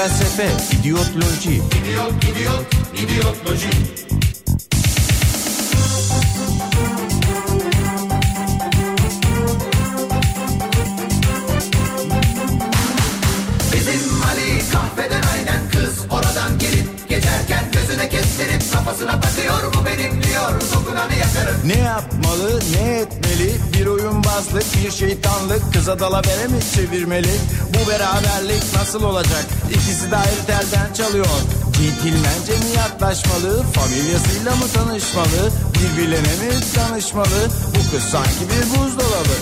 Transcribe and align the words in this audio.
felsefe 0.00 0.48
idiotloji. 0.80 1.50
İdiot 1.50 2.24
idiot 2.24 2.66
idiotloji. 2.94 3.70
Bizim 13.72 14.22
Ali 14.22 14.62
kahveden 14.72 15.22
aynen 15.34 15.70
kız 15.72 15.98
Oradan 16.10 16.58
gelip 16.58 17.08
geçerken 17.08 17.64
gözüne 17.72 18.08
kestirip 18.08 18.72
Kafasına 18.72 19.20
takıyor 19.20 19.74
bu 19.74 19.86
benim 19.86 20.22
diyor 20.22 20.60
Dokunanı 20.74 21.14
yakarım. 21.14 21.60
Ne 21.64 21.78
yapmalı 21.78 22.60
ne 22.72 22.98
etmeli? 22.98 23.54
Bir 23.74 23.86
oyunbazlık 23.86 24.64
bir 24.84 24.90
şeytanlık. 24.90 25.72
Kıza 25.72 25.98
dalavere 25.98 26.46
mi 26.46 26.58
çevirmeli 26.74 27.32
beraberlik 27.90 28.62
nasıl 28.76 29.02
olacak? 29.02 29.44
İkisi 29.70 30.10
de 30.10 30.16
ayrı 30.16 30.46
telden 30.46 30.92
çalıyor. 30.92 31.26
Centilmence 31.72 32.52
mi 32.52 32.76
yaklaşmalı? 32.76 33.62
Familyasıyla 33.72 34.56
mı 34.56 34.64
tanışmalı? 34.74 35.50
Birbirlerine 35.74 36.34
mi 36.44 36.52
danışmalı? 36.76 37.48
Bu 37.68 37.90
kız 37.90 38.02
sanki 38.02 38.44
bir 38.50 38.70
buzdolabı. 38.70 39.36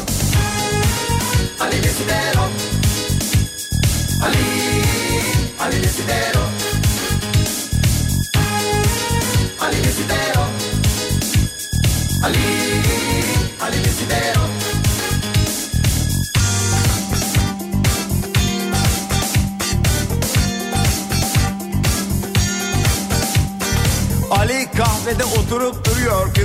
Ali 1.61 1.83
Desidero 1.85 2.45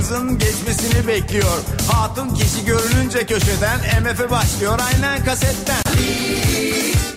Kızın 0.08 0.38
geçmesini 0.38 1.06
bekliyor. 1.06 1.58
Hatun 1.92 2.34
kişi 2.34 2.64
görününce 2.64 3.26
köşeden 3.26 3.78
MF 4.02 4.30
başlıyor. 4.30 4.78
Aynen 4.86 5.24
kasetten. 5.24 5.82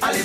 Ali 0.01 0.17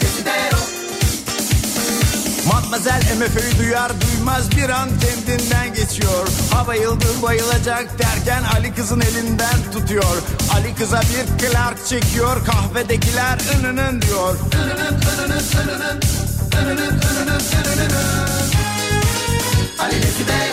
Matmazel 2.47 3.03
MF'yi 3.19 3.59
duyar 3.59 3.93
duymaz 4.01 4.57
bir 4.57 4.69
an 4.69 4.89
kendinden 5.01 5.75
geçiyor. 5.75 6.29
Ha 6.51 6.67
bayıldı 6.67 7.05
bayılacak 7.23 7.99
derken 7.99 8.43
Ali 8.57 8.75
kızın 8.75 9.01
elinden 9.01 9.73
tutuyor. 9.73 10.23
Ali 10.55 10.75
kıza 10.75 11.01
bir 11.01 11.47
Clark 11.47 11.87
çekiyor 11.87 12.45
kahvedekiler 12.47 13.39
ınının 13.59 14.03
diyor. 14.03 14.37
Ali 19.79 20.03
Desidero 20.03 20.52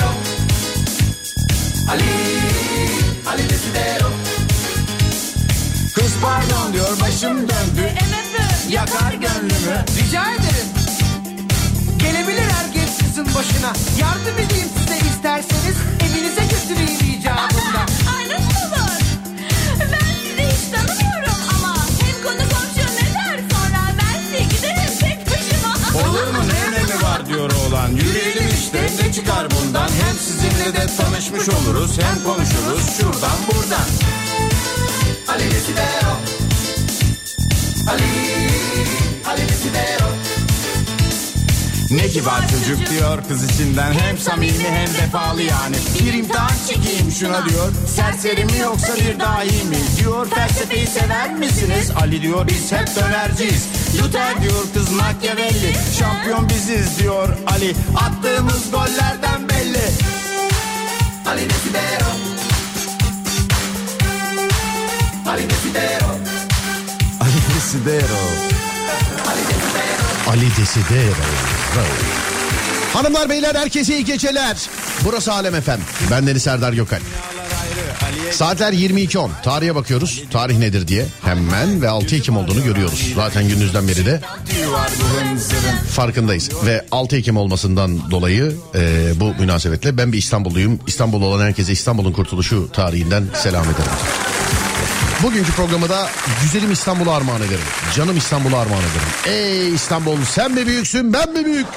Ali 1.90 2.04
Ali 3.28 3.50
Desidero 3.50 4.10
Kız 5.96 6.14
pardon 6.22 6.74
diyor 6.74 7.00
başım 7.02 7.38
döndü 7.38 7.90
yakar 8.70 9.14
gönlümü 9.14 9.86
Rica 9.98 10.24
ederim. 10.34 10.68
Gelebilir 12.00 12.50
herkes 12.52 12.90
sizin 12.90 13.26
başına. 13.26 13.74
Yardım 14.00 14.46
edeyim 14.46 14.68
size 14.78 14.98
isterseniz. 14.98 15.76
Evinize 16.06 16.42
götüreyim 16.42 17.09
bundan 29.60 29.90
Hem 29.90 30.18
sizinle 30.20 30.74
de 30.74 30.88
tanışmış 30.98 31.50
oluruz 31.50 31.92
Hem 32.02 32.24
konuşuruz 32.24 32.98
şuradan 32.98 33.38
buradan. 33.48 33.88
Ali 35.28 35.52
Desidero 35.52 36.14
Ali 37.88 38.04
Ali 39.26 39.50
Desidero 39.50 40.29
Ne 41.92 42.08
kibar 42.08 42.42
çocuk 42.50 42.90
diyor 42.90 43.20
kız 43.28 43.44
içinden 43.52 43.94
Hem 43.94 44.18
samimi 44.18 44.64
hem 44.64 44.94
vefalı 44.94 45.42
yani. 45.42 45.76
Bir 46.00 46.14
imtihan 46.14 46.52
çekeyim 46.68 47.12
şuna 47.12 47.50
diyor 47.50 47.72
Serseri 47.96 48.46
mi 48.46 48.58
yoksa 48.58 48.96
bir 48.96 49.20
dahi 49.20 49.64
mi? 49.66 49.78
Diyor 50.00 50.28
felsefeyi 50.30 50.88
sever 50.88 51.34
misiniz? 51.34 51.92
Ali 52.02 52.22
diyor 52.22 52.48
biz 52.48 52.72
hep 52.72 52.96
dönerciyiz. 52.96 53.68
Luther 54.02 54.42
diyor 54.42 54.64
kız 54.74 54.92
Machiavelli 54.92 55.74
Şampiyon 56.00 56.50
biziz. 56.50 57.00
diyor 57.00 57.30
Ali. 57.48 57.76
Attığımız 57.98 58.72
gollerden 58.72 59.50
belli. 59.50 59.82
Ali 61.28 61.50
Desidero 61.50 62.10
Ali 65.28 65.50
Desidero 65.50 66.10
Ali 67.22 67.40
Desidero 67.50 68.20
Ali 70.30 70.48
Desidero. 70.58 71.59
Hanımlar 72.94 73.30
beyler 73.30 73.56
herkese 73.56 73.96
iyi 73.96 74.06
geceler. 74.06 74.58
Burası 75.06 75.34
Alem 75.34 75.56
Efem. 75.56 75.80
Ben 76.12 76.28
Deniz 76.28 76.44
Serdar 76.44 76.74
Gökal. 76.74 77.00
Saatler 78.32 78.74
22.10. 78.74 79.30
Tarihe 79.44 79.76
bakıyoruz. 79.76 80.24
Tarih 80.32 80.58
nedir 80.58 80.88
diye. 80.88 81.06
Hemen 81.22 81.82
ve 81.82 81.90
6 81.90 82.16
Ekim 82.16 82.38
olduğunu 82.38 82.64
görüyoruz. 82.64 83.14
Zaten 83.16 83.48
gününüzden 83.48 83.88
beri 83.88 84.06
de 84.06 84.22
farkındayız. 85.92 86.50
Ve 86.66 86.86
6 86.92 87.18
Ekim 87.18 87.38
olmasından 87.38 88.12
dolayı 88.12 88.56
e, 88.76 89.12
bu 89.20 89.34
münasebetle 89.40 89.98
ben 89.98 90.14
bir 90.14 90.18
İstanbulluyum. 90.18 90.80
İstanbul 90.88 91.22
olan 91.22 91.46
herkese 91.46 91.72
İstanbul'un 91.72 92.12
kurtuluşu 92.14 92.70
tarihinden 92.72 93.24
selam 93.34 93.64
ederim. 93.64 94.29
Bugünkü 95.24 95.52
programı 95.52 95.90
da 95.90 96.10
güzelim 96.42 96.72
İstanbul'a 96.72 97.16
armağan 97.16 97.42
ederim. 97.42 97.66
Canım 97.96 98.18
İstanbul'a 98.18 98.60
armağan 98.60 98.82
ederim. 98.82 99.38
Ey 99.38 99.74
İstanbul 99.74 100.18
sen 100.26 100.52
mi 100.52 100.68
büyüksün 100.68 101.14
ben 101.14 101.34
mi 101.34 101.46
büyük? 101.46 101.68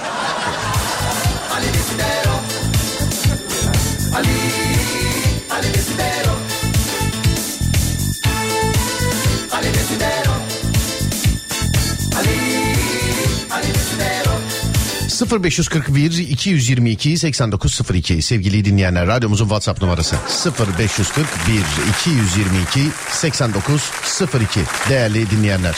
0541 15.30 16.18
222 16.18 17.18
8902 17.18 18.22
sevgili 18.22 18.64
dinleyenler 18.64 19.06
radyomuzun 19.06 19.44
WhatsApp 19.44 19.82
numarası 19.82 20.16
0541 20.46 21.54
222 21.90 22.80
8902 23.10 24.60
değerli 24.88 25.30
dinleyenler. 25.30 25.74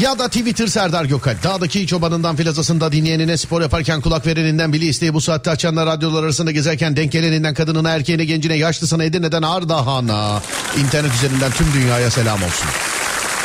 Ya 0.00 0.18
da 0.18 0.28
Twitter 0.28 0.66
Serdar 0.66 1.04
Gökalp. 1.04 1.42
Dağdaki 1.42 1.86
çobanından 1.86 2.36
filazasında 2.36 2.92
dinleyenine 2.92 3.36
spor 3.36 3.62
yaparken 3.62 4.00
kulak 4.00 4.26
vereninden 4.26 4.72
bili 4.72 4.86
isteği 4.86 5.14
bu 5.14 5.20
saatte 5.20 5.50
açanlar 5.50 5.86
radyolar 5.86 6.24
arasında 6.24 6.50
gezerken 6.50 6.96
denk 6.96 7.12
geleninden 7.12 7.54
kadınına 7.54 7.90
erkeğine 7.90 8.24
gencine 8.24 8.54
yaşlısına 8.54 9.04
Edirne'den 9.04 9.42
Ardahan'a 9.42 10.42
internet 10.84 11.14
üzerinden 11.14 11.50
tüm 11.50 11.66
dünyaya 11.72 12.10
selam 12.10 12.42
olsun. 12.42 12.68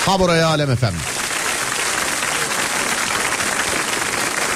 Ha 0.05 0.19
buraya 0.19 0.47
Alem 0.47 0.71
efendim. 0.71 0.99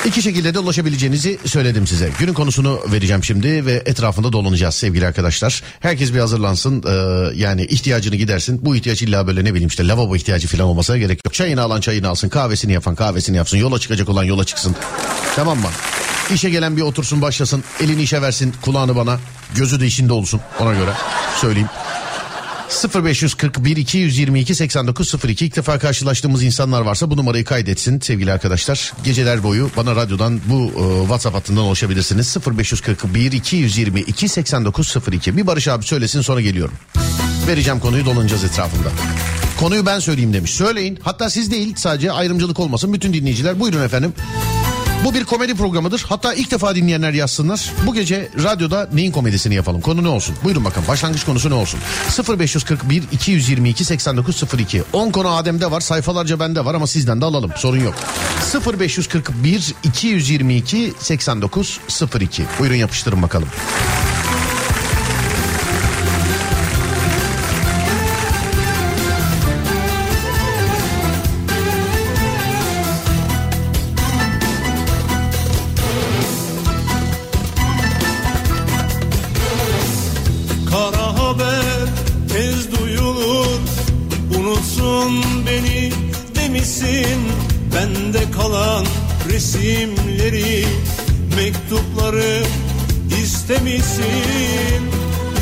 İki 0.05 0.21
şekilde 0.21 0.53
de 0.53 0.59
ulaşabileceğinizi 0.59 1.39
söyledim 1.45 1.87
size. 1.87 2.09
Günün 2.19 2.33
konusunu 2.33 2.79
vereceğim 2.91 3.23
şimdi 3.23 3.65
ve 3.65 3.83
etrafında 3.85 4.33
dolanacağız 4.33 4.75
sevgili 4.75 5.07
arkadaşlar. 5.07 5.63
Herkes 5.79 6.13
bir 6.13 6.19
hazırlansın. 6.19 6.83
Ee, 6.87 6.91
yani 7.35 7.65
ihtiyacını 7.65 8.15
gidersin. 8.15 8.65
Bu 8.65 8.75
ihtiyaç 8.75 9.01
illa 9.01 9.27
böyle 9.27 9.43
ne 9.43 9.53
bileyim 9.53 9.67
işte 9.67 9.87
lavabo 9.87 10.15
ihtiyacı 10.15 10.47
falan 10.47 10.67
olmasına 10.67 10.97
gerek 10.97 11.19
yok. 11.25 11.33
Çayını 11.33 11.61
alan 11.61 11.81
çayını 11.81 12.07
alsın. 12.07 12.29
Kahvesini 12.29 12.73
yapan 12.73 12.95
kahvesini 12.95 13.37
yapsın. 13.37 13.57
Yola 13.57 13.79
çıkacak 13.79 14.09
olan 14.09 14.23
yola 14.23 14.43
çıksın. 14.43 14.75
Tamam 15.35 15.57
mı? 15.57 15.69
İşe 16.33 16.49
gelen 16.49 16.77
bir 16.77 16.81
otursun 16.81 17.21
başlasın. 17.21 17.63
Elini 17.81 18.01
işe 18.01 18.21
versin. 18.21 18.53
Kulağını 18.61 18.95
bana. 18.95 19.19
Gözü 19.55 19.79
de 19.79 19.85
işinde 19.85 20.13
olsun. 20.13 20.41
Ona 20.59 20.73
göre 20.73 20.91
söyleyeyim. 21.41 21.69
0541 22.69 23.77
222 23.77 24.55
8902 24.55 25.45
ilk 25.45 25.55
defa 25.55 25.79
karşılaştığımız 25.79 26.43
insanlar 26.43 26.81
varsa 26.81 27.11
bu 27.11 27.17
numarayı 27.17 27.45
kaydetsin 27.45 27.99
sevgili 27.99 28.31
arkadaşlar. 28.31 28.93
Geceler 29.03 29.43
boyu 29.43 29.69
bana 29.77 29.95
radyodan 29.95 30.39
bu 30.45 30.63
e, 30.65 31.01
WhatsApp 31.01 31.35
hattından 31.35 31.63
ulaşabilirsiniz. 31.63 32.37
0541 32.57 33.31
222 33.31 34.29
8902 34.29 35.37
bir 35.37 35.47
Barış 35.47 35.67
abi 35.67 35.85
söylesin 35.85 36.21
sonra 36.21 36.41
geliyorum. 36.41 36.73
Vereceğim 37.47 37.79
konuyu 37.79 38.05
dolanacağız 38.05 38.43
etrafında. 38.43 38.89
Konuyu 39.59 39.85
ben 39.85 39.99
söyleyeyim 39.99 40.33
demiş. 40.33 40.51
Söyleyin. 40.51 40.99
Hatta 41.03 41.29
siz 41.29 41.51
değil 41.51 41.73
sadece 41.77 42.11
ayrımcılık 42.11 42.59
olmasın. 42.59 42.93
Bütün 42.93 43.13
dinleyiciler 43.13 43.59
buyurun 43.59 43.83
efendim. 43.83 44.13
Bu 45.05 45.13
bir 45.13 45.23
komedi 45.23 45.55
programıdır. 45.55 46.05
Hatta 46.09 46.33
ilk 46.33 46.51
defa 46.51 46.75
dinleyenler 46.75 47.13
yazsınlar. 47.13 47.71
Bu 47.85 47.93
gece 47.93 48.29
radyoda 48.43 48.89
neyin 48.93 49.11
komedisini 49.11 49.55
yapalım? 49.55 49.81
Konu 49.81 50.03
ne 50.03 50.07
olsun? 50.07 50.35
Buyurun 50.43 50.65
bakalım. 50.65 50.87
Başlangıç 50.87 51.23
konusu 51.23 51.49
ne 51.49 51.53
olsun? 51.53 51.79
0541 52.39 53.03
222 53.11 53.85
8902. 53.85 54.83
10 54.93 55.11
konu 55.11 55.35
Adem'de 55.35 55.71
var. 55.71 55.81
Sayfalarca 55.81 56.39
bende 56.39 56.65
var 56.65 56.75
ama 56.75 56.87
sizden 56.87 57.21
de 57.21 57.25
alalım. 57.25 57.51
Sorun 57.55 57.79
yok. 57.79 57.95
0541 58.79 59.73
222 59.83 60.93
8902. 60.99 62.43
Buyurun 62.59 62.75
yapıştırın 62.75 63.21
bakalım. 63.21 63.47
Bende 87.85 88.31
kalan 88.31 88.85
resimleri 89.29 90.65
Mektupları 91.35 92.43
istemişsin. 93.23 94.81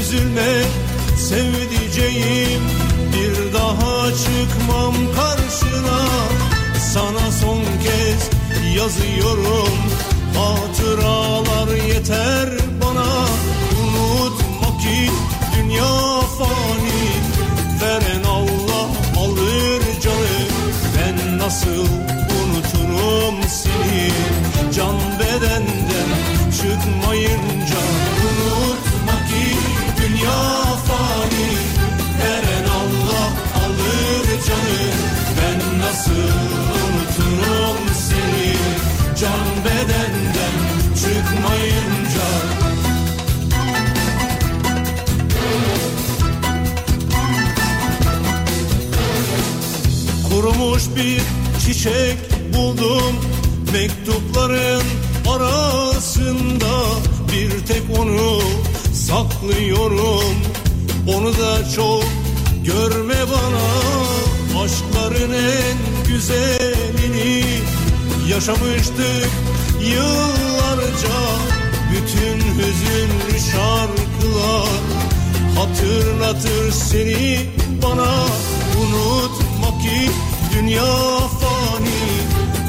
Üzülme 0.02 0.64
sevdiceğim 1.18 2.62
Bir 3.14 3.54
daha 3.54 4.10
çıkmam 4.12 4.94
karşına. 5.16 6.00
Sana 6.94 7.32
son 7.42 7.60
kez 7.84 8.30
yazıyorum 8.78 9.78
Hatıralar 10.36 11.76
yeter 11.88 12.50
bana. 12.86 13.28
Unutma 13.84 14.78
ki 14.78 15.12
dünya 15.58 16.22
fani 16.38 17.04
Veren 17.82 18.24
Allah 18.24 18.88
alır 19.18 19.82
canı. 20.04 20.48
Ben 20.98 21.38
nasıl 21.38 22.13
bir 50.96 51.22
çiçek 51.66 52.18
buldum. 52.54 53.16
Mektupların 53.74 54.84
arasında 55.30 56.84
Bir 57.32 57.66
tek 57.68 58.00
onu 58.00 58.40
saklıyorum. 58.94 60.36
Onu 61.08 61.34
da 61.34 61.70
çok 61.76 62.04
görme 62.66 63.16
bana. 63.32 63.74
Aşkların 64.64 65.34
en 65.34 66.08
güzelini 66.08 67.44
Yaşamıştık 68.30 69.30
yıllarca. 69.82 71.18
Bütün 71.92 72.38
hüzünlü 72.38 73.40
şarkılar 73.52 74.70
Hatırlatır 75.56 76.72
seni 76.72 77.40
bana. 77.84 78.26
Unutma 78.82 79.82
ki 79.82 80.12
dünya 80.54 80.96
fani. 81.40 82.04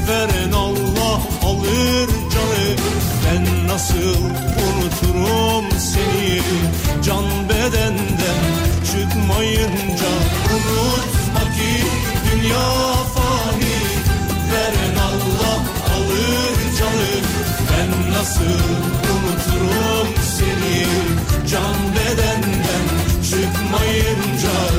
Veren 0.08 0.52
Allah 0.52 1.20
alır 1.42 2.08
canı. 2.08 2.76
Ben 3.24 3.68
nasıl 3.68 4.20
unuturum 4.64 5.80
seni? 5.80 6.40
Can 7.04 7.24
bedenden 7.48 8.40
çıkmayınca 8.90 10.12
Unutma 10.54 11.40
ki 11.56 11.84
dünya 12.32 12.68
fani. 13.14 13.76
Veren 14.52 14.96
Allah 14.96 15.58
alır 15.94 16.56
canı. 16.78 17.14
Ben 17.70 18.12
nasıl 18.12 18.60
unuturum 19.14 20.08
seni? 20.38 20.86
Can 21.50 21.74
bedenden 21.96 22.84
çıkmayınca 23.30 24.73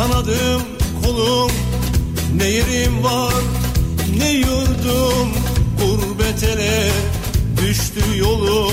kanadım 0.00 0.62
kolum 1.04 1.50
Ne 2.36 2.44
yerim 2.44 3.04
var 3.04 3.42
ne 4.18 4.30
yurdum? 4.30 5.28
Gurbet 5.80 6.42
ele 6.42 6.90
düştü 7.56 8.18
yolum. 8.18 8.72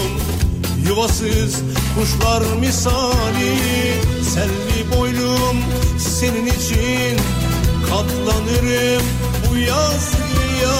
Yuvasız 0.87 1.61
kuşlar 1.95 2.43
misali 2.59 3.55
Selvi 4.33 4.97
boylum. 4.97 5.57
Senin 5.99 6.45
için 6.45 7.17
Katlanırım 7.89 9.03
bu 9.49 9.57
yazgıya 9.57 10.77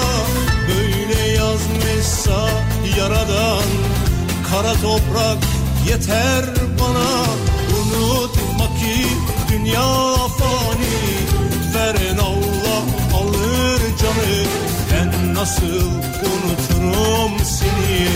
Böyle 0.68 1.28
yazmışsa 1.28 2.48
yaradan 2.98 3.68
Kara 4.50 4.72
toprak 4.74 5.38
yeter 5.88 6.44
bana. 6.80 7.24
Unutma 7.78 8.66
ki 8.66 9.06
dünya 9.52 10.17
nasıl 15.40 15.66
unuturum 15.66 17.44
seni 17.44 18.08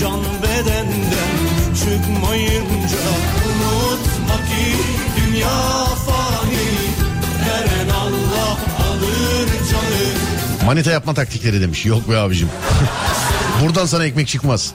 Can 0.00 0.20
bedenden 0.42 1.34
çıkmayınca 1.74 3.04
Unutma 3.46 4.36
ki 4.36 4.76
dünya 5.16 5.84
fani 5.84 6.66
Veren 7.46 7.88
Allah 7.88 8.58
alır 8.88 9.48
canı 9.70 10.66
Manita 10.66 10.90
yapma 10.90 11.14
taktikleri 11.14 11.60
demiş. 11.60 11.86
Yok 11.86 12.10
be 12.10 12.16
abicim. 12.18 12.48
Buradan 13.62 13.86
sana 13.86 14.04
ekmek 14.04 14.28
çıkmaz. 14.28 14.72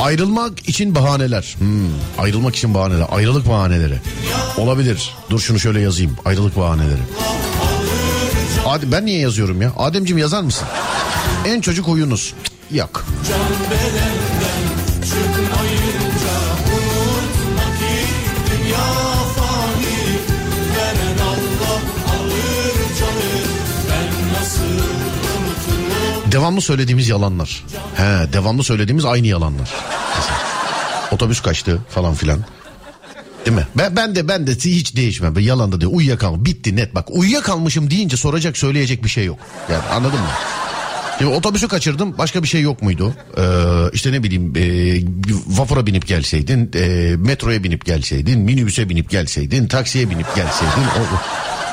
Ayrılmak 0.00 0.68
için 0.68 0.94
bahaneler. 0.94 1.54
Hmm, 1.58 1.88
ayrılmak 2.18 2.56
için 2.56 2.74
bahaneler. 2.74 3.06
Ayrılık 3.12 3.48
bahaneleri. 3.48 3.98
Olabilir. 4.58 5.14
Dur 5.30 5.40
şunu 5.40 5.58
şöyle 5.58 5.80
yazayım. 5.80 6.16
Ayrılık 6.24 6.56
bahaneleri. 6.56 7.00
Adem, 8.66 8.92
ben 8.92 9.06
niye 9.06 9.18
yazıyorum 9.18 9.62
ya? 9.62 9.72
Ademciğim 9.76 10.18
yazar 10.18 10.42
mısın? 10.42 10.68
En 11.46 11.60
çocuk 11.60 11.86
huyunuz. 11.86 12.34
Yok. 12.70 13.06
Devamlı 26.32 26.60
söylediğimiz 26.60 27.08
yalanlar. 27.08 27.64
He, 27.94 28.32
devamlı 28.32 28.64
söylediğimiz 28.64 29.04
aynı 29.04 29.26
yalanlar. 29.26 29.74
Otobüs 31.10 31.40
kaçtı 31.40 31.78
falan 31.90 32.14
filan. 32.14 32.44
Değil 33.46 33.56
mi? 33.56 33.66
Ben, 33.74 33.96
ben 33.96 34.14
de 34.14 34.28
ben 34.28 34.46
de 34.46 34.52
hiç 34.52 34.96
değişmem. 34.96 35.36
Ben 35.36 35.40
yalan 35.40 35.72
da 35.72 35.80
değil. 35.80 35.92
Uyuyakalmışım. 35.94 36.44
Bitti 36.44 36.76
net. 36.76 36.94
Bak 36.94 37.10
uyuyakalmışım 37.10 37.90
deyince 37.90 38.16
soracak 38.16 38.56
söyleyecek 38.56 39.04
bir 39.04 39.08
şey 39.08 39.24
yok. 39.24 39.38
Yani 39.72 39.82
anladın 39.84 40.20
mı? 40.20 40.28
Şimdi 41.18 41.34
otobüsü 41.34 41.68
kaçırdım. 41.68 42.18
Başka 42.18 42.42
bir 42.42 42.48
şey 42.48 42.60
yok 42.62 42.82
muydu? 42.82 43.14
Ee, 43.38 43.42
işte 43.92 44.12
ne 44.12 44.22
bileyim 44.22 44.52
e, 44.56 44.62
vapura 45.46 45.86
binip 45.86 46.06
gelseydin, 46.06 46.70
e, 46.74 47.16
metroya 47.16 47.64
binip 47.64 47.84
gelseydin, 47.84 48.40
minibüse 48.40 48.88
binip 48.88 49.10
gelseydin, 49.10 49.66
taksiye 49.66 50.10
binip 50.10 50.36
gelseydin. 50.36 50.82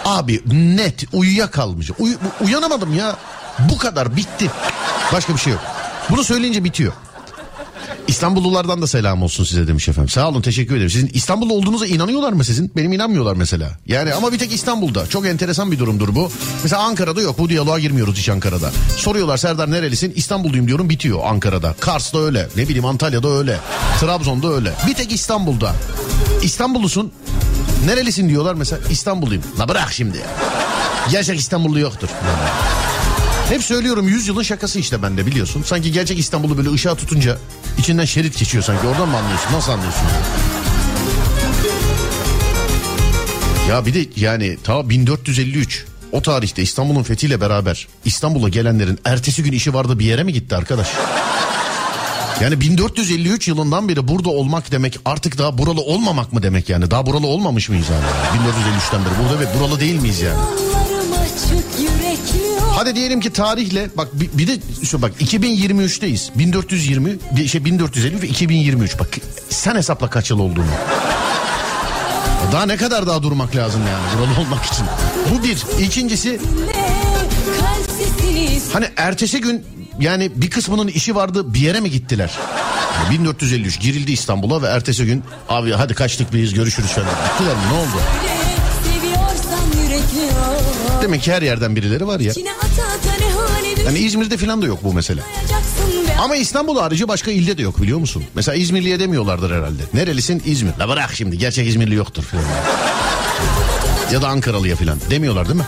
O, 0.05 0.09
abi 0.09 0.41
net 0.75 1.05
uyuyakalmışım. 1.13 1.95
Uy, 1.99 2.15
uyanamadım 2.41 2.93
ya. 2.93 3.15
Bu 3.59 3.77
kadar 3.77 4.15
bitti. 4.15 4.51
Başka 5.13 5.33
bir 5.33 5.39
şey 5.39 5.53
yok. 5.53 5.61
Bunu 6.09 6.23
söyleyince 6.23 6.63
bitiyor. 6.63 6.93
İstanbullulardan 8.07 8.81
da 8.81 8.87
selam 8.87 9.23
olsun 9.23 9.43
size 9.43 9.67
demiş 9.67 9.89
efendim. 9.89 10.09
Sağ 10.09 10.29
olun 10.29 10.41
teşekkür 10.41 10.75
ederim. 10.75 10.89
Sizin 10.89 11.07
İstanbullu 11.13 11.53
olduğunuza 11.53 11.85
inanıyorlar 11.85 12.33
mı 12.33 12.43
sizin? 12.43 12.71
Benim 12.75 12.93
inanmıyorlar 12.93 13.35
mesela. 13.35 13.77
Yani 13.87 14.13
ama 14.13 14.31
bir 14.31 14.37
tek 14.37 14.53
İstanbul'da. 14.53 15.07
Çok 15.07 15.25
enteresan 15.27 15.71
bir 15.71 15.79
durumdur 15.79 16.15
bu. 16.15 16.31
Mesela 16.63 16.81
Ankara'da 16.81 17.21
yok. 17.21 17.39
Bu 17.39 17.49
diyaloğa 17.49 17.79
girmiyoruz 17.79 18.17
hiç 18.17 18.29
Ankara'da. 18.29 18.71
Soruyorlar 18.97 19.37
Serdar 19.37 19.71
nerelisin? 19.71 20.13
İstanbulluyum 20.15 20.67
diyorum 20.67 20.89
bitiyor 20.89 21.19
Ankara'da. 21.23 21.75
Kars'ta 21.79 22.19
öyle. 22.19 22.47
Ne 22.55 22.63
bileyim 22.67 22.85
Antalya'da 22.85 23.29
öyle. 23.29 23.57
Trabzon'da 23.99 24.53
öyle. 24.53 24.73
Bir 24.87 24.93
tek 24.93 25.11
İstanbul'da. 25.11 25.75
İstanbullusun. 26.43 27.11
Nerelisin 27.85 28.29
diyorlar 28.29 28.53
mesela 28.53 28.81
İstanbulluyum. 28.89 29.43
La 29.59 29.69
bırak 29.69 29.93
şimdi. 29.93 30.17
Gerçek 31.11 31.39
İstanbullu 31.39 31.79
yoktur. 31.79 32.07
Hep 33.49 33.63
söylüyorum 33.63 34.07
100 34.07 34.27
yılın 34.27 34.43
şakası 34.43 34.79
işte 34.79 35.01
bende 35.01 35.25
biliyorsun. 35.25 35.63
Sanki 35.63 35.91
gerçek 35.91 36.19
İstanbul'u 36.19 36.57
böyle 36.57 36.71
ışığa 36.71 36.95
tutunca 36.95 37.37
içinden 37.77 38.05
şerit 38.05 38.39
geçiyor 38.39 38.63
sanki. 38.63 38.87
Oradan 38.87 39.09
mı 39.09 39.17
anlıyorsun? 39.17 39.53
Nasıl 39.53 39.71
anlıyorsun? 39.71 40.01
Ya 43.69 43.85
bir 43.85 43.93
de 43.93 44.05
yani 44.15 44.57
ta 44.63 44.89
1453 44.89 45.85
o 46.11 46.21
tarihte 46.21 46.61
İstanbul'un 46.61 47.03
fethiyle 47.03 47.41
beraber 47.41 47.87
İstanbul'a 48.05 48.49
gelenlerin 48.49 48.99
ertesi 49.05 49.43
gün 49.43 49.51
işi 49.51 49.73
vardı 49.73 49.99
bir 49.99 50.05
yere 50.05 50.23
mi 50.23 50.33
gitti 50.33 50.55
arkadaş? 50.55 50.87
Yani 52.41 52.61
1453 52.61 53.47
yılından 53.47 53.89
beri 53.89 54.07
burada 54.07 54.29
olmak 54.29 54.71
demek 54.71 54.99
artık 55.05 55.37
daha 55.37 55.57
buralı 55.57 55.81
olmamak 55.81 56.33
mı 56.33 56.43
demek 56.43 56.69
yani? 56.69 56.91
Daha 56.91 57.05
buralı 57.05 57.27
olmamış 57.27 57.69
mıyız 57.69 57.85
yani? 57.89 58.03
1453'ten 58.43 59.01
beri 59.05 59.13
burada 59.23 59.39
ve 59.39 59.59
buralı 59.59 59.79
değil 59.79 59.95
miyiz 60.01 60.21
yani? 60.21 60.39
Hadi 62.83 62.95
diyelim 62.95 63.19
ki 63.19 63.33
tarihle 63.33 63.89
bak 63.97 64.07
bir, 64.13 64.47
de 64.47 64.57
şu 64.85 65.01
bak 65.01 65.11
2023'teyiz. 65.21 66.37
1420 66.37 67.15
bir 67.31 67.47
şey 67.47 67.65
1450 67.65 68.21
ve 68.21 68.27
2023 68.27 68.99
bak 68.99 69.07
sen 69.49 69.75
hesapla 69.75 70.09
kaç 70.09 70.29
yıl 70.31 70.39
olduğunu. 70.39 70.65
Daha 72.51 72.65
ne 72.65 72.77
kadar 72.77 73.07
daha 73.07 73.23
durmak 73.23 73.55
lazım 73.55 73.81
yani 73.87 74.03
buralı 74.17 74.47
olmak 74.47 74.65
için. 74.65 74.85
Bu 75.31 75.43
bir. 75.43 75.83
İkincisi 75.85 76.39
hani 78.73 78.85
ertesi 78.97 79.41
gün 79.41 79.65
yani 79.99 80.31
bir 80.35 80.49
kısmının 80.49 80.87
işi 80.87 81.15
vardı 81.15 81.53
bir 81.53 81.59
yere 81.59 81.79
mi 81.79 81.91
gittiler? 81.91 82.31
Yani 82.97 83.19
1453 83.19 83.79
girildi 83.79 84.11
İstanbul'a 84.11 84.61
ve 84.61 84.67
ertesi 84.67 85.05
gün 85.05 85.23
abi 85.49 85.71
hadi 85.71 85.93
kaçtık 85.93 86.33
biz 86.33 86.53
görüşürüz 86.53 86.89
falan. 86.89 87.07
Gittiler 87.07 87.55
mi 87.55 87.61
ne 87.71 87.77
oldu? 87.77 88.32
Demek 91.03 91.21
ki 91.21 91.31
her 91.33 91.41
yerden 91.41 91.75
birileri 91.75 92.07
var 92.07 92.19
ya. 92.19 92.33
Yani 93.85 93.99
İzmir'de 93.99 94.37
falan 94.37 94.61
da 94.61 94.65
yok 94.65 94.79
bu 94.83 94.93
mesele. 94.93 95.21
Ama 96.19 96.35
İstanbul 96.35 96.77
harici 96.79 97.07
başka 97.07 97.31
ilde 97.31 97.57
de 97.57 97.61
yok 97.61 97.81
biliyor 97.81 97.99
musun? 97.99 98.23
Mesela 98.35 98.55
İzmirliye 98.55 98.99
demiyorlardır 98.99 99.51
herhalde. 99.51 99.81
Nerelisin? 99.93 100.41
İzmir. 100.45 100.71
La 100.79 100.89
bırak 100.89 101.13
şimdi 101.13 101.37
gerçek 101.37 101.67
İzmirli 101.67 101.95
yoktur 101.95 102.23
falan. 102.23 102.43
ya 104.13 104.21
da 104.21 104.27
Ankaralıya 104.27 104.75
falan 104.75 104.97
demiyorlar 105.09 105.45
değil 105.47 105.59
mi? 105.59 105.65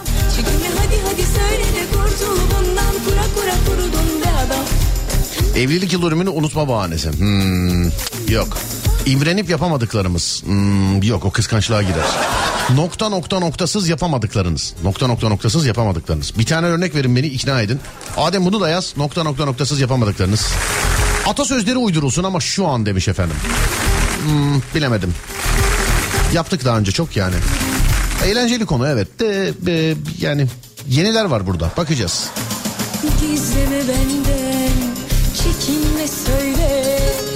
Evlilik 5.63 5.93
yıl 5.93 6.01
dönümünü 6.01 6.29
unutma 6.29 6.67
bahanesi. 6.67 7.11
Hmm, 7.11 7.83
yok. 8.29 8.57
İmrenip 9.05 9.49
yapamadıklarımız. 9.49 10.43
Hmm, 10.45 11.03
yok 11.03 11.25
o 11.25 11.31
kıskançlığa 11.31 11.81
girer. 11.81 12.05
Nokta 12.75 13.09
nokta 13.09 13.39
noktasız 13.39 13.87
yapamadıklarınız. 13.89 14.73
Nokta 14.83 15.07
nokta 15.07 15.29
noktasız 15.29 15.65
yapamadıklarınız. 15.65 16.37
Bir 16.37 16.45
tane 16.45 16.67
örnek 16.67 16.95
verin 16.95 17.15
beni 17.15 17.27
ikna 17.27 17.61
edin. 17.61 17.79
Adem 18.17 18.45
bunu 18.45 18.61
da 18.61 18.69
yaz. 18.69 18.93
Nokta 18.97 19.23
nokta 19.23 19.45
noktasız 19.45 19.79
yapamadıklarınız. 19.79 20.47
Atasözleri 21.25 21.77
uydurulsun 21.77 22.23
ama 22.23 22.39
şu 22.39 22.67
an 22.67 22.85
demiş 22.85 23.07
efendim. 23.07 23.35
Hmm, 24.25 24.61
bilemedim. 24.75 25.13
Yaptık 26.33 26.65
daha 26.65 26.77
önce 26.77 26.91
çok 26.91 27.17
yani. 27.17 27.35
Eğlenceli 28.25 28.65
konu 28.65 28.87
evet 28.87 29.19
de 29.19 29.53
e, 29.67 29.95
yani 30.19 30.47
yeniler 30.89 31.25
var 31.25 31.47
burada 31.47 31.71
bakacağız. 31.77 32.29
Gizleme 33.21 33.79
benden, 33.79 34.71
çekinme 35.35 36.07
söyle. 36.07 37.34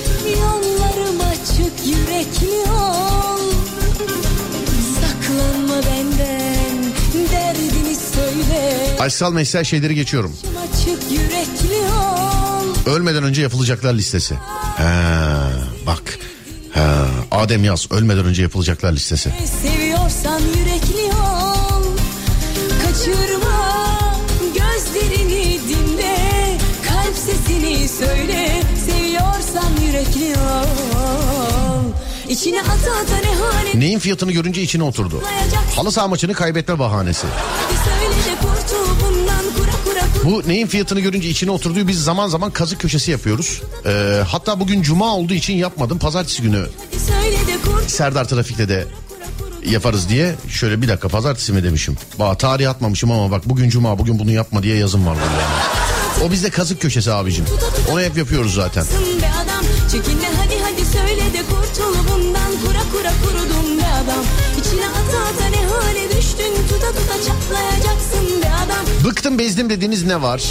Aşksal 9.00 9.34
meşsel 9.34 9.64
şeyleri 9.64 9.96
geçiyorum. 9.96 10.36
Ölmeden 12.86 13.24
önce 13.24 13.42
yapılacaklar 13.42 13.94
listesi. 13.94 14.36
Ha, 14.78 15.50
bak. 15.86 16.20
Ha, 16.74 17.06
Adem 17.32 17.64
yaz 17.64 17.92
ölmeden 17.92 18.26
önce 18.26 18.42
yapılacaklar 18.42 18.92
listesi. 18.94 19.34
Seviyorsan 19.62 20.40
yürekli 20.40 21.12
ol. 21.16 21.84
Kaçırma 22.86 23.90
gözlerini 24.46 25.60
dinle. 25.70 26.18
Kalp 26.88 27.16
sesini 27.18 27.88
söyle. 27.88 28.64
Seviyorsan 28.90 29.72
yürekli 29.88 30.34
ol. 30.40 31.84
İçine 32.30 32.62
ata 32.62 32.72
ata 32.72 33.18
ne 33.30 33.36
hale 33.36 33.80
Neyin 33.80 34.00
fiyatını 34.00 34.32
görünce 34.32 34.62
içine 34.62 34.84
oturdu. 34.84 35.22
Halı 35.76 35.92
saha 35.92 36.08
maçını 36.08 36.34
kaybetme 36.34 36.80
bahanesi. 36.80 37.28
söyle 37.86 37.99
Bu 40.30 40.44
neyin 40.48 40.68
fiyatını 40.68 41.00
görünce 41.00 41.30
içine 41.30 41.52
oturduğu 41.52 41.88
biz 41.88 42.04
zaman 42.04 42.28
zaman 42.28 42.52
kazık 42.52 42.80
köşesi 42.80 43.12
yapıyoruz. 43.12 43.62
Ee, 43.86 44.22
hatta 44.28 44.60
bugün 44.60 44.82
cuma 44.82 45.16
olduğu 45.16 45.34
için 45.34 45.54
yapmadım. 45.54 46.00
Pazartesi 46.00 46.42
günü 46.42 46.66
Serdar 47.88 48.26
Trafik'te 48.26 48.70
de 48.70 48.88
yaparız 49.66 50.10
diye. 50.10 50.36
Şöyle 50.50 50.82
bir 50.82 50.88
dakika 50.88 51.08
pazartesi 51.08 51.54
mi 51.54 51.64
demişim. 51.64 51.98
Bak 52.20 52.40
tarih 52.40 52.70
atmamışım 52.70 53.12
ama 53.12 53.32
bak 53.32 53.50
bugün 53.50 53.70
cuma 53.70 54.00
bugün 54.00 54.20
bunu 54.20 54.32
yapma 54.32 54.64
diye 54.64 54.78
yazım 54.78 55.06
var 55.06 55.16
burada 55.16 55.42
yani. 55.42 56.28
O 56.28 56.32
bizde 56.32 56.50
kazık 56.50 56.82
köşesi 56.82 57.12
abicim. 57.12 57.46
Onu 57.92 58.02
hep 58.02 58.18
yapıyoruz 58.18 58.54
zaten. 58.54 58.86
Çekinme 59.92 60.28
hadi 60.42 60.56
hadi 60.64 60.86
söyle 60.86 61.34
de 61.34 61.44
kurtul 61.50 61.96
bundan 62.12 62.52
kura 62.66 62.84
kura 62.92 63.12
kurudum 63.24 63.78
be 63.78 63.86
adam. 63.86 64.24
İçine 64.60 64.88
ata 64.88 65.20
ata 65.24 65.50
ne 65.50 65.66
hale 65.66 65.89
Bıktım 69.06 69.40
bezdim 69.40 69.70
dediğiniz 69.70 70.04
ne 70.06 70.22
var? 70.22 70.42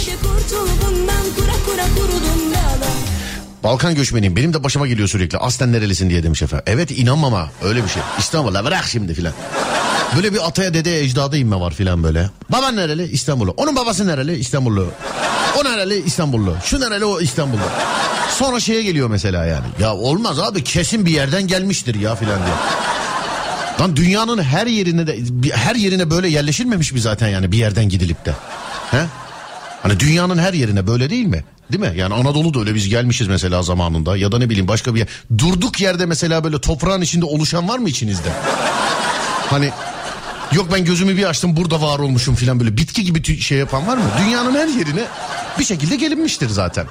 Balkan 3.63 3.95
göçmeniyim 3.95 4.35
benim 4.35 4.53
de 4.53 4.63
başıma 4.63 4.87
geliyor 4.87 5.07
sürekli. 5.07 5.37
Aslen 5.37 5.71
nerelisin 5.71 6.09
diye 6.09 6.23
demiş 6.23 6.41
efendim. 6.41 6.63
Evet 6.67 6.91
inanmama 6.91 7.51
öyle 7.63 7.83
bir 7.83 7.89
şey. 7.89 8.01
İstanbul'a 8.19 8.65
bırak 8.65 8.85
şimdi 8.85 9.13
filan. 9.13 9.33
Böyle 10.15 10.33
bir 10.33 10.47
ataya 10.47 10.73
dedeye 10.73 11.03
ecdada 11.03 11.37
inme 11.37 11.59
var 11.59 11.73
filan 11.73 12.03
böyle. 12.03 12.29
Baban 12.49 12.75
nereli? 12.75 13.03
İstanbullu. 13.11 13.51
Onun 13.57 13.75
babası 13.75 14.07
nereli? 14.07 14.35
İstanbullu. 14.37 14.87
O 15.59 15.63
nereli? 15.63 16.03
İstanbullu. 16.05 16.55
Şu 16.65 16.79
nereli? 16.79 17.05
O 17.05 17.21
İstanbullu. 17.21 17.61
Sonra 18.37 18.59
şeye 18.59 18.83
geliyor 18.83 19.09
mesela 19.09 19.45
yani. 19.45 19.65
Ya 19.79 19.95
olmaz 19.95 20.39
abi 20.39 20.63
kesin 20.63 21.05
bir 21.05 21.11
yerden 21.11 21.47
gelmiştir 21.47 21.95
ya 21.95 22.15
filan 22.15 22.37
diye. 22.45 22.55
Lan 23.79 23.95
dünyanın 23.95 24.43
her 24.43 24.67
yerine 24.67 25.07
de 25.07 25.19
her 25.53 25.75
yerine 25.75 26.09
böyle 26.09 26.27
yerleşilmemiş 26.27 26.93
mi 26.93 26.99
zaten 26.99 27.27
yani 27.27 27.51
bir 27.51 27.57
yerden 27.57 27.89
gidilip 27.89 28.25
de? 28.25 28.33
He? 28.91 29.05
Hani 29.83 29.99
dünyanın 29.99 30.37
her 30.37 30.53
yerine 30.53 30.87
böyle 30.87 31.09
değil 31.09 31.25
mi? 31.25 31.43
Değil 31.71 31.83
mi? 31.83 31.93
Yani 31.95 32.13
Anadolu'da 32.13 32.59
öyle 32.59 32.75
biz 32.75 32.89
gelmişiz 32.89 33.27
mesela 33.27 33.63
zamanında 33.63 34.17
ya 34.17 34.31
da 34.31 34.37
ne 34.37 34.49
bileyim 34.49 34.67
başka 34.67 34.95
bir 34.95 34.99
yer. 34.99 35.07
Durduk 35.37 35.81
yerde 35.81 36.05
mesela 36.05 36.43
böyle 36.43 36.61
toprağın 36.61 37.01
içinde 37.01 37.25
oluşan 37.25 37.67
var 37.67 37.77
mı 37.77 37.89
içinizde? 37.89 38.29
Hani 39.49 39.71
yok 40.51 40.67
ben 40.73 40.85
gözümü 40.85 41.17
bir 41.17 41.23
açtım 41.23 41.55
burada 41.55 41.81
var 41.81 41.99
olmuşum 41.99 42.35
filan 42.35 42.59
böyle 42.59 42.77
bitki 42.77 43.03
gibi 43.03 43.41
şey 43.41 43.57
yapan 43.57 43.87
var 43.87 43.97
mı? 43.97 44.03
Dünyanın 44.23 44.55
her 44.55 44.67
yerine 44.67 45.03
bir 45.59 45.65
şekilde 45.65 45.95
gelinmiştir 45.95 46.49
zaten. 46.49 46.85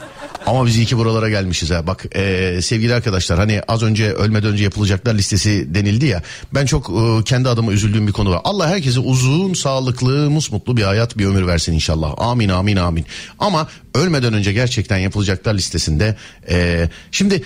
Ama 0.49 0.67
biz 0.67 0.77
iyi 0.77 0.87
ki 0.87 0.99
buralara 0.99 1.29
gelmişiz 1.29 1.71
ha. 1.71 1.87
Bak 1.87 2.05
eee, 2.15 2.63
sevgili 2.63 2.95
arkadaşlar 2.95 3.39
hani 3.39 3.63
az 3.69 3.83
önce 3.83 4.13
ölmeden 4.13 4.53
önce 4.53 4.65
yapılacaklar 4.65 5.15
listesi 5.15 5.75
denildi 5.75 6.07
ya. 6.07 6.23
Ben 6.55 6.67
çok 6.67 6.89
eee, 6.91 7.25
kendi 7.25 7.49
adıma 7.49 7.73
üzüldüğüm 7.73 8.07
bir 8.07 8.13
konu 8.13 8.31
var. 8.31 8.41
Allah 8.45 8.69
herkese 8.69 9.01
uzun, 9.01 9.55
sağlıklı, 9.55 10.31
musmutlu 10.31 10.77
bir 10.77 10.83
hayat, 10.83 11.19
bir 11.19 11.27
ömür 11.27 11.47
versin 11.47 11.73
inşallah. 11.73 12.15
Amin, 12.19 12.49
amin, 12.49 12.77
amin. 12.77 13.07
Ama 13.39 13.69
ölmeden 13.95 14.33
önce 14.35 14.53
gerçekten 14.53 14.99
yapılacaklar 14.99 15.55
listesinde 15.55 16.17
eee, 16.51 16.91
şimdi 17.11 17.43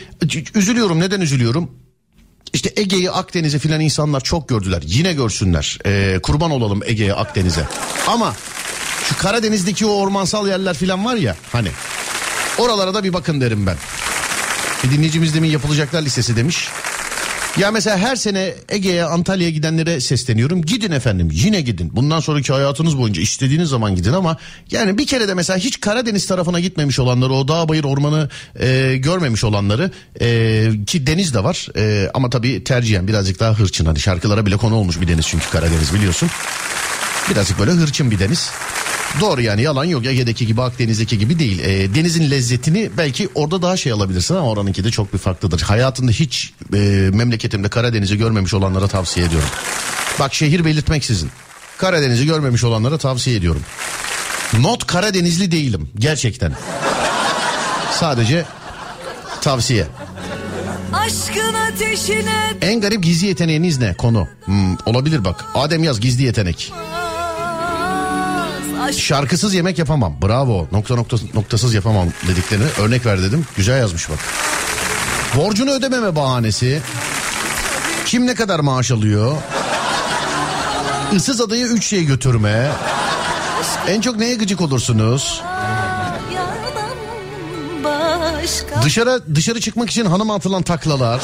üzülüyorum. 0.54 1.00
Neden 1.00 1.20
üzülüyorum? 1.20 1.70
İşte 2.52 2.72
Ege'yi 2.76 3.10
Akdeniz'i 3.10 3.58
filan 3.58 3.80
insanlar 3.80 4.20
çok 4.20 4.48
gördüler. 4.48 4.82
Yine 4.86 5.12
görsünler. 5.12 5.78
Ee, 5.86 6.18
kurban 6.22 6.50
olalım 6.50 6.80
Ege'ye 6.86 7.14
Akdeniz'e. 7.14 7.64
Ama 8.08 8.34
şu 9.08 9.18
Karadeniz'deki 9.18 9.86
o 9.86 9.90
ormansal 9.90 10.48
yerler 10.48 10.74
filan 10.76 11.04
var 11.04 11.16
ya 11.16 11.36
hani. 11.52 11.68
Oralara 12.58 12.94
da 12.94 13.04
bir 13.04 13.12
bakın 13.12 13.40
derim 13.40 13.66
ben. 13.66 13.76
Bir 14.84 14.90
dinleyicimiz 14.90 15.34
demin 15.34 15.48
yapılacaklar 15.48 16.02
listesi 16.02 16.36
demiş. 16.36 16.68
Ya 17.58 17.70
mesela 17.70 17.98
her 17.98 18.16
sene 18.16 18.54
Ege'ye 18.68 19.04
Antalya'ya 19.04 19.50
gidenlere 19.50 20.00
sesleniyorum. 20.00 20.62
Gidin 20.62 20.92
efendim 20.92 21.28
yine 21.32 21.60
gidin. 21.60 21.90
Bundan 21.96 22.20
sonraki 22.20 22.52
hayatınız 22.52 22.98
boyunca 22.98 23.22
istediğiniz 23.22 23.68
zaman 23.68 23.96
gidin 23.96 24.12
ama 24.12 24.36
yani 24.70 24.98
bir 24.98 25.06
kere 25.06 25.28
de 25.28 25.34
mesela 25.34 25.58
hiç 25.58 25.80
Karadeniz 25.80 26.26
tarafına 26.26 26.60
gitmemiş 26.60 26.98
olanları 26.98 27.32
o 27.32 27.48
dağ 27.48 27.68
bayır 27.68 27.84
ormanı 27.84 28.28
e, 28.60 28.96
görmemiş 28.96 29.44
olanları 29.44 29.90
e, 30.20 30.84
ki 30.86 31.06
deniz 31.06 31.34
de 31.34 31.44
var 31.44 31.68
e, 31.76 32.10
ama 32.14 32.30
tabii 32.30 32.64
tercihen 32.64 33.08
birazcık 33.08 33.40
daha 33.40 33.58
hırçın. 33.58 33.86
Hani 33.86 34.00
şarkılara 34.00 34.46
bile 34.46 34.56
konu 34.56 34.74
olmuş 34.74 35.00
bir 35.00 35.08
deniz 35.08 35.26
çünkü 35.26 35.50
Karadeniz 35.50 35.94
biliyorsun. 35.94 36.30
Birazcık 37.30 37.58
böyle 37.58 37.70
hırçın 37.70 38.10
bir 38.10 38.18
deniz. 38.18 38.50
Doğru 39.20 39.40
yani 39.40 39.62
yalan 39.62 39.84
yok 39.84 40.06
Ege'deki 40.06 40.46
gibi 40.46 40.62
Akdeniz'deki 40.62 41.18
gibi 41.18 41.38
değil. 41.38 41.58
E, 41.58 41.94
denizin 41.94 42.30
lezzetini 42.30 42.90
belki 42.96 43.28
orada 43.34 43.62
daha 43.62 43.76
şey 43.76 43.92
alabilirsin 43.92 44.34
ama 44.34 44.48
oranınki 44.48 44.84
de 44.84 44.90
çok 44.90 45.12
bir 45.12 45.18
farklıdır. 45.18 45.60
Hayatında 45.60 46.10
hiç 46.10 46.52
e, 46.74 46.78
memleketimde 47.12 47.68
Karadeniz'i 47.68 48.18
görmemiş 48.18 48.54
olanlara 48.54 48.88
tavsiye 48.88 49.26
ediyorum. 49.26 49.48
Bak 50.20 50.34
şehir 50.34 50.64
belirtmeksizin. 50.64 51.30
Karadeniz'i 51.78 52.26
görmemiş 52.26 52.64
olanlara 52.64 52.98
tavsiye 52.98 53.36
ediyorum. 53.36 53.62
Not 54.58 54.86
Karadenizli 54.86 55.52
değilim 55.52 55.90
gerçekten. 55.98 56.52
Sadece 57.92 58.44
tavsiye. 59.40 59.86
Aşkın 60.92 61.54
ateşine 61.54 62.52
En 62.60 62.80
garip 62.80 63.02
gizli 63.02 63.26
yeteneğiniz 63.26 63.78
ne? 63.78 63.94
Konu. 63.94 64.28
Hmm, 64.44 64.76
olabilir 64.86 65.24
bak. 65.24 65.44
Adem 65.54 65.84
yaz 65.84 66.00
gizli 66.00 66.22
yetenek. 66.24 66.72
Aşk 68.82 68.98
Şarkısız 69.00 69.54
yemek 69.54 69.78
yapamam. 69.78 70.14
Bravo. 70.22 70.68
Nokta 70.72 70.94
nokta 70.94 71.16
noktasız 71.34 71.74
yapamam 71.74 72.08
dediklerini 72.28 72.64
örnek 72.80 73.06
ver 73.06 73.22
dedim. 73.22 73.46
Güzel 73.56 73.78
yazmış 73.78 74.10
bak. 74.10 74.18
Borcunu 75.36 75.70
ödememe 75.70 76.16
bahanesi. 76.16 76.80
Kim 78.06 78.26
ne 78.26 78.34
kadar 78.34 78.60
maaş 78.60 78.90
alıyor? 78.90 79.32
Issız 81.12 81.40
adayı 81.40 81.66
üç 81.66 81.86
şey 81.86 82.04
götürme. 82.04 82.70
En 83.88 84.00
çok 84.00 84.16
neye 84.16 84.34
gıcık 84.34 84.60
olursunuz? 84.60 85.42
Dışarı 88.84 89.34
dışarı 89.34 89.60
çıkmak 89.60 89.90
için 89.90 90.04
hanıma 90.04 90.34
atılan 90.34 90.62
taklalar. 90.62 91.20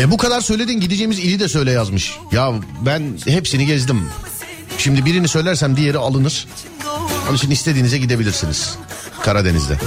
E 0.00 0.10
bu 0.10 0.16
kadar 0.16 0.40
söyledin 0.40 0.80
gideceğimiz 0.80 1.18
ili 1.18 1.40
de 1.40 1.48
söyle 1.48 1.70
yazmış. 1.70 2.18
Ya 2.32 2.52
ben 2.80 3.02
hepsini 3.26 3.66
gezdim. 3.66 4.08
Şimdi 4.78 5.04
birini 5.04 5.28
söylersem 5.28 5.76
diğeri 5.76 5.98
alınır. 5.98 6.46
Onun 7.28 7.36
için 7.36 7.50
istediğinize 7.50 7.98
gidebilirsiniz. 7.98 8.78
Karadeniz'de. 9.22 9.78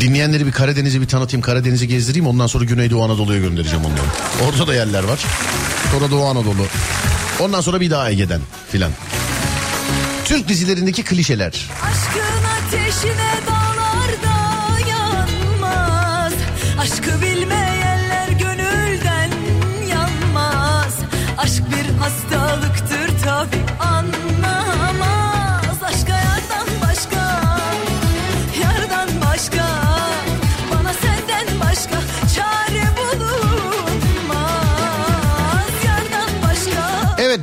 Dinleyenleri 0.00 0.46
bir 0.46 0.52
Karadeniz'i 0.52 1.00
bir 1.00 1.08
tanıtayım, 1.08 1.42
Karadeniz'i 1.42 1.88
gezdireyim. 1.88 2.26
Ondan 2.26 2.46
sonra 2.46 2.64
Güneydoğu 2.64 3.02
Anadolu'ya 3.02 3.40
göndereceğim 3.40 3.84
onları. 3.84 4.48
Orada 4.50 4.66
da 4.66 4.74
yerler 4.74 5.04
var. 5.04 5.24
Sonra 5.92 6.10
Doğu 6.10 6.24
Anadolu. 6.24 6.66
Ondan 7.40 7.60
sonra 7.60 7.80
bir 7.80 7.90
daha 7.90 8.10
Ege'den 8.10 8.40
filan. 8.72 8.90
Türk 10.24 10.48
dizilerindeki 10.48 11.04
klişeler. 11.04 11.68
Aşkın 11.82 12.76
ateşine 12.78 13.51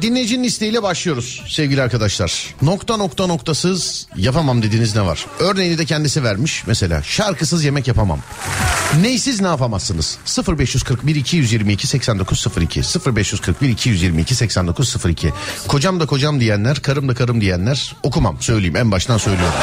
dinleyicinin 0.10 0.44
isteğiyle 0.44 0.84
başlıyoruz 0.84 1.42
sevgili 1.48 1.82
arkadaşlar. 1.82 2.56
Nokta 2.62 2.98
nokta 2.98 3.28
noktasız 3.28 4.08
yapamam 4.16 4.62
dediğiniz 4.62 4.96
ne 4.96 5.02
var? 5.02 5.26
Örneğini 5.40 5.78
de 5.78 5.86
kendisi 5.86 6.24
vermiş 6.24 6.64
mesela 6.68 7.04
şarkısız 7.04 7.64
yemek 7.64 7.88
yapamam. 7.88 8.20
Neysiz 9.02 9.42
ne 9.42 9.48
yapamazsınız? 9.48 10.18
0541 10.48 11.16
222 11.16 11.88
8902 11.88 12.82
0541 13.16 13.70
222 13.70 14.36
8902 14.36 15.34
Kocam 15.68 16.00
da 16.00 16.06
kocam 16.06 16.40
diyenler, 16.40 16.82
karım 16.82 17.10
da 17.10 17.16
karım 17.16 17.42
diyenler 17.42 17.96
okumam 18.04 18.42
söyleyeyim 18.42 18.76
en 18.76 18.92
baştan 18.92 19.18
söylüyorum. 19.18 19.60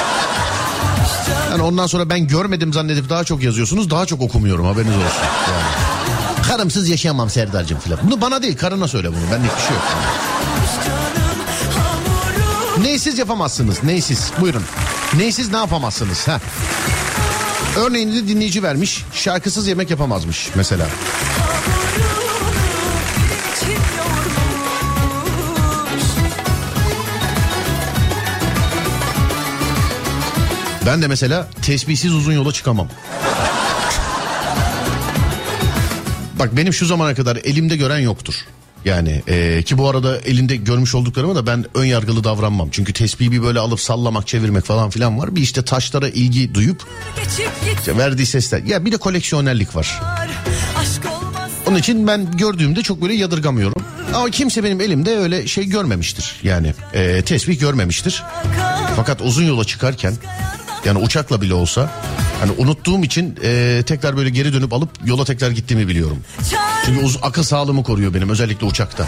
Yani 1.50 1.62
ondan 1.62 1.87
sonra 1.87 2.09
ben 2.09 2.26
görmedim 2.26 2.72
zannedip 2.72 3.09
daha 3.09 3.24
çok 3.24 3.42
yazıyorsunuz 3.42 3.90
daha 3.90 4.06
çok 4.06 4.20
okumuyorum 4.20 4.66
haberiniz 4.66 4.96
olsun. 4.96 5.22
Yani. 5.48 6.46
Karımsız 6.48 6.88
yaşayamam 6.88 7.30
Serdar'cığım 7.30 7.78
filan. 7.78 7.98
Bunu 8.02 8.20
bana 8.20 8.42
değil 8.42 8.56
karına 8.56 8.88
söyle 8.88 9.09
bunu 9.09 9.32
benlik 9.32 9.56
bir 9.56 9.62
şey 9.62 9.76
yok. 9.76 9.85
Neysiz 12.96 13.18
yapamazsınız 13.18 13.85
neysiz 13.85 14.32
buyurun. 14.40 14.62
Neysiz 15.16 15.50
ne 15.50 15.56
yapamazsınız 15.56 16.28
ha? 16.28 16.40
Örneğini 17.76 18.14
de 18.14 18.28
dinleyici 18.28 18.62
vermiş 18.62 19.04
şarkısız 19.12 19.66
yemek 19.66 19.90
yapamazmış 19.90 20.48
mesela. 20.54 20.87
Ben 30.87 31.02
de 31.02 31.09
mesela 31.09 31.48
tesbihsiz 31.62 32.14
uzun 32.14 32.32
yola 32.32 32.52
çıkamam. 32.52 32.88
Bak 36.38 36.56
benim 36.56 36.72
şu 36.72 36.87
zamana 36.87 37.14
kadar 37.14 37.37
elimde 37.37 37.76
gören 37.76 37.98
yoktur. 37.98 38.35
Yani 38.87 39.22
e, 39.29 39.62
ki 39.62 39.79
bu 39.79 39.88
arada 39.88 40.20
elinde 40.20 40.57
görmüş 40.57 40.94
olduklarıma 40.94 41.35
da 41.35 41.46
ben 41.46 41.64
ön 41.75 41.85
yargılı 41.85 42.25
davranmam. 42.25 42.68
Çünkü 42.72 42.92
tesbihi 42.92 43.33
bir 43.33 43.42
böyle 43.42 43.59
alıp 43.59 43.81
sallamak 43.81 44.27
çevirmek 44.27 44.64
falan 44.64 44.90
filan 44.90 45.18
var. 45.18 45.37
Bir 45.37 45.40
işte 45.40 45.64
taşlara 45.64 46.09
ilgi 46.09 46.55
duyup 46.55 46.83
işte 47.79 47.99
verdiği 47.99 48.27
sesler. 48.27 48.62
Ya 48.62 48.85
bir 48.85 48.92
de 48.92 48.96
koleksiyonerlik 48.96 49.77
var. 49.77 50.01
Onun 51.66 51.77
için 51.77 52.07
ben 52.07 52.37
gördüğümde 52.37 52.83
çok 52.83 53.03
böyle 53.03 53.14
yadırgamıyorum. 53.14 53.85
Ama 54.14 54.31
kimse 54.31 54.64
benim 54.64 54.81
elimde 54.81 55.16
öyle 55.16 55.46
şey 55.46 55.64
görmemiştir. 55.64 56.40
Yani 56.42 56.75
e, 56.92 57.22
tesbih 57.22 57.61
görmemiştir. 57.61 58.22
Fakat 58.96 59.20
uzun 59.20 59.44
yola 59.44 59.64
çıkarken 59.64 60.14
yani 60.85 60.99
uçakla 60.99 61.40
bile 61.40 61.55
olsa 61.55 61.90
hani 62.40 62.51
unuttuğum 62.59 63.05
için 63.05 63.38
e, 63.44 63.83
tekrar 63.87 64.16
böyle 64.16 64.31
geri 64.31 64.53
dönüp 64.53 64.72
alıp 64.72 64.88
yola 65.05 65.25
tekrar 65.25 65.51
gittiğimi 65.51 65.88
biliyorum. 65.88 66.18
Çünkü 66.87 67.05
uz- 67.05 67.18
akıl 67.22 67.42
sağlığımı 67.42 67.83
koruyor 67.83 68.14
benim 68.14 68.31
özellikle 68.31 68.66
uçakta. 68.66 69.07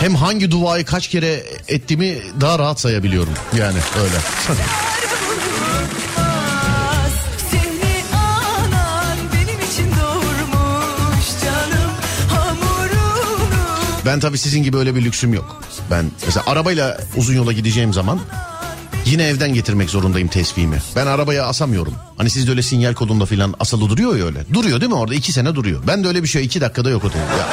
Hem 0.00 0.14
hangi 0.14 0.50
duayı 0.50 0.84
kaç 0.84 1.08
kere 1.08 1.42
ettiğimi 1.68 2.18
daha 2.40 2.58
rahat 2.58 2.80
sayabiliyorum. 2.80 3.32
Yani 3.58 3.78
öyle. 4.02 4.16
Ben 14.06 14.20
tabii 14.20 14.38
sizin 14.38 14.62
gibi 14.62 14.76
öyle 14.76 14.94
bir 14.94 15.04
lüksüm 15.04 15.34
yok. 15.34 15.62
Ben 15.90 16.10
mesela 16.26 16.44
arabayla 16.46 17.00
uzun 17.16 17.34
yola 17.34 17.52
gideceğim 17.52 17.92
zaman 17.92 18.20
yine 19.10 19.22
evden 19.24 19.54
getirmek 19.54 19.90
zorundayım 19.90 20.28
tesbihimi. 20.28 20.78
Ben 20.96 21.06
arabaya 21.06 21.46
asamıyorum. 21.46 21.94
Hani 22.16 22.30
sizde 22.30 22.50
öyle 22.50 22.62
sinyal 22.62 22.94
kodunda 22.94 23.26
filan 23.26 23.54
asılı 23.60 23.88
duruyor 23.88 24.16
ya 24.16 24.24
öyle. 24.24 24.44
Duruyor 24.52 24.80
değil 24.80 24.92
mi 24.92 24.98
orada? 24.98 25.14
iki 25.14 25.32
sene 25.32 25.54
duruyor. 25.54 25.82
Ben 25.86 26.04
de 26.04 26.08
öyle 26.08 26.22
bir 26.22 26.28
şey 26.28 26.44
iki 26.44 26.60
dakikada 26.60 26.90
yok 26.90 27.04
o. 27.04 27.08
Ya. 27.08 27.48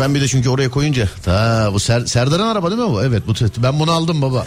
Ben 0.00 0.14
bir 0.14 0.20
de 0.20 0.28
çünkü 0.28 0.48
oraya 0.48 0.70
koyunca 0.70 1.08
ta 1.24 1.70
bu 1.72 1.76
Ser- 1.76 2.06
Serdar'ın 2.06 2.46
araba 2.46 2.70
değil 2.70 2.82
mi 2.82 2.88
bu? 2.90 3.02
Evet 3.02 3.22
bu 3.26 3.34
ben 3.62 3.80
bunu 3.80 3.92
aldım 3.92 4.22
baba. 4.22 4.46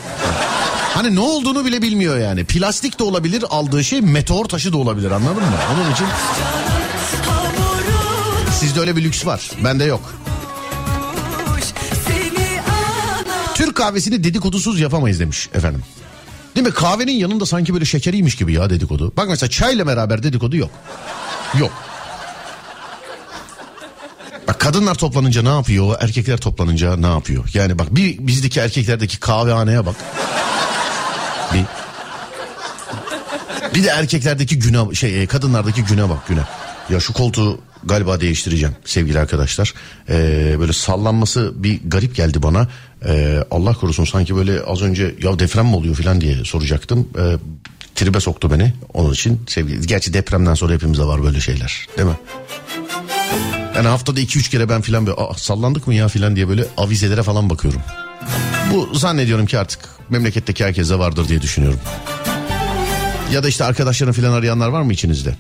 Hani 0.94 1.16
ne 1.16 1.20
olduğunu 1.20 1.66
bile 1.66 1.82
bilmiyor 1.82 2.18
yani. 2.18 2.46
Plastik 2.46 3.00
de 3.00 3.04
olabilir 3.04 3.46
aldığı 3.50 3.84
şey 3.84 4.02
meteor 4.02 4.46
taşı 4.46 4.74
da 4.74 4.78
olabilir 4.78 5.12
anladın 5.12 5.44
mı? 5.44 5.58
Onun 5.74 5.92
için 5.92 6.06
sizde 8.60 8.80
öyle 8.80 8.96
bir 8.96 9.04
lüks 9.04 9.26
var. 9.26 9.52
Bende 9.64 9.84
yok. 9.84 10.14
Türk 13.76 13.86
kahvesini 13.86 14.24
dedikodusuz 14.24 14.80
yapamayız 14.80 15.20
demiş 15.20 15.50
efendim. 15.54 15.84
Değil 16.56 16.68
mi? 16.68 16.74
Kahvenin 16.74 17.12
yanında 17.12 17.46
sanki 17.46 17.74
böyle 17.74 17.86
şekeriymiş 17.86 18.36
gibi 18.36 18.54
ya 18.54 18.70
dedikodu. 18.70 19.14
Bak 19.18 19.30
mesela 19.30 19.50
çayla 19.50 19.88
beraber 19.88 20.24
dedikodu 20.24 20.58
yok. 20.58 20.70
Yok. 21.60 21.72
Bak 24.48 24.60
kadınlar 24.60 24.96
toplanınca 24.96 25.42
ne 25.42 25.50
yapıyor? 25.50 25.98
Erkekler 26.00 26.38
toplanınca 26.38 26.96
ne 26.96 27.08
yapıyor? 27.08 27.50
Yani 27.54 27.80
bak 27.80 27.96
bir 27.96 28.28
bizdeki 28.28 28.60
erkeklerdeki 28.60 29.20
kahvehaneye 29.20 29.86
bak. 29.86 29.96
Bir. 31.54 31.64
Bir 33.76 33.84
de 33.84 33.88
erkeklerdeki 33.88 34.60
güne 34.60 34.96
şey 34.96 35.24
e, 35.24 35.28
kadınlardaki 35.28 35.84
güne 35.84 36.10
bak 36.10 36.28
güne. 36.28 36.42
Ya 36.90 37.00
şu 37.00 37.14
koltuğu 37.14 37.60
galiba 37.84 38.22
değiştireceğim 38.22 38.76
sevgili 38.86 39.20
arkadaşlar. 39.20 39.74
Ee, 40.10 40.56
böyle 40.60 40.74
sallanması 40.74 41.54
bir 41.64 41.80
garip 41.86 42.16
geldi 42.16 42.44
bana. 42.44 42.68
Ee, 43.06 43.44
Allah 43.52 43.74
korusun 43.74 44.06
sanki 44.06 44.36
böyle 44.36 44.62
az 44.62 44.82
önce 44.82 45.16
ya 45.24 45.40
deprem 45.40 45.66
mi 45.66 45.76
oluyor 45.76 45.96
falan 45.96 46.22
diye 46.22 46.46
soracaktım. 46.46 47.08
Ee, 47.18 47.38
tribe 47.96 48.20
soktu 48.20 48.52
beni 48.52 48.74
onun 48.94 49.14
için 49.14 49.42
sevgili. 49.48 49.88
Gerçi 49.88 50.14
depremden 50.14 50.54
sonra 50.54 50.74
hepimizde 50.74 51.04
var 51.04 51.24
böyle 51.24 51.40
şeyler 51.40 51.88
değil 51.98 52.08
mi? 52.10 52.16
Yani 53.76 53.88
haftada 53.88 54.20
2-3 54.20 54.50
kere 54.50 54.70
ben 54.70 54.82
filan 54.82 55.08
böyle 55.08 55.18
"Aa, 55.22 55.34
sallandık 55.34 55.88
mı 55.88 55.94
ya 55.94 56.08
filan 56.08 56.36
diye 56.36 56.50
böyle 56.50 56.66
avizelere 56.78 57.24
falan 57.24 57.50
bakıyorum. 57.50 57.82
Bu 58.74 58.96
zannediyorum 58.98 59.46
ki 59.46 59.60
artık 59.60 59.80
memleketteki 60.10 60.66
herkese 60.66 61.00
vardır 61.00 61.28
diye 61.28 61.42
düşünüyorum. 61.42 61.80
Ya 63.34 63.44
da 63.44 63.48
işte 63.48 63.64
arkadaşlarını 63.64 64.14
filan 64.14 64.34
arayanlar 64.34 64.68
var 64.70 64.82
mı 64.82 64.94
içinizde? 64.94 65.36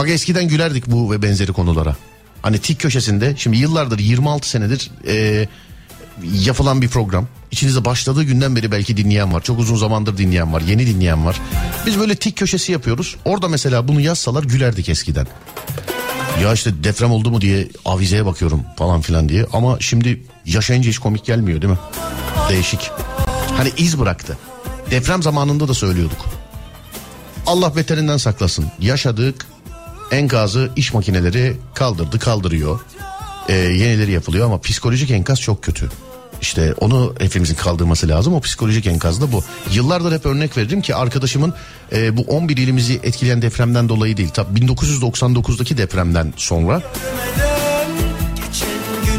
Bak 0.00 0.08
eskiden 0.08 0.48
gülerdik 0.48 0.86
bu 0.86 1.12
ve 1.12 1.22
benzeri 1.22 1.52
konulara. 1.52 1.96
Hani 2.42 2.58
tik 2.58 2.80
köşesinde 2.80 3.34
şimdi 3.36 3.56
yıllardır 3.56 3.98
26 3.98 4.48
senedir 4.48 4.90
e, 5.06 5.48
yapılan 6.32 6.82
bir 6.82 6.88
program. 6.88 7.28
İçinizde 7.50 7.84
başladığı 7.84 8.22
günden 8.22 8.56
beri 8.56 8.72
belki 8.72 8.96
dinleyen 8.96 9.32
var. 9.32 9.42
Çok 9.42 9.58
uzun 9.58 9.76
zamandır 9.76 10.16
dinleyen 10.16 10.52
var. 10.52 10.60
Yeni 10.60 10.86
dinleyen 10.86 11.26
var. 11.26 11.40
Biz 11.86 11.98
böyle 11.98 12.14
tik 12.14 12.36
köşesi 12.36 12.72
yapıyoruz. 12.72 13.16
Orada 13.24 13.48
mesela 13.48 13.88
bunu 13.88 14.00
yazsalar 14.00 14.44
gülerdik 14.44 14.88
eskiden. 14.88 15.26
Ya 16.42 16.52
işte 16.52 16.84
deprem 16.84 17.10
oldu 17.10 17.30
mu 17.30 17.40
diye 17.40 17.68
avizeye 17.84 18.26
bakıyorum 18.26 18.62
falan 18.76 19.00
filan 19.00 19.28
diye. 19.28 19.46
Ama 19.52 19.80
şimdi 19.80 20.22
yaşayınca 20.46 20.90
hiç 20.90 20.98
komik 20.98 21.24
gelmiyor 21.24 21.62
değil 21.62 21.72
mi? 21.72 21.78
Değişik. 22.50 22.90
Hani 23.56 23.70
iz 23.76 23.98
bıraktı. 23.98 24.38
Deprem 24.90 25.22
zamanında 25.22 25.68
da 25.68 25.74
söylüyorduk. 25.74 26.26
Allah 27.46 27.76
beterinden 27.76 28.16
saklasın. 28.16 28.66
Yaşadık. 28.80 29.46
Enkazı 30.10 30.70
iş 30.76 30.94
makineleri 30.94 31.56
kaldırdı 31.74 32.18
kaldırıyor. 32.18 32.80
Ee, 33.48 33.54
yenileri 33.54 34.10
yapılıyor 34.10 34.46
ama 34.46 34.60
psikolojik 34.60 35.10
enkaz 35.10 35.40
çok 35.40 35.62
kötü. 35.62 35.90
İşte 36.42 36.74
onu 36.80 37.14
hepimizin 37.20 37.54
kaldırması 37.54 38.08
lazım. 38.08 38.34
O 38.34 38.40
psikolojik 38.40 38.86
enkaz 38.86 39.20
da 39.20 39.32
bu. 39.32 39.44
Yıllardır 39.72 40.12
hep 40.12 40.26
örnek 40.26 40.56
veririm 40.56 40.82
ki 40.82 40.94
arkadaşımın 40.94 41.54
e, 41.92 42.16
bu 42.16 42.22
11 42.22 42.56
ilimizi 42.56 43.00
etkileyen 43.02 43.42
depremden 43.42 43.88
dolayı 43.88 44.16
değil. 44.16 44.28
Tabii 44.34 44.60
1999'daki 44.60 45.78
depremden 45.78 46.32
sonra 46.36 46.82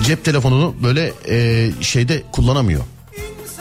cep 0.04 0.26
telefonunu 0.26 0.76
böyle 0.84 1.14
e, 1.30 1.70
şeyde 1.82 2.24
kullanamıyor. 2.32 2.82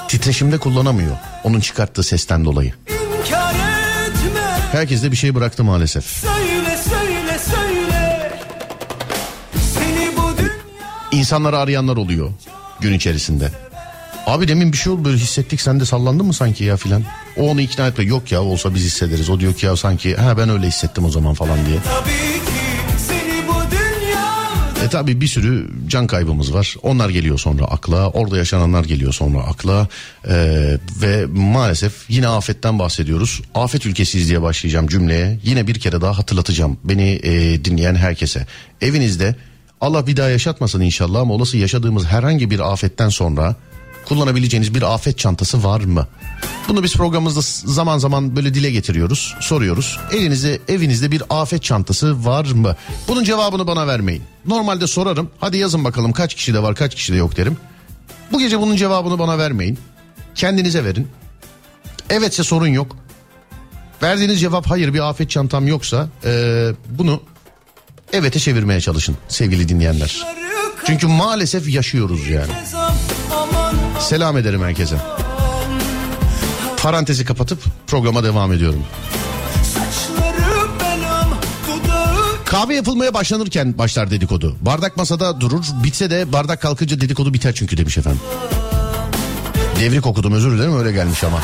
Titreşimde 0.09 0.59
kullanamıyor. 0.59 1.16
Onun 1.45 1.61
çıkarttığı 1.61 2.03
sesten 2.03 2.45
dolayı. 2.45 2.75
Herkes 4.73 5.03
de 5.03 5.11
bir 5.12 5.16
şey 5.16 5.35
bıraktı 5.35 5.64
maalesef. 5.64 6.05
Söyle 6.05 6.69
İnsanları 11.12 11.59
arayanlar 11.59 11.96
oluyor 11.96 12.31
gün 12.81 12.92
içerisinde. 12.92 13.51
Abi 14.27 14.49
demin 14.49 14.73
bir 14.73 14.77
şey 14.77 14.92
oldu 14.92 15.05
böyle 15.05 15.16
hissettik 15.16 15.61
sen 15.61 15.81
de 15.81 15.85
sallandın 15.85 16.27
mı 16.27 16.35
sanki 16.35 16.64
ya 16.64 16.77
filan. 16.77 17.03
O 17.37 17.51
onu 17.51 17.61
ikna 17.61 17.87
etme 17.87 18.05
yok 18.05 18.33
ya 18.33 18.42
olsa 18.42 18.75
biz 18.75 18.85
hissederiz. 18.85 19.31
O 19.31 19.40
diyor 19.40 19.55
ki 19.55 19.66
ya 19.66 19.77
sanki 19.77 20.16
ha 20.16 20.38
ben 20.38 20.49
öyle 20.49 20.66
hissettim 20.66 21.05
o 21.05 21.11
zaman 21.11 21.35
falan 21.35 21.59
diye. 21.66 21.77
E 24.85 24.88
tabi 24.88 25.20
bir 25.20 25.27
sürü 25.27 25.70
can 25.87 26.07
kaybımız 26.07 26.55
var. 26.55 26.77
Onlar 26.83 27.09
geliyor 27.11 27.38
sonra 27.38 27.64
akla. 27.64 28.11
Orada 28.11 28.37
yaşananlar 28.37 28.85
geliyor 28.85 29.12
sonra 29.12 29.38
akla. 29.38 29.88
Ee, 30.29 30.79
ve 31.03 31.27
maalesef 31.27 31.92
yine 32.09 32.29
afetten 32.29 32.79
bahsediyoruz. 32.79 33.42
Afet 33.55 33.87
ülkesiyiz 33.87 34.29
diye 34.29 34.42
başlayacağım 34.42 34.88
cümleye. 34.88 35.38
Yine 35.44 35.66
bir 35.66 35.81
kere 35.81 36.01
daha 36.01 36.18
hatırlatacağım 36.18 36.79
beni 36.85 37.20
e, 37.23 37.64
dinleyen 37.64 37.94
herkese. 37.94 38.46
Evinizde 38.81 39.35
Allah 39.81 40.07
bir 40.07 40.16
daha 40.16 40.29
yaşatmasın 40.29 40.81
inşallah 40.81 41.21
ama 41.21 41.35
olası 41.35 41.57
yaşadığımız 41.57 42.05
herhangi 42.05 42.51
bir 42.51 42.73
afetten 42.73 43.09
sonra 43.09 43.55
kullanabileceğiniz 44.09 44.75
bir 44.75 44.95
afet 44.95 45.19
çantası 45.19 45.64
var 45.64 45.81
mı? 45.81 46.07
Bunu 46.69 46.83
biz 46.83 46.97
programımızda 46.97 47.40
zaman 47.73 47.99
zaman 47.99 48.37
böyle 48.37 48.55
dile 48.55 48.71
getiriyoruz, 48.71 49.35
soruyoruz. 49.40 49.99
Elinizde 50.12 50.61
evinizde 50.69 51.11
bir 51.11 51.23
afet 51.31 51.62
çantası 51.62 52.25
var 52.25 52.47
mı? 52.47 52.77
Bunun 53.09 53.25
cevabını 53.25 53.66
bana 53.66 53.87
vermeyin. 53.87 54.23
Normalde 54.47 54.87
sorarım. 54.87 55.31
Hadi 55.40 55.57
yazın 55.57 55.85
bakalım 55.85 56.12
kaç 56.12 56.35
kişi 56.35 56.55
de 56.55 56.62
var, 56.62 56.75
kaç 56.75 56.95
kişi 56.95 57.12
de 57.12 57.16
yok 57.16 57.37
derim. 57.37 57.57
Bu 58.33 58.38
gece 58.38 58.61
bunun 58.61 58.77
cevabını 58.77 59.19
bana 59.19 59.38
vermeyin. 59.38 59.79
Kendinize 60.35 60.85
verin. 60.85 61.09
Evetse 62.11 62.43
sorun 62.43 62.66
yok. 62.66 62.97
Verdiğiniz 64.03 64.40
cevap 64.40 64.66
hayır 64.71 64.95
bir 64.95 65.09
afet 65.09 65.31
çantam 65.31 65.66
yoksa 65.69 66.09
eee, 66.25 66.73
bunu 66.88 67.23
evete 68.12 68.38
çevirmeye 68.38 68.81
çalışın 68.81 69.16
sevgili 69.29 69.68
dinleyenler. 69.68 70.27
Çünkü 70.87 71.07
maalesef 71.07 71.68
yaşıyoruz 71.68 72.29
yani. 72.29 72.53
Selam 74.01 74.37
ederim 74.37 74.62
herkese. 74.62 74.96
Parantezi 76.83 77.25
kapatıp 77.25 77.62
programa 77.87 78.25
devam 78.25 78.53
ediyorum. 78.53 78.85
Kahve 82.44 82.75
yapılmaya 82.75 83.14
başlanırken 83.14 83.79
başlar 83.79 84.11
dedikodu. 84.11 84.57
Bardak 84.61 84.96
masada 84.96 85.40
durur. 85.40 85.64
Bitse 85.85 86.11
de 86.11 86.33
bardak 86.33 86.62
kalkınca 86.62 87.01
dedikodu 87.01 87.35
biter 87.35 87.53
çünkü 87.55 87.77
demiş 87.77 87.99
efendim. 87.99 88.20
Devrik 89.81 90.07
okudum 90.07 90.33
özür 90.33 90.53
dilerim 90.53 90.79
öyle 90.79 90.92
gelmiş 90.92 91.25
ama. 91.25 91.40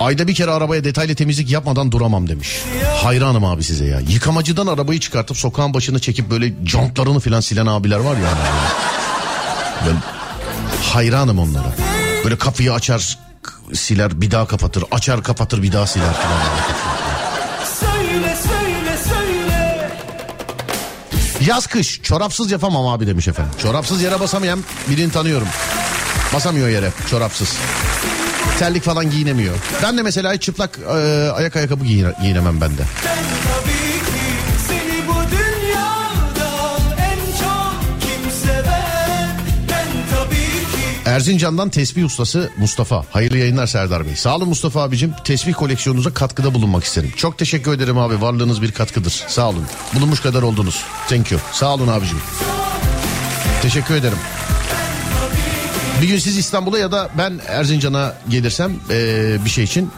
Ayda 0.00 0.28
bir 0.28 0.34
kere 0.34 0.50
arabaya 0.50 0.84
detaylı 0.84 1.14
temizlik 1.14 1.50
yapmadan 1.50 1.92
duramam 1.92 2.28
demiş. 2.28 2.60
Hayranım 3.02 3.44
abi 3.44 3.64
size 3.64 3.84
ya. 3.84 4.00
Yıkamacıdan 4.00 4.66
arabayı 4.66 5.00
çıkartıp 5.00 5.36
sokağın 5.36 5.74
başına 5.74 5.98
çekip 5.98 6.30
böyle 6.30 6.54
jantlarını 6.66 7.20
filan 7.20 7.40
silen 7.40 7.66
abiler 7.66 7.98
var 7.98 8.16
ya. 8.16 8.28
hani. 8.28 8.38
Böyle 9.86 9.98
hayranım 10.82 11.38
onlara. 11.38 11.72
Böyle 12.24 12.38
kapıyı 12.38 12.72
açar 12.72 13.18
siler 13.74 14.20
bir 14.20 14.30
daha 14.30 14.46
kapatır. 14.46 14.84
Açar 14.90 15.22
kapatır 15.22 15.62
bir 15.62 15.72
daha 15.72 15.86
siler 15.86 16.14
filan. 16.14 16.40
Yaz 21.46 21.66
kış 21.66 22.02
çorapsız 22.02 22.50
yapamam 22.50 22.86
abi 22.86 23.06
demiş 23.06 23.28
efendim. 23.28 23.52
Çorapsız 23.62 24.02
yere 24.02 24.20
basamayan 24.20 24.64
birini 24.88 25.12
tanıyorum. 25.12 25.48
Basamıyor 26.34 26.68
yere 26.68 26.92
çorapsız. 27.10 27.56
Terlik 28.60 28.82
falan 28.82 29.10
giyinemiyor. 29.10 29.54
Ben 29.82 29.98
de 29.98 30.02
mesela 30.02 30.32
hiç 30.34 30.42
çıplak 30.42 30.78
e, 30.78 30.92
ayak 31.30 31.56
ayakkabı 31.56 31.84
giyine- 31.84 32.14
giyinemem 32.22 32.60
ben 32.60 32.70
de. 32.70 32.82
Erzincan'dan 41.06 41.68
tesbih 41.70 42.04
ustası 42.04 42.50
Mustafa. 42.58 43.04
Hayırlı 43.10 43.38
yayınlar 43.38 43.66
Serdar 43.66 44.06
Bey. 44.06 44.16
Sağ 44.16 44.36
olun 44.36 44.48
Mustafa 44.48 44.82
abicim. 44.82 45.12
Tesbih 45.24 45.54
koleksiyonunuza 45.54 46.14
katkıda 46.14 46.54
bulunmak 46.54 46.84
isterim. 46.84 47.12
Çok 47.16 47.38
teşekkür 47.38 47.72
ederim 47.72 47.98
abi. 47.98 48.20
Varlığınız 48.20 48.62
bir 48.62 48.72
katkıdır. 48.72 49.24
Sağ 49.28 49.48
olun. 49.48 49.64
Bulunmuş 49.94 50.20
kadar 50.20 50.42
oldunuz. 50.42 50.84
Thank 51.08 51.32
you. 51.32 51.40
Sağ 51.52 51.74
olun 51.74 51.88
abicim. 51.88 52.18
Teşekkür 53.62 53.94
ederim. 53.94 54.18
Bir 56.02 56.08
gün 56.08 56.18
siz 56.18 56.38
İstanbul'a 56.38 56.78
ya 56.78 56.92
da 56.92 57.10
ben 57.18 57.40
Erzincan'a 57.46 58.14
gelirsem 58.28 58.72
eee, 58.90 59.38
bir 59.44 59.50
şey 59.50 59.64
için 59.64 59.90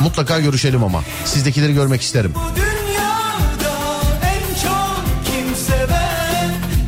mutlaka 0.00 0.40
görüşelim 0.40 0.84
ama. 0.84 1.02
Sizdekileri 1.24 1.74
görmek 1.74 2.02
isterim. 2.02 2.34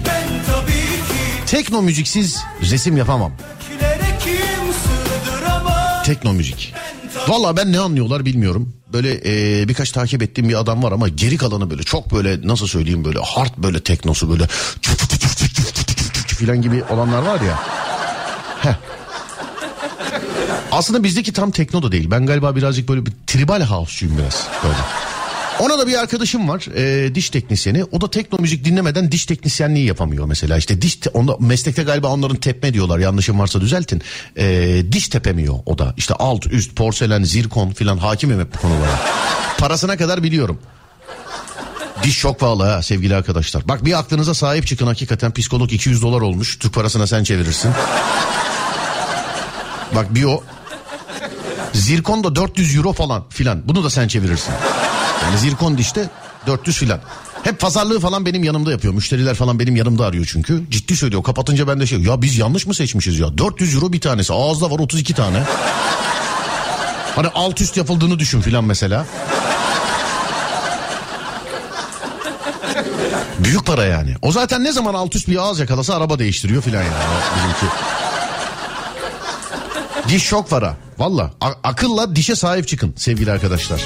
Ben 0.06 0.44
ki 0.76 1.46
Tekno 1.46 1.82
müziksiz 1.82 2.38
resim 2.70 2.96
yapamam. 2.96 3.32
Tekno 6.04 6.32
müzik. 6.32 6.74
Valla 7.28 7.56
ben 7.56 7.72
ne 7.72 7.78
anlıyorlar 7.78 8.24
bilmiyorum. 8.24 8.74
Böyle 8.92 9.20
e, 9.60 9.68
birkaç 9.68 9.90
takip 9.92 10.22
ettiğim 10.22 10.48
bir 10.48 10.54
adam 10.60 10.82
var 10.82 10.92
ama 10.92 11.08
geri 11.08 11.36
kalanı 11.36 11.70
böyle 11.70 11.82
çok 11.82 12.12
böyle 12.12 12.46
nasıl 12.48 12.66
söyleyeyim 12.66 13.04
böyle 13.04 13.18
hard 13.18 13.52
böyle 13.58 13.80
teknosu 13.82 14.30
böyle 14.30 14.46
filan 16.26 16.62
gibi 16.62 16.84
olanlar 16.84 17.22
var 17.22 17.40
ya. 17.40 17.81
Heh. 18.62 18.74
Aslında 20.72 21.04
bizdeki 21.04 21.32
tam 21.32 21.50
tekno 21.50 21.82
da 21.82 21.92
değil. 21.92 22.10
Ben 22.10 22.26
galiba 22.26 22.56
birazcık 22.56 22.88
böyle 22.88 23.06
bir 23.06 23.12
tribal 23.26 23.62
house'cuyum 23.62 24.18
biraz 24.18 24.48
böyle. 24.64 24.74
Ona 25.60 25.78
da 25.78 25.86
bir 25.86 25.94
arkadaşım 26.00 26.48
var 26.48 26.66
e, 26.76 27.14
diş 27.14 27.30
teknisyeni. 27.30 27.84
O 27.84 28.00
da 28.00 28.10
tekno 28.10 28.38
müzik 28.38 28.64
dinlemeden 28.64 29.12
diş 29.12 29.26
teknisyenliği 29.26 29.86
yapamıyor 29.86 30.24
mesela. 30.26 30.56
İşte 30.58 30.82
diş 30.82 30.96
te- 30.96 31.10
onda, 31.10 31.36
meslekte 31.40 31.82
galiba 31.82 32.08
onların 32.08 32.36
tepme 32.36 32.74
diyorlar 32.74 32.98
yanlışım 32.98 33.38
varsa 33.38 33.60
düzeltin. 33.60 34.02
E, 34.36 34.82
diş 34.92 35.08
tepemiyor 35.08 35.54
o 35.66 35.78
da. 35.78 35.94
İşte 35.96 36.14
alt 36.14 36.46
üst 36.46 36.76
porselen 36.76 37.22
zirkon 37.22 37.70
filan 37.70 37.98
hakimim 37.98 38.40
hep 38.40 38.54
bu 38.54 38.58
konulara. 38.58 39.00
Parasına 39.58 39.96
kadar 39.96 40.22
biliyorum. 40.22 40.58
Diş 42.02 42.18
çok 42.18 42.40
pahalı 42.40 42.62
ha 42.62 42.82
sevgili 42.82 43.16
arkadaşlar. 43.16 43.68
Bak 43.68 43.84
bir 43.84 43.98
aklınıza 43.98 44.34
sahip 44.34 44.66
çıkın 44.66 44.86
hakikaten 44.86 45.32
psikolog 45.32 45.72
200 45.72 46.02
dolar 46.02 46.20
olmuş. 46.20 46.58
Türk 46.58 46.74
parasına 46.74 47.06
sen 47.06 47.24
çevirirsin. 47.24 47.70
Bak 49.94 50.14
bir 50.14 50.24
o. 50.24 50.42
Zirkon 51.72 52.24
da 52.24 52.36
400 52.36 52.76
euro 52.76 52.92
falan 52.92 53.24
filan. 53.28 53.68
Bunu 53.68 53.84
da 53.84 53.90
sen 53.90 54.08
çevirirsin. 54.08 54.54
Yani 55.22 55.38
zirkon 55.38 55.78
dişte 55.78 56.10
400 56.46 56.76
filan. 56.76 57.00
Hep 57.42 57.60
pazarlığı 57.60 58.00
falan 58.00 58.26
benim 58.26 58.44
yanımda 58.44 58.70
yapıyor. 58.70 58.94
Müşteriler 58.94 59.34
falan 59.34 59.58
benim 59.58 59.76
yanımda 59.76 60.06
arıyor 60.06 60.28
çünkü. 60.32 60.62
Ciddi 60.70 60.96
söylüyor. 60.96 61.22
Kapatınca 61.22 61.68
ben 61.68 61.80
de 61.80 61.86
şey 61.86 61.98
ya 61.98 62.22
biz 62.22 62.38
yanlış 62.38 62.66
mı 62.66 62.74
seçmişiz 62.74 63.18
ya? 63.18 63.38
400 63.38 63.74
euro 63.74 63.92
bir 63.92 64.00
tanesi. 64.00 64.32
Ağızda 64.32 64.70
var 64.70 64.78
32 64.78 65.14
tane. 65.14 65.42
Hani 67.16 67.28
alt 67.34 67.60
üst 67.60 67.76
yapıldığını 67.76 68.18
düşün 68.18 68.40
filan 68.40 68.64
mesela. 68.64 69.06
Büyük 73.44 73.66
para 73.66 73.84
yani. 73.84 74.14
O 74.22 74.32
zaten 74.32 74.64
ne 74.64 74.72
zaman 74.72 74.94
alt 74.94 75.16
üst 75.16 75.28
bir 75.28 75.36
ağız 75.36 75.60
yakalasa 75.60 75.94
araba 75.94 76.18
değiştiriyor 76.18 76.62
filan 76.62 76.82
yani. 76.82 76.94
Bizimki. 77.36 77.66
Diş 80.08 80.28
çok 80.28 80.50
para. 80.50 80.76
Valla 80.98 81.30
akılla 81.64 82.16
dişe 82.16 82.36
sahip 82.36 82.68
çıkın 82.68 82.94
sevgili 82.96 83.32
arkadaşlar. 83.32 83.80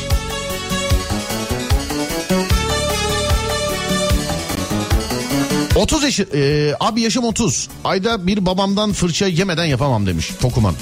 ...30 5.75 6.05
yaşı... 6.05 6.23
e, 6.23 6.73
abi 6.81 7.01
yaşım 7.01 7.25
30. 7.25 7.69
Ayda 7.85 8.27
bir 8.27 8.47
babamdan 8.47 8.92
fırça 8.92 9.27
yemeden 9.27 9.64
yapamam 9.64 10.07
demiş 10.07 10.33
Tokuman. 10.40 10.75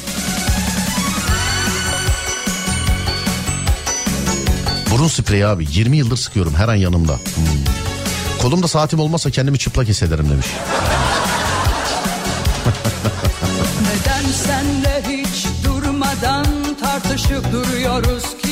Burun 4.90 5.08
spreyi 5.08 5.46
abi 5.46 5.66
20 5.70 5.96
yıldır 5.96 6.16
sıkıyorum 6.16 6.54
her 6.54 6.68
an 6.68 6.74
yanımda. 6.74 7.12
Hmm. 7.12 7.83
Kolumda 8.44 8.68
saatim 8.68 9.00
olmazsa 9.00 9.30
kendimi 9.30 9.58
çıplak 9.58 9.88
hissederim 9.88 10.30
demiş. 10.30 10.46
Neden 13.82 14.30
senle 14.32 15.02
hiç 15.08 15.46
durmadan 15.64 16.46
tartışıp 16.80 17.52
duruyoruz 17.52 18.22
ki 18.22 18.43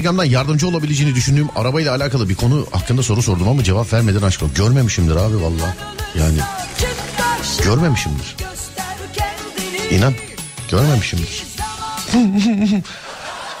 Instagram'dan 0.00 0.24
yardımcı 0.24 0.68
olabileceğini 0.68 1.14
düşündüğüm 1.14 1.48
arabayla 1.56 1.94
alakalı 1.94 2.28
bir 2.28 2.34
konu 2.34 2.66
hakkında 2.70 3.02
soru 3.02 3.22
sordum 3.22 3.48
ama 3.48 3.64
cevap 3.64 3.92
vermedin 3.92 4.22
aşkım. 4.22 4.50
Görmemişimdir 4.54 5.16
abi 5.16 5.42
valla. 5.42 5.76
Yani 6.18 6.38
görmemişimdir. 7.64 8.36
İnan 9.90 10.14
görmemişimdir. 10.70 11.44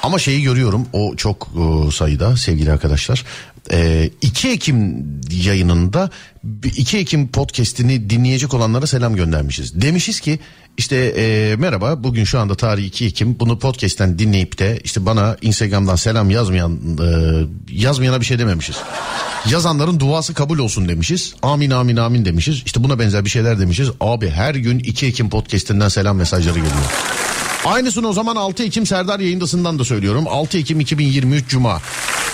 Ama 0.02 0.18
şeyi 0.18 0.42
görüyorum 0.42 0.86
o 0.92 1.16
çok 1.16 1.48
e, 1.56 1.90
sayıda 1.90 2.36
sevgili 2.36 2.72
arkadaşlar. 2.72 3.24
E, 3.72 4.10
2 4.22 4.48
Ekim 4.48 5.06
yayınında 5.30 6.10
2 6.64 6.98
Ekim 6.98 7.28
podcast'ini 7.28 8.10
dinleyecek 8.10 8.54
olanlara 8.54 8.86
selam 8.86 9.16
göndermişiz. 9.16 9.82
Demişiz 9.82 10.20
ki 10.20 10.38
işte 10.80 10.96
e, 10.96 11.56
merhaba 11.56 12.04
bugün 12.04 12.24
şu 12.24 12.40
anda 12.40 12.54
tarih 12.54 12.84
2 12.84 13.06
Ekim 13.06 13.36
bunu 13.40 13.58
podcast'ten 13.58 14.18
dinleyip 14.18 14.58
de 14.58 14.80
işte 14.84 15.06
bana 15.06 15.36
Instagram'dan 15.42 15.96
selam 15.96 16.30
yazmayan 16.30 16.78
e, 17.02 17.08
yazmayana 17.68 18.20
bir 18.20 18.26
şey 18.26 18.38
dememişiz. 18.38 18.76
Yazanların 19.50 20.00
duası 20.00 20.34
kabul 20.34 20.58
olsun 20.58 20.88
demişiz. 20.88 21.34
Amin 21.42 21.70
amin 21.70 21.96
amin 21.96 22.24
demişiz. 22.24 22.62
İşte 22.66 22.84
buna 22.84 22.98
benzer 22.98 23.24
bir 23.24 23.30
şeyler 23.30 23.58
demişiz. 23.58 23.90
Abi 24.00 24.30
her 24.30 24.54
gün 24.54 24.78
2 24.78 25.06
Ekim 25.06 25.30
podcast'inden 25.30 25.88
selam 25.88 26.16
mesajları 26.16 26.58
geliyor. 26.58 26.92
Aynısını 27.64 28.08
o 28.08 28.12
zaman 28.12 28.36
6 28.36 28.62
Ekim 28.62 28.86
Serdar 28.86 29.20
yayındasından 29.20 29.78
da 29.78 29.84
söylüyorum. 29.84 30.24
6 30.28 30.58
Ekim 30.58 30.80
2023 30.80 31.48
Cuma. 31.48 31.80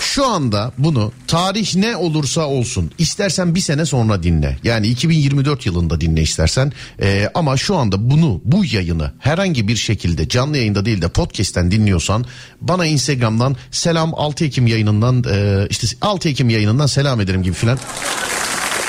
Şu 0.01 0.25
anda 0.25 0.71
bunu 0.77 1.11
tarih 1.27 1.75
ne 1.75 1.95
olursa 1.95 2.41
olsun 2.41 2.91
istersen 2.97 3.55
bir 3.55 3.59
sene 3.59 3.85
sonra 3.85 4.23
dinle. 4.23 4.57
Yani 4.63 4.87
2024 4.87 5.65
yılında 5.65 6.01
dinle 6.01 6.21
istersen. 6.21 6.73
Ee, 7.01 7.29
ama 7.33 7.57
şu 7.57 7.75
anda 7.75 8.09
bunu 8.09 8.41
bu 8.45 8.65
yayını 8.65 9.11
herhangi 9.19 9.67
bir 9.67 9.75
şekilde 9.75 10.29
canlı 10.29 10.57
yayında 10.57 10.85
değil 10.85 11.01
de 11.01 11.07
podcast'ten 11.07 11.71
dinliyorsan 11.71 12.25
bana 12.61 12.85
Instagram'dan 12.85 13.55
selam 13.71 14.13
6 14.15 14.45
Ekim 14.45 14.67
yayınından 14.67 15.23
e, 15.31 15.67
işte 15.69 15.87
6 16.01 16.29
Ekim 16.29 16.49
yayınından 16.49 16.85
selam 16.87 17.21
ederim 17.21 17.43
gibi 17.43 17.55
filan 17.55 17.79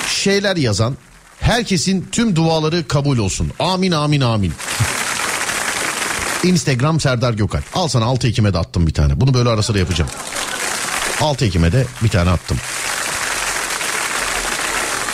şeyler 0.08 0.56
yazan 0.56 0.96
herkesin 1.40 2.08
tüm 2.12 2.36
duaları 2.36 2.88
kabul 2.88 3.18
olsun. 3.18 3.50
Amin 3.58 3.92
amin 3.92 4.20
amin. 4.20 4.52
Instagram 6.44 7.00
Serdar 7.00 7.32
Gökalp. 7.32 7.64
Al 7.74 7.88
sana 7.88 8.04
6 8.04 8.28
Ekim'e 8.28 8.54
de 8.54 8.58
attım 8.58 8.86
bir 8.86 8.94
tane. 8.94 9.20
Bunu 9.20 9.34
böyle 9.34 9.48
ara 9.48 9.62
sıra 9.62 9.78
yapacağım. 9.78 10.10
6 11.20 11.44
Ekim'e 11.44 11.72
de 11.72 11.86
bir 12.02 12.08
tane 12.08 12.30
attım. 12.30 12.58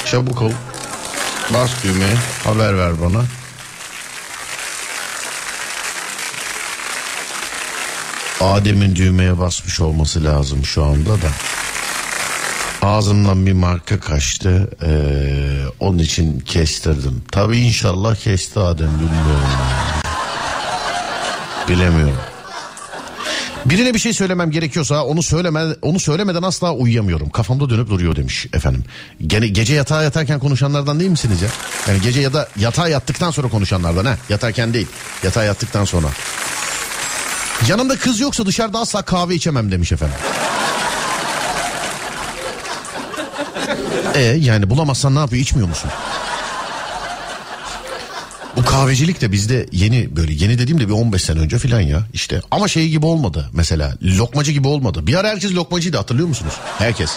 Çabuk 0.05 0.43
ol. 0.43 0.53
Bas 1.55 1.71
düğmeye 1.85 2.15
haber 2.45 2.79
ver 2.79 2.93
bana. 3.01 3.25
Adem'in 8.41 8.97
düğmeye 8.97 9.39
basmış 9.39 9.81
olması 9.81 10.25
lazım 10.25 10.65
şu 10.65 10.85
anda 10.85 11.23
da. 11.23 11.29
Ağzımdan 12.83 13.47
bir 13.47 13.53
marka 13.53 14.01
kaçtı. 14.01 14.71
Ee, 14.83 15.65
onun 15.81 15.99
için 15.99 16.41
kestirdim. 16.41 17.25
Tabii 17.33 17.59
inşallah 17.59 18.17
kesti 18.17 18.61
Adem 18.61 18.91
bilmiyorum. 18.95 19.49
Bilemiyorum. 21.69 22.34
Birine 23.65 23.95
bir 23.95 23.99
şey 23.99 24.13
söylemem 24.13 24.51
gerekiyorsa 24.51 25.05
onu 25.05 25.23
söyleme 25.23 25.65
onu 25.83 26.01
söylemeden 26.01 26.43
asla 26.43 26.73
uyuyamıyorum. 26.73 27.31
Kafamda 27.31 27.71
dönüp 27.71 27.91
duruyor 27.91 28.17
demiş 28.17 28.47
efendim. 28.53 28.85
Gene 29.27 29.47
gece 29.47 29.75
yatağa 29.75 30.03
yatarken 30.03 30.39
konuşanlardan 30.39 31.01
değil 31.01 31.11
misiniz 31.11 31.43
ya? 31.43 31.49
Yani 31.89 32.01
gece 32.03 32.21
ya 32.21 32.33
da 32.33 32.49
yatağa 32.57 32.89
yattıktan 32.89 33.31
sonra 33.31 33.49
konuşanlardan 33.49 34.05
ha. 34.05 34.17
Yatarken 34.29 34.75
değil. 34.75 34.87
Yatağa 35.23 35.45
yattıktan 35.45 35.85
sonra. 35.85 36.07
Yanımda 37.69 37.97
kız 37.97 38.21
yoksa 38.21 38.47
dışarıda 38.47 38.79
asla 38.79 39.03
kahve 39.03 39.35
içemem 39.35 39.73
demiş 39.73 39.93
efendim. 39.93 40.17
E 44.15 44.23
yani 44.23 44.71
bulamazsan 44.71 45.15
ne 45.15 45.19
yapıyor 45.19 45.43
içmiyor 45.43 45.69
musun? 45.69 45.91
Bu 48.57 48.65
kahvecilik 48.65 49.21
de 49.21 49.33
bizde 49.33 49.67
yeni 49.73 50.17
böyle 50.17 50.33
yeni 50.33 50.59
dediğimde 50.59 50.89
bir 50.89 50.93
15 50.93 51.23
sene 51.23 51.39
önce 51.41 51.59
filan 51.59 51.81
ya 51.81 52.03
işte. 52.13 52.41
Ama 52.51 52.69
şey 52.69 52.89
gibi 52.89 53.07
olmadı 53.07 53.51
mesela 53.53 53.95
lokmacı 54.03 54.53
gibi 54.53 54.69
olmadı. 54.69 55.07
Bir 55.07 55.15
ara 55.15 55.29
herkes 55.29 55.55
lokmacıydı 55.55 55.97
hatırlıyor 55.97 56.29
musunuz? 56.29 56.55
Herkes. 56.79 57.11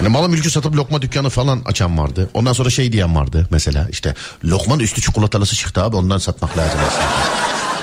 Yani 0.00 0.08
malı 0.08 0.28
mülkü 0.28 0.50
satıp 0.50 0.76
lokma 0.76 1.02
dükkanı 1.02 1.30
falan 1.30 1.62
açan 1.64 1.98
vardı. 1.98 2.30
Ondan 2.34 2.52
sonra 2.52 2.70
şey 2.70 2.92
diyen 2.92 3.16
vardı 3.16 3.48
mesela 3.50 3.88
işte 3.90 4.14
lokmanın 4.44 4.80
üstü 4.80 5.00
çikolatalısı 5.00 5.56
çıktı 5.56 5.82
abi 5.82 5.96
ondan 5.96 6.18
satmak 6.18 6.58
lazım 6.58 6.80
aslında. 6.86 7.06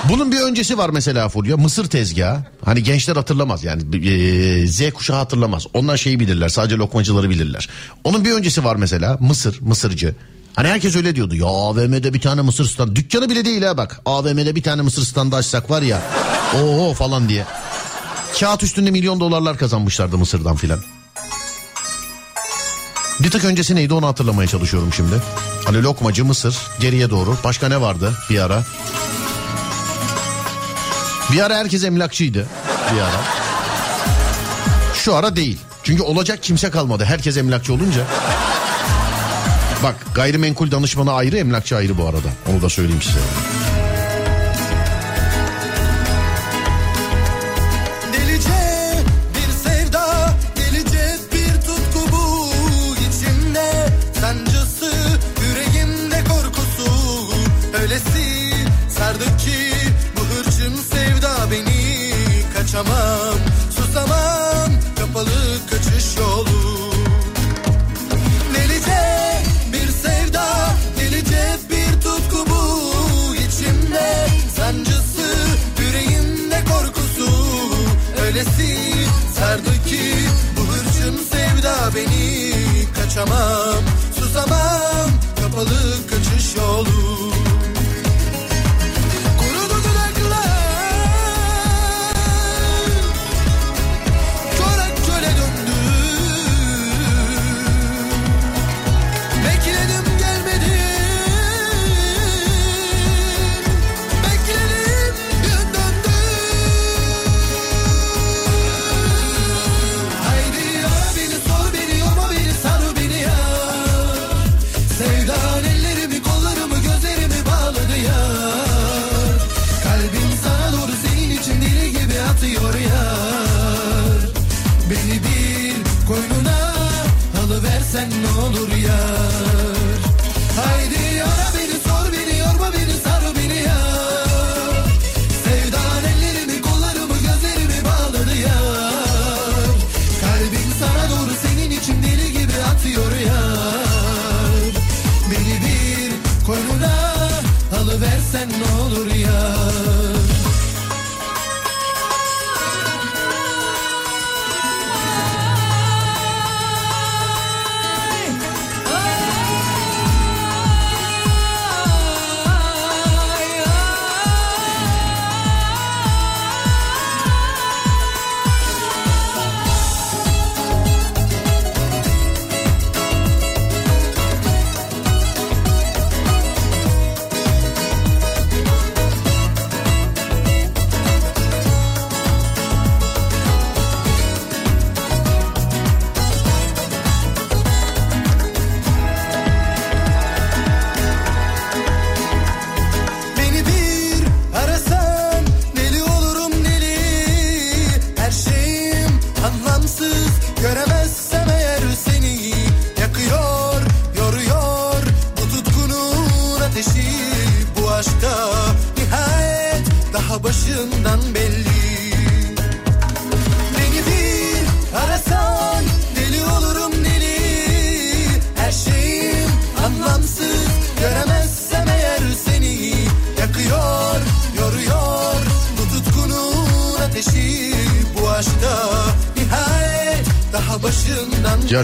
Bunun 0.08 0.32
bir 0.32 0.40
öncesi 0.40 0.78
var 0.78 0.90
mesela 0.90 1.28
Fulya 1.28 1.56
mısır 1.56 1.84
tezgahı. 1.84 2.44
Hani 2.64 2.82
gençler 2.82 3.16
hatırlamaz 3.16 3.64
yani 3.64 4.08
e, 4.10 4.66
Z 4.66 4.90
kuşağı 4.94 5.16
hatırlamaz. 5.16 5.66
Onlar 5.74 5.96
şeyi 5.96 6.20
bilirler 6.20 6.48
sadece 6.48 6.76
lokmacıları 6.76 7.30
bilirler. 7.30 7.68
Onun 8.04 8.24
bir 8.24 8.32
öncesi 8.32 8.64
var 8.64 8.76
mesela 8.76 9.16
mısır, 9.20 9.60
mısırcı. 9.60 10.14
Hani 10.56 10.68
herkes 10.68 10.96
öyle 10.96 11.16
diyordu 11.16 11.34
ya 11.34 11.46
AVM'de 11.46 12.14
bir 12.14 12.20
tane 12.20 12.40
mısır 12.42 12.64
standı. 12.68 12.96
Dükkanı 12.96 13.30
bile 13.30 13.44
değil 13.44 13.62
ha 13.62 13.76
bak. 13.76 14.00
AVM'de 14.06 14.56
bir 14.56 14.62
tane 14.62 14.82
mısır 14.82 15.04
standı 15.04 15.36
açsak 15.36 15.70
var 15.70 15.82
ya. 15.82 16.02
Oo 16.62 16.94
falan 16.94 17.28
diye. 17.28 17.46
Kağıt 18.40 18.62
üstünde 18.62 18.90
milyon 18.90 19.20
dolarlar 19.20 19.58
kazanmışlardı 19.58 20.18
mısırdan 20.18 20.56
filan. 20.56 20.78
Bir 23.20 23.30
tık 23.30 23.44
öncesi 23.44 23.74
neydi 23.74 23.94
onu 23.94 24.06
hatırlamaya 24.06 24.48
çalışıyorum 24.48 24.92
şimdi. 24.92 25.14
Hani 25.64 25.82
lokmacı 25.82 26.24
mısır 26.24 26.56
geriye 26.80 27.10
doğru. 27.10 27.36
Başka 27.44 27.68
ne 27.68 27.80
vardı 27.80 28.12
bir 28.30 28.38
ara? 28.38 28.62
Bir 31.32 31.40
ara 31.40 31.56
herkes 31.56 31.84
emlakçıydı. 31.84 32.46
Bir 32.94 33.00
ara. 33.00 33.20
Şu 34.94 35.14
ara 35.14 35.36
değil. 35.36 35.58
Çünkü 35.82 36.02
olacak 36.02 36.42
kimse 36.42 36.70
kalmadı. 36.70 37.04
Herkes 37.04 37.36
emlakçı 37.36 37.74
olunca. 37.74 38.06
Bak 39.82 39.94
gayrimenkul 40.14 40.70
danışmanı 40.70 41.12
ayrı 41.12 41.36
emlakçı 41.36 41.76
ayrı 41.76 41.98
bu 41.98 42.04
arada. 42.04 42.28
Onu 42.52 42.62
da 42.62 42.68
söyleyeyim 42.68 43.02
size. 43.02 43.18
Kaçamam, 83.14 83.84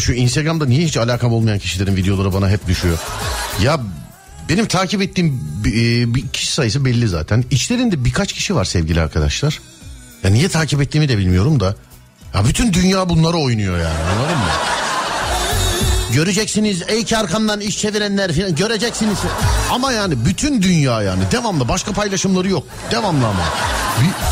Şu 0.01 0.13
Instagram'da 0.13 0.67
niye 0.67 0.85
hiç 0.85 0.97
alakam 0.97 1.33
olmayan 1.33 1.59
kişilerin 1.59 1.97
videoları 1.97 2.33
bana 2.35 2.49
hep 2.51 2.67
düşüyor? 2.69 2.99
Ya 3.63 3.81
benim 4.49 4.67
takip 4.67 5.03
ettiğim 5.03 5.41
bir, 5.65 6.15
bir 6.15 6.29
kişi 6.29 6.53
sayısı 6.53 6.85
belli 6.85 7.09
zaten. 7.09 7.45
İçlerinde 7.51 8.05
birkaç 8.05 8.33
kişi 8.33 8.55
var 8.55 8.65
sevgili 8.65 9.01
arkadaşlar. 9.01 9.61
Ya 10.25 10.31
niye 10.31 10.49
takip 10.49 10.83
ettiğimi 10.83 11.09
de 11.09 11.19
bilmiyorum 11.19 11.61
da. 11.61 11.75
Ya 12.35 12.45
bütün 12.45 12.73
dünya 12.73 13.09
bunları 13.09 13.37
oynuyor 13.37 13.79
yani 13.79 13.99
anladın 13.99 14.37
mı? 14.39 14.51
Göreceksiniz 16.15 16.83
ey 16.89 17.05
ki 17.05 17.17
arkamdan 17.19 17.61
iş 17.61 17.79
çevirenler 17.79 18.33
falan 18.33 18.55
göreceksiniz. 18.55 19.19
Ama 19.71 19.93
yani 19.93 20.25
bütün 20.25 20.63
dünya 20.63 21.03
yani 21.03 21.23
devamlı 21.33 21.69
başka 21.69 21.93
paylaşımları 21.93 22.49
yok. 22.49 22.67
Devamlı 22.91 23.27
ama. 23.27 23.45
Bir- 24.01 24.30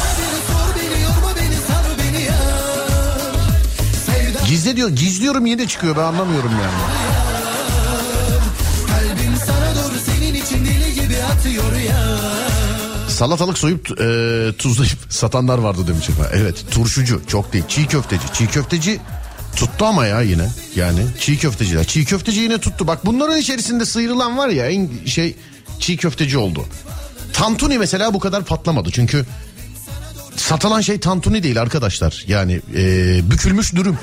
Gizle 4.48 4.76
diyor, 4.76 4.88
gizliyorum 4.88 5.46
yine 5.46 5.68
çıkıyor 5.68 5.96
ben 5.96 6.02
anlamıyorum 6.02 6.50
yani. 6.50 7.08
Salatalık 13.08 13.58
soyup 13.58 14.00
e, 14.00 14.04
tuzlayıp 14.58 14.98
satanlar 15.08 15.58
vardı 15.58 15.86
demiş 15.88 16.08
efendim. 16.08 16.32
Evet 16.34 16.64
turşucu 16.70 17.22
çok 17.26 17.52
değil 17.52 17.64
çiğ 17.68 17.86
köfteci. 17.86 18.22
Çiğ 18.32 18.46
köfteci 18.46 19.00
tuttu 19.56 19.84
ama 19.84 20.06
ya 20.06 20.22
yine 20.22 20.48
yani 20.76 21.00
çiğ 21.20 21.38
köfteciler. 21.38 21.84
Çiğ 21.84 22.04
köfteci 22.04 22.40
yine 22.40 22.58
tuttu. 22.58 22.86
Bak 22.86 23.06
bunların 23.06 23.38
içerisinde 23.38 23.84
sıyrılan 23.84 24.38
var 24.38 24.48
ya 24.48 24.66
en 24.70 24.88
şey 25.06 25.36
çiğ 25.80 25.96
köfteci 25.96 26.38
oldu. 26.38 26.64
Tantuni 27.32 27.78
mesela 27.78 28.14
bu 28.14 28.20
kadar 28.20 28.44
patlamadı 28.44 28.90
çünkü 28.90 29.26
satılan 30.48 30.80
şey 30.80 31.00
tantuni 31.00 31.42
değil 31.42 31.60
arkadaşlar. 31.60 32.24
Yani 32.28 32.60
e, 32.76 32.82
bükülmüş 33.30 33.74
dürüm. 33.74 33.98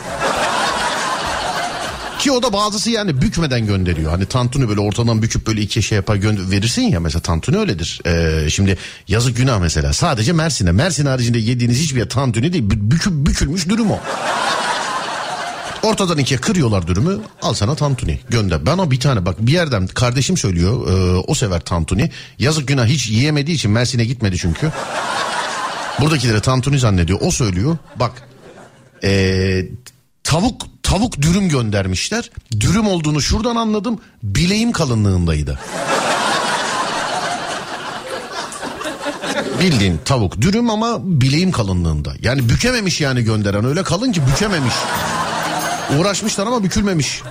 Ki 2.19 2.31
o 2.31 2.43
da 2.43 2.53
bazısı 2.53 2.91
yani 2.91 3.21
bükmeden 3.21 3.65
gönderiyor. 3.65 4.11
Hani 4.11 4.25
tantuni 4.25 4.69
böyle 4.69 4.79
ortadan 4.79 5.21
büküp 5.21 5.47
böyle 5.47 5.61
iki 5.61 5.83
şey 5.83 5.95
yapar 5.95 6.15
gönder 6.15 6.51
verirsin 6.51 6.81
ya 6.81 6.99
mesela 6.99 7.21
tantuni 7.21 7.57
öyledir. 7.57 8.01
Ee, 8.05 8.49
şimdi 8.49 8.77
yazık 9.07 9.37
günah 9.37 9.59
mesela 9.59 9.93
sadece 9.93 10.33
Mersin'e. 10.33 10.71
Mersin 10.71 11.05
haricinde 11.05 11.37
yediğiniz 11.37 11.79
hiçbir 11.79 12.09
tantuni 12.09 12.53
değil 12.53 12.63
bü- 12.63 12.91
büküp 12.91 13.13
bükülmüş 13.13 13.69
dürüm 13.69 13.91
o. 13.91 13.99
Ortadan 15.83 16.17
ikiye 16.17 16.39
kırıyorlar 16.39 16.87
dürümü 16.87 17.17
al 17.41 17.53
sana 17.53 17.75
tantuni 17.75 18.19
gönder. 18.29 18.65
Ben 18.65 18.77
o 18.77 18.91
bir 18.91 18.99
tane 18.99 19.25
bak 19.25 19.35
bir 19.39 19.51
yerden 19.51 19.87
kardeşim 19.87 20.37
söylüyor 20.37 20.87
e, 20.87 21.17
o 21.27 21.35
sever 21.35 21.59
tantuni. 21.59 22.11
Yazık 22.39 22.67
günah 22.67 22.85
hiç 22.85 23.09
yiyemediği 23.09 23.57
için 23.57 23.71
Mersin'e 23.71 24.05
gitmedi 24.05 24.37
çünkü. 24.37 24.71
Buradakileri 25.99 26.41
tantuni 26.41 26.79
zannediyor 26.79 27.19
o 27.21 27.31
söylüyor. 27.31 27.77
Bak 27.95 28.11
ee, 29.03 29.65
tavuk 30.23 30.61
tavuk 30.83 31.21
dürüm 31.21 31.49
göndermişler. 31.49 32.29
Dürüm 32.59 32.87
olduğunu 32.87 33.21
şuradan 33.21 33.55
anladım. 33.55 33.99
Bileğim 34.23 34.71
kalınlığındaydı. 34.71 35.59
Bildiğin 39.59 39.99
tavuk 40.05 40.41
dürüm 40.41 40.69
ama 40.69 40.97
bileğim 41.01 41.51
kalınlığında. 41.51 42.13
Yani 42.21 42.49
bükememiş 42.49 43.01
yani 43.01 43.23
gönderen 43.23 43.65
öyle 43.65 43.83
kalın 43.83 44.11
ki 44.11 44.21
bükememiş. 44.27 44.73
Uğraşmışlar 45.99 46.47
ama 46.47 46.63
bükülmemiş. 46.63 47.21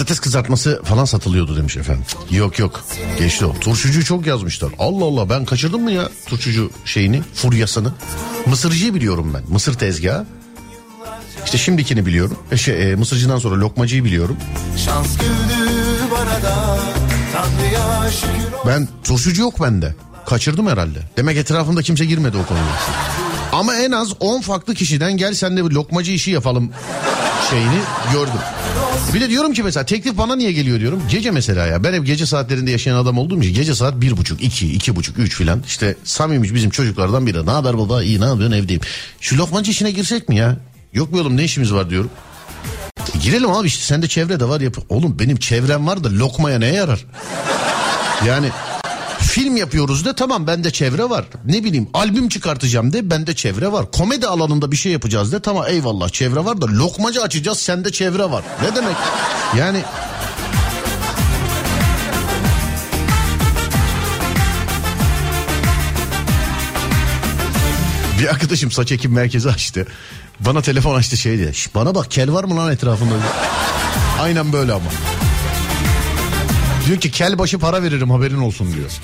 Patates 0.00 0.20
kızartması 0.20 0.82
falan 0.84 1.04
satılıyordu 1.04 1.56
demiş 1.56 1.76
efendim. 1.76 2.04
Yok 2.30 2.58
yok 2.58 2.84
geçti 3.18 3.46
o. 3.46 3.54
Turşucuyu 3.60 4.04
çok 4.04 4.26
yazmışlar. 4.26 4.72
Allah 4.78 5.04
Allah 5.04 5.30
ben 5.30 5.44
kaçırdım 5.44 5.82
mı 5.82 5.92
ya 5.92 6.08
turşucu 6.26 6.70
şeyini 6.84 7.22
furyasını. 7.34 7.92
Mısırcıyı 8.46 8.94
biliyorum 8.94 9.34
ben. 9.34 9.42
Mısır 9.48 9.74
tezgahı. 9.74 10.26
İşte 11.44 11.58
şimdikini 11.58 12.06
biliyorum. 12.06 12.38
E 12.52 12.56
şey, 12.56 12.92
e, 12.92 12.94
mısırcıdan 12.94 13.38
sonra 13.38 13.60
lokmacıyı 13.60 14.04
biliyorum. 14.04 14.36
Da 16.42 16.66
Ben 18.66 18.88
turşucu 19.04 19.42
yok 19.42 19.62
bende. 19.62 19.94
Kaçırdım 20.26 20.66
herhalde. 20.66 20.98
Demek 21.16 21.36
etrafımda 21.36 21.82
kimse 21.82 22.04
girmedi 22.04 22.36
o 22.36 22.46
konuya. 22.46 22.64
Ama 23.52 23.76
en 23.76 23.90
az 23.92 24.12
10 24.20 24.40
farklı 24.40 24.74
kişiden 24.74 25.16
gel 25.16 25.34
sen 25.34 25.56
de 25.56 25.64
bir 25.64 25.70
lokmacı 25.70 26.12
işi 26.12 26.30
yapalım 26.30 26.72
şeyini 27.50 27.80
gördüm. 28.12 28.40
Bir 29.14 29.20
de 29.20 29.30
diyorum 29.30 29.52
ki 29.52 29.62
mesela 29.62 29.86
teklif 29.86 30.18
bana 30.18 30.36
niye 30.36 30.52
geliyor 30.52 30.80
diyorum. 30.80 31.02
Gece 31.10 31.30
mesela 31.30 31.66
ya 31.66 31.84
ben 31.84 31.92
hep 31.92 32.06
gece 32.06 32.26
saatlerinde 32.26 32.70
yaşayan 32.70 32.96
adam 32.96 33.18
olduğum 33.18 33.42
için 33.42 33.54
gece 33.54 33.74
saat 33.74 34.00
bir 34.00 34.16
buçuk, 34.16 34.42
iki, 34.42 34.72
iki 34.72 34.96
buçuk, 34.96 35.18
üç 35.18 35.36
filan. 35.36 35.62
İşte 35.66 35.96
Samim'miş 36.04 36.54
bizim 36.54 36.70
çocuklardan 36.70 37.26
biri. 37.26 37.46
Ne 37.46 37.50
haber 37.50 37.78
baba 37.78 38.02
iyi 38.02 38.20
ne 38.20 38.24
yapıyorsun 38.24 38.56
evdeyim. 38.56 38.82
Şu 39.20 39.38
lokmacı 39.38 39.70
işine 39.70 39.90
girsek 39.90 40.28
mi 40.28 40.36
ya? 40.36 40.56
Yok 40.92 41.12
mu 41.12 41.20
oğlum 41.20 41.36
ne 41.36 41.44
işimiz 41.44 41.72
var 41.72 41.90
diyorum. 41.90 42.10
E, 43.14 43.18
girelim 43.18 43.50
abi 43.50 43.66
işte 43.66 43.84
sende 43.84 44.08
çevre 44.08 44.40
de 44.40 44.48
var 44.48 44.60
yap. 44.60 44.76
Oğlum 44.88 45.18
benim 45.18 45.36
çevrem 45.36 45.86
var 45.86 46.04
da 46.04 46.08
lokmaya 46.12 46.58
neye 46.58 46.74
yarar? 46.74 47.04
Yani 48.26 48.50
film 49.30 49.56
yapıyoruz 49.56 50.04
de 50.04 50.12
tamam 50.14 50.46
bende 50.46 50.70
çevre 50.70 51.10
var. 51.10 51.24
Ne 51.44 51.64
bileyim 51.64 51.88
albüm 51.94 52.28
çıkartacağım 52.28 52.92
de 52.92 53.10
bende 53.10 53.34
çevre 53.34 53.72
var. 53.72 53.90
Komedi 53.90 54.26
alanında 54.26 54.72
bir 54.72 54.76
şey 54.76 54.92
yapacağız 54.92 55.32
de 55.32 55.40
tamam 55.40 55.64
eyvallah 55.68 56.08
çevre 56.08 56.44
var 56.44 56.60
da 56.60 56.66
lokmacı 56.66 57.22
açacağız 57.22 57.58
sende 57.58 57.92
çevre 57.92 58.24
var. 58.24 58.44
Ne 58.62 58.76
demek? 58.76 58.96
Yani 59.58 59.82
Bir 68.20 68.28
arkadaşım 68.28 68.70
saç 68.70 68.92
ekim 68.92 69.12
merkezi 69.12 69.48
açtı. 69.50 69.86
Bana 70.40 70.62
telefon 70.62 70.94
açtı 70.94 71.16
şey 71.16 71.38
diye. 71.38 71.52
"Şş, 71.52 71.74
Bana 71.74 71.94
bak 71.94 72.10
kel 72.10 72.32
var 72.32 72.44
mı 72.44 72.56
lan 72.56 72.72
etrafında? 72.72 73.14
Aynen 74.20 74.52
böyle 74.52 74.72
ama. 74.72 74.84
Diyor 76.90 77.00
ki 77.00 77.10
kel 77.10 77.38
başı 77.38 77.58
para 77.58 77.82
veririm 77.82 78.10
haberin 78.10 78.38
olsun 78.38 78.74
diyor. 78.74 78.90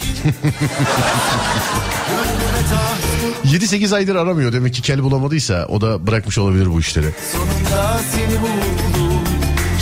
7-8 3.45 3.95
aydır 3.95 4.17
aramıyor 4.17 4.53
demek 4.53 4.75
ki 4.75 4.83
kel 4.83 5.03
bulamadıysa 5.03 5.67
o 5.69 5.81
da 5.81 6.07
bırakmış 6.07 6.39
olabilir 6.39 6.73
bu 6.73 6.81
işleri. 6.81 7.07
Sonunda 7.33 8.01
seni 8.13 8.41
buldum 8.41 9.25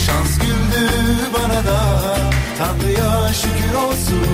Şans 0.05 0.37
güldü 0.37 0.89
bana 1.33 1.65
da 1.65 2.17
Tanrı'ya 2.57 3.33
şükür 3.33 3.73
olsun 3.73 4.27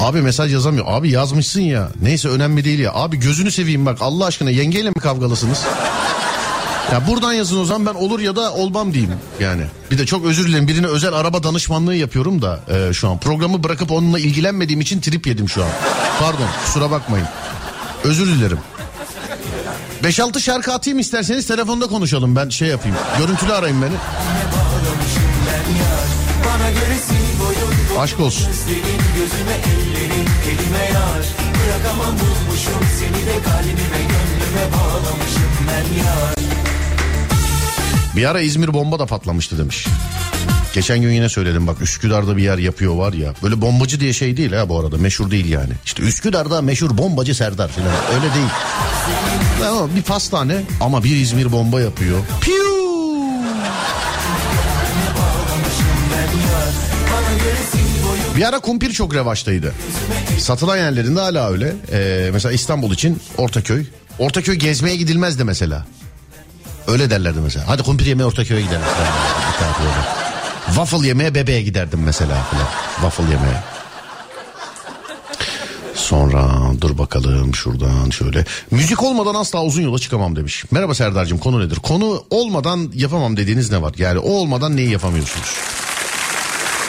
Abi 0.00 0.22
mesaj 0.22 0.52
yazamıyor. 0.52 0.84
Abi 0.88 1.10
yazmışsın 1.10 1.60
ya. 1.60 1.88
Neyse 2.02 2.28
önemli 2.28 2.64
değil 2.64 2.78
ya. 2.78 2.94
Abi 2.94 3.16
gözünü 3.16 3.50
seveyim 3.50 3.86
bak 3.86 3.98
Allah 4.00 4.24
aşkına 4.24 4.50
yengeyle 4.50 4.88
mi 4.88 4.94
kavgalısınız? 4.94 5.62
Ya 6.92 7.06
buradan 7.06 7.32
yazın 7.32 7.60
o 7.60 7.64
zaman 7.64 7.86
ben 7.86 8.00
olur 8.00 8.20
ya 8.20 8.36
da 8.36 8.52
olmam 8.52 8.94
diyeyim 8.94 9.14
yani. 9.40 9.62
Bir 9.90 9.98
de 9.98 10.06
çok 10.06 10.24
özür 10.26 10.48
dilerim 10.48 10.68
birine 10.68 10.86
özel 10.86 11.12
araba 11.12 11.42
danışmanlığı 11.42 11.94
yapıyorum 11.94 12.42
da 12.42 12.60
e, 12.68 12.92
şu 12.92 13.08
an. 13.08 13.18
Programı 13.18 13.62
bırakıp 13.64 13.90
onunla 13.90 14.18
ilgilenmediğim 14.18 14.80
için 14.80 15.00
trip 15.00 15.26
yedim 15.26 15.48
şu 15.48 15.64
an. 15.64 15.70
Pardon 16.20 16.46
kusura 16.64 16.90
bakmayın. 16.90 17.26
Özür 18.04 18.26
dilerim. 18.26 18.58
5-6 20.02 20.40
şarkı 20.40 20.72
atayım 20.72 20.98
isterseniz 20.98 21.46
telefonda 21.46 21.86
konuşalım 21.86 22.36
ben 22.36 22.48
şey 22.48 22.68
yapayım. 22.68 22.96
Görüntülü 23.18 23.52
arayın 23.52 23.82
beni. 23.82 23.94
Aşk 27.98 28.20
olsun. 28.20 28.48
Bir 38.24 38.28
ara 38.28 38.40
İzmir 38.40 38.74
bomba 38.74 38.98
da 38.98 39.06
patlamıştı 39.06 39.58
demiş. 39.58 39.86
Geçen 40.74 41.02
gün 41.02 41.10
yine 41.10 41.28
söyledim 41.28 41.66
bak 41.66 41.80
Üsküdar'da 41.80 42.36
bir 42.36 42.42
yer 42.42 42.58
yapıyor 42.58 42.94
var 42.94 43.12
ya. 43.12 43.34
Böyle 43.42 43.60
bombacı 43.60 44.00
diye 44.00 44.12
şey 44.12 44.36
değil 44.36 44.52
ha 44.52 44.68
bu 44.68 44.80
arada 44.80 44.96
meşhur 44.96 45.30
değil 45.30 45.48
yani. 45.48 45.72
İşte 45.84 46.02
Üsküdar'da 46.02 46.62
meşhur 46.62 46.98
bombacı 46.98 47.34
Serdar 47.34 47.68
falan 47.68 47.88
öyle 48.14 48.34
değil. 48.34 48.46
Ama 49.70 49.96
bir 49.96 50.02
pastane 50.02 50.62
ama 50.80 51.04
bir 51.04 51.16
İzmir 51.16 51.52
bomba 51.52 51.80
yapıyor. 51.80 52.18
Piu! 52.40 52.54
Bir 58.36 58.48
ara 58.48 58.60
kumpir 58.60 58.92
çok 58.92 59.14
revaçtaydı. 59.14 59.72
Satılan 60.38 60.76
yerlerinde 60.76 61.20
hala 61.20 61.50
öyle. 61.50 61.72
Ee, 61.92 62.30
mesela 62.32 62.52
İstanbul 62.52 62.92
için 62.92 63.22
Ortaköy. 63.38 63.86
Ortaköy 64.18 64.54
gezmeye 64.54 64.96
gidilmezdi 64.96 65.44
mesela. 65.44 65.86
Öyle 66.86 67.10
derlerdi 67.10 67.38
mesela. 67.40 67.68
Hadi 67.68 67.82
kumpir 67.82 68.06
yemeye 68.06 68.24
Ortaköy'e 68.26 68.62
gidelim. 68.62 68.80
Waffle 70.66 71.06
yemeye 71.06 71.34
bebeğe 71.34 71.62
giderdim 71.62 72.00
mesela 72.04 72.42
falan. 72.42 72.66
Waffle 72.94 73.24
yemeye. 73.24 73.62
Sonra 75.94 76.50
dur 76.80 76.98
bakalım 76.98 77.54
şuradan 77.54 78.10
şöyle. 78.10 78.44
Müzik 78.70 79.02
olmadan 79.02 79.34
asla 79.34 79.62
uzun 79.62 79.82
yola 79.82 79.98
çıkamam 79.98 80.36
demiş. 80.36 80.64
Merhaba 80.70 80.94
Serdar'cığım 80.94 81.38
konu 81.38 81.66
nedir? 81.66 81.76
Konu 81.76 82.24
olmadan 82.30 82.90
yapamam 82.94 83.36
dediğiniz 83.36 83.70
ne 83.70 83.82
var? 83.82 83.94
Yani 83.98 84.18
o 84.18 84.30
olmadan 84.30 84.76
neyi 84.76 84.90
yapamıyorsunuz? 84.90 85.56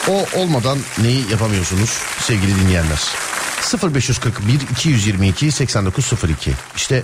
O 0.08 0.40
olmadan 0.40 0.78
neyi 1.02 1.30
yapamıyorsunuz 1.30 1.90
sevgili 2.20 2.60
dinleyenler? 2.60 3.00
0541 3.94 4.60
222 4.72 5.52
8902 5.52 6.52
İşte 6.76 7.02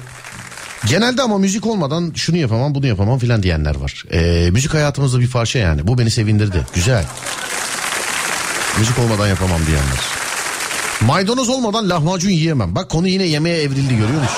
genelde 0.87 1.23
ama 1.23 1.39
müzik 1.39 1.67
olmadan 1.67 2.13
şunu 2.17 2.37
yapamam 2.37 2.75
bunu 2.75 2.87
yapamam 2.87 3.19
filan 3.19 3.43
diyenler 3.43 3.75
var. 3.75 4.05
Ee, 4.13 4.51
müzik 4.53 4.75
hayatımızda 4.75 5.21
bir 5.21 5.31
parça 5.31 5.59
yani 5.59 5.87
bu 5.87 5.99
beni 5.99 6.11
sevindirdi 6.11 6.67
güzel. 6.75 7.05
Müzik 8.79 8.99
olmadan 8.99 9.29
yapamam 9.29 9.67
diyenler. 9.67 10.01
Maydanoz 11.01 11.49
olmadan 11.49 11.91
lahmacun 11.91 12.31
yiyemem. 12.31 12.75
Bak 12.75 12.91
konu 12.91 13.09
yine 13.09 13.25
yemeğe 13.25 13.63
evrildi 13.63 13.97
görüyor 13.97 14.21
musun? 14.21 14.37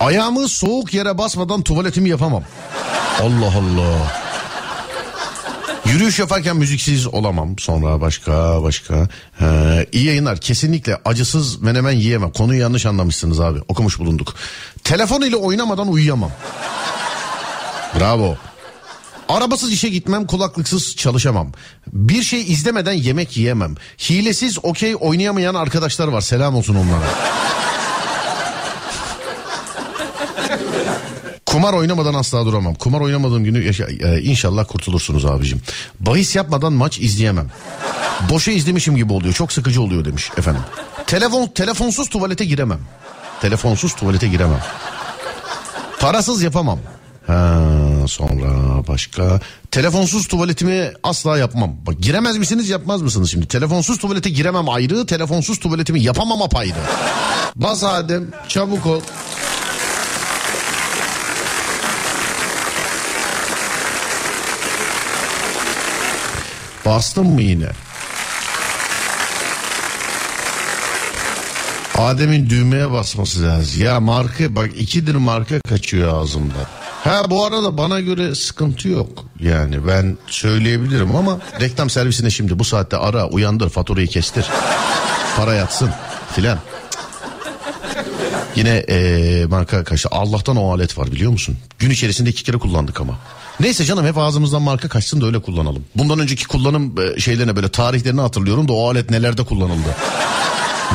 Ayağımı 0.00 0.48
soğuk 0.48 0.94
yere 0.94 1.18
basmadan 1.18 1.62
tuvaletimi 1.62 2.08
yapamam. 2.08 2.42
Allah 3.22 3.52
Allah. 3.58 4.25
Yürüyüş 5.92 6.18
yaparken 6.18 6.56
müziksiz 6.56 7.06
olamam. 7.06 7.58
Sonra 7.58 8.00
başka 8.00 8.62
başka. 8.62 9.08
Ee, 9.40 9.86
iyi 9.92 10.04
yayınlar. 10.04 10.38
Kesinlikle 10.40 10.98
acısız 11.04 11.62
menemen 11.62 11.92
yiyemem. 11.92 12.30
Konuyu 12.30 12.60
yanlış 12.60 12.86
anlamışsınız 12.86 13.40
abi. 13.40 13.58
Okumuş 13.68 13.98
bulunduk. 13.98 14.34
Telefon 14.84 15.22
ile 15.22 15.36
oynamadan 15.36 15.88
uyuyamam. 15.88 16.30
Bravo. 18.00 18.36
Arabasız 19.28 19.72
işe 19.72 19.88
gitmem, 19.88 20.26
kulaklıksız 20.26 20.96
çalışamam. 20.96 21.52
Bir 21.92 22.22
şey 22.22 22.40
izlemeden 22.40 22.92
yemek 22.92 23.36
yiyemem. 23.36 23.74
Hilesiz 23.98 24.58
okey 24.62 24.96
oynayamayan 25.00 25.54
arkadaşlar 25.54 26.08
var. 26.08 26.20
Selam 26.20 26.54
olsun 26.54 26.74
onlara. 26.74 27.06
Kumar 31.56 31.72
oynamadan 31.72 32.14
asla 32.14 32.46
duramam. 32.46 32.74
Kumar 32.74 33.00
oynamadığım 33.00 33.44
günü 33.44 33.64
yaşa, 33.64 33.84
e, 33.84 34.22
inşallah 34.22 34.64
kurtulursunuz 34.68 35.24
abicim. 35.24 35.60
Bahis 36.00 36.36
yapmadan 36.36 36.72
maç 36.72 36.98
izleyemem. 36.98 37.50
Boşa 38.30 38.50
izlemişim 38.50 38.96
gibi 38.96 39.12
oluyor. 39.12 39.34
Çok 39.34 39.52
sıkıcı 39.52 39.82
oluyor 39.82 40.04
demiş 40.04 40.30
efendim. 40.36 40.62
Telefon 41.06 41.46
telefonsuz 41.46 42.08
tuvalete 42.08 42.44
giremem. 42.44 42.78
Telefonsuz 43.40 43.94
tuvalete 43.94 44.28
giremem. 44.28 44.60
Parasız 46.00 46.42
yapamam. 46.42 46.78
Ha, 47.26 47.60
sonra 48.06 48.48
başka. 48.88 49.40
Telefonsuz 49.70 50.28
tuvaletimi 50.28 50.92
asla 51.02 51.38
yapmam. 51.38 51.76
Bak 51.86 51.94
giremez 52.00 52.36
misiniz 52.36 52.68
yapmaz 52.68 53.02
mısınız 53.02 53.30
şimdi? 53.30 53.48
Telefonsuz 53.48 53.98
tuvalete 53.98 54.30
giremem 54.30 54.68
ayrı. 54.68 55.06
Telefonsuz 55.06 55.58
tuvaletimi 55.58 56.02
yapamam 56.02 56.42
apayrı. 56.42 56.74
Bas 57.56 57.84
Adem 57.84 58.26
çabuk 58.48 58.86
ol. 58.86 59.00
Bastım 66.86 67.26
mı 67.34 67.42
yine? 67.42 67.68
Adem'in 71.98 72.50
düğmeye 72.50 72.90
basması 72.90 73.42
lazım. 73.42 73.82
Ya 73.82 74.00
marka 74.00 74.56
bak 74.56 74.70
ikidir 74.78 75.14
marka 75.14 75.60
kaçıyor 75.68 76.22
ağzımda. 76.22 76.54
Ha 77.04 77.22
bu 77.30 77.44
arada 77.44 77.78
bana 77.78 78.00
göre 78.00 78.34
sıkıntı 78.34 78.88
yok. 78.88 79.24
Yani 79.40 79.86
ben 79.86 80.18
söyleyebilirim 80.26 81.16
ama 81.16 81.38
reklam 81.60 81.90
servisine 81.90 82.30
şimdi 82.30 82.58
bu 82.58 82.64
saatte 82.64 82.96
ara 82.96 83.28
uyandır 83.28 83.70
faturayı 83.70 84.06
kestir. 84.06 84.46
Para 85.36 85.54
yatsın 85.54 85.90
filan. 86.34 86.58
Yine 88.56 88.84
eee 88.88 89.46
marka 89.46 89.84
kaçtı. 89.84 90.08
Allah'tan 90.12 90.56
o 90.56 90.72
alet 90.74 90.98
var 90.98 91.12
biliyor 91.12 91.30
musun? 91.32 91.56
Gün 91.78 91.90
içerisinde 91.90 92.30
iki 92.30 92.42
kere 92.44 92.56
kullandık 92.58 93.00
ama. 93.00 93.18
Neyse 93.60 93.84
canım 93.84 94.06
hep 94.06 94.18
ağzımızdan 94.18 94.62
marka 94.62 94.88
kaçsın 94.88 95.20
da 95.20 95.26
öyle 95.26 95.42
kullanalım. 95.42 95.84
Bundan 95.94 96.18
önceki 96.18 96.46
kullanım 96.46 96.94
e, 97.00 97.20
şeylerine 97.20 97.56
böyle 97.56 97.68
tarihlerini 97.68 98.20
hatırlıyorum 98.20 98.68
da 98.68 98.72
o 98.72 98.88
alet 98.90 99.10
nelerde 99.10 99.44
kullanıldı. 99.44 99.96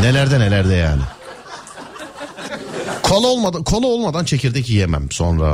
Nelerde 0.01 0.39
nelerde 0.39 0.73
yani. 0.73 1.01
Kola 3.03 3.27
olmadan, 3.27 3.63
kola 3.63 3.87
olmadan 3.87 4.25
çekirdek 4.25 4.69
yiyemem. 4.69 5.11
Sonra 5.11 5.45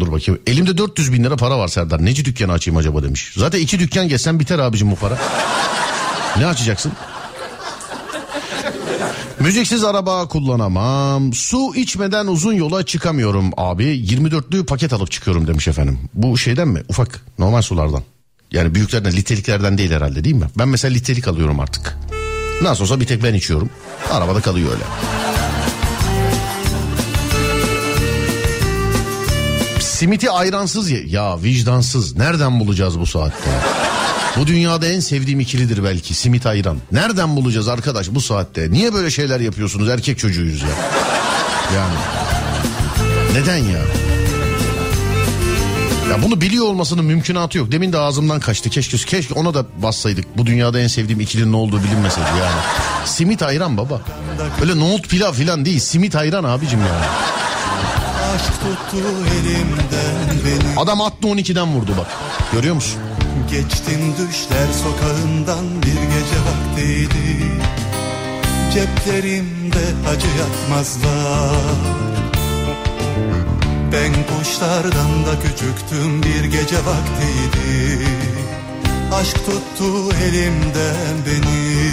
dur 0.00 0.12
bakayım. 0.12 0.40
Elimde 0.46 0.78
400 0.78 1.12
bin 1.12 1.24
lira 1.24 1.36
para 1.36 1.58
var 1.58 1.68
Serdar. 1.68 2.04
Neci 2.04 2.24
dükkanı 2.24 2.52
açayım 2.52 2.78
acaba 2.78 3.02
demiş. 3.02 3.32
Zaten 3.36 3.60
iki 3.60 3.78
dükkan 3.78 4.08
geçsen 4.08 4.40
biter 4.40 4.58
abicim 4.58 4.90
bu 4.90 4.96
para. 4.96 5.18
Ne 6.38 6.46
açacaksın? 6.46 6.92
Müziksiz 9.40 9.84
araba 9.84 10.28
kullanamam. 10.28 11.32
Su 11.34 11.74
içmeden 11.74 12.26
uzun 12.26 12.52
yola 12.52 12.86
çıkamıyorum 12.86 13.50
abi. 13.56 13.84
24'lü 13.84 14.66
paket 14.66 14.92
alıp 14.92 15.10
çıkıyorum 15.10 15.46
demiş 15.46 15.68
efendim. 15.68 15.98
Bu 16.14 16.38
şeyden 16.38 16.68
mi? 16.68 16.82
Ufak 16.88 17.24
normal 17.38 17.62
sulardan. 17.62 18.02
Yani 18.52 18.74
büyüklerden 18.74 19.12
litreliklerden 19.12 19.78
değil 19.78 19.90
herhalde 19.90 20.24
değil 20.24 20.34
mi? 20.34 20.46
Ben 20.58 20.68
mesela 20.68 20.94
litrelik 20.94 21.28
alıyorum 21.28 21.60
artık. 21.60 21.96
Nasıl 22.62 22.84
olsa 22.84 23.00
bir 23.00 23.06
tek 23.06 23.22
ben 23.22 23.34
içiyorum. 23.34 23.70
Arabada 24.10 24.40
kalıyor 24.40 24.72
öyle. 24.72 24.84
Simiti 29.80 30.30
ayransız 30.30 30.90
ye. 30.90 31.02
Ya 31.06 31.42
vicdansız. 31.42 32.16
Nereden 32.16 32.60
bulacağız 32.60 33.00
bu 33.00 33.06
saatte? 33.06 33.50
Bu 34.36 34.46
dünyada 34.46 34.86
en 34.86 35.00
sevdiğim 35.00 35.40
ikilidir 35.40 35.84
belki. 35.84 36.14
Simit 36.14 36.46
ayran. 36.46 36.78
Nereden 36.92 37.36
bulacağız 37.36 37.68
arkadaş 37.68 38.08
bu 38.10 38.20
saatte? 38.20 38.70
Niye 38.70 38.94
böyle 38.94 39.10
şeyler 39.10 39.40
yapıyorsunuz? 39.40 39.88
Erkek 39.88 40.18
çocuğuyuz 40.18 40.62
ya. 40.62 40.68
Yani. 41.76 41.94
Neden 43.34 43.56
ya? 43.56 43.78
Ya 46.10 46.22
bunu 46.22 46.40
biliyor 46.40 46.66
olmasının 46.66 47.04
mümkünatı 47.04 47.58
yok. 47.58 47.72
Demin 47.72 47.92
de 47.92 47.98
ağzımdan 47.98 48.40
kaçtı. 48.40 48.70
Keşke 48.70 48.96
keşke 48.96 49.34
ona 49.34 49.54
da 49.54 49.66
bassaydık. 49.82 50.38
Bu 50.38 50.46
dünyada 50.46 50.80
en 50.80 50.86
sevdiğim 50.86 51.20
ikilinin 51.20 51.52
ne 51.52 51.56
olduğu 51.56 51.82
bilinmeseydi 51.84 52.28
yani. 52.40 52.60
Simit 53.04 53.42
ayran 53.42 53.76
baba. 53.76 54.00
Öyle 54.60 54.78
nohut 54.80 55.08
pilav 55.08 55.32
filan 55.32 55.64
değil. 55.64 55.78
Simit 55.78 56.16
ayran 56.16 56.44
abicim 56.44 56.80
yani. 56.80 57.06
Adam 60.76 61.00
attı 61.00 61.28
12'den 61.28 61.66
vurdu 61.74 61.92
bak. 61.98 62.06
Görüyor 62.52 62.74
musun? 62.74 63.00
Geçtim 63.50 64.14
düşler 64.18 64.66
sokağından 64.82 65.82
bir 65.82 66.02
gece 66.02 66.38
vaktiydi. 66.48 67.60
Ceplerimde 68.72 70.08
acı 70.08 70.26
yatmazlar. 70.26 71.56
Ben 73.92 74.12
kuşlardan 74.12 75.26
da 75.26 75.40
küçüktüm 75.42 76.22
bir 76.22 76.44
gece 76.44 76.76
vaktiydi. 76.76 78.06
Aşk 79.14 79.36
tuttu 79.36 80.16
elimden 80.24 81.16
beni. 81.26 81.90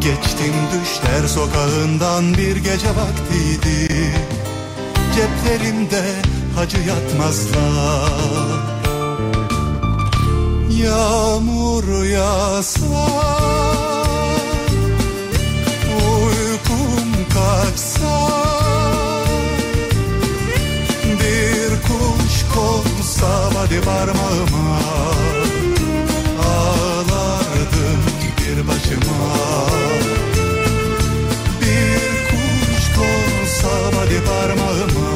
Geçtim 0.00 0.54
düşler 0.72 1.28
sokağından 1.28 2.34
bir 2.34 2.56
gece 2.56 2.88
vaktiydi. 2.88 3.88
Ceplerimde 5.14 6.04
hacı 6.56 6.78
yatmazlar 6.78 8.55
Yağmur 10.82 12.04
yağsa 12.04 12.80
Uykum 15.96 17.10
kaçsa 17.34 18.30
Bir 21.06 21.70
kuş 21.82 22.34
konsa 22.54 23.50
hadi 23.54 23.80
parmağıma 23.80 24.80
Ağlardım 26.46 28.02
bir 28.38 28.68
başıma. 28.68 29.36
Bir 31.60 32.00
kuş 32.30 32.84
konsa 32.96 33.72
hadi 33.98 34.24
parmağıma 34.24 35.10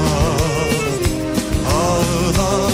Ağlardım 1.71 2.70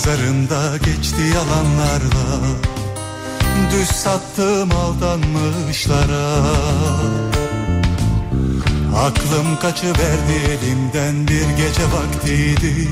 aşk 0.00 0.06
pazarında 0.06 0.76
geçti 0.76 1.22
yalanlarla. 1.34 2.40
Düz 3.72 3.88
sattım 3.88 4.70
aldanmışlara. 4.72 6.40
Aklım 8.96 9.58
kaçıverdi 9.62 10.36
elimden 10.50 11.28
bir 11.28 11.48
gece 11.56 11.82
vaktiydi. 11.92 12.88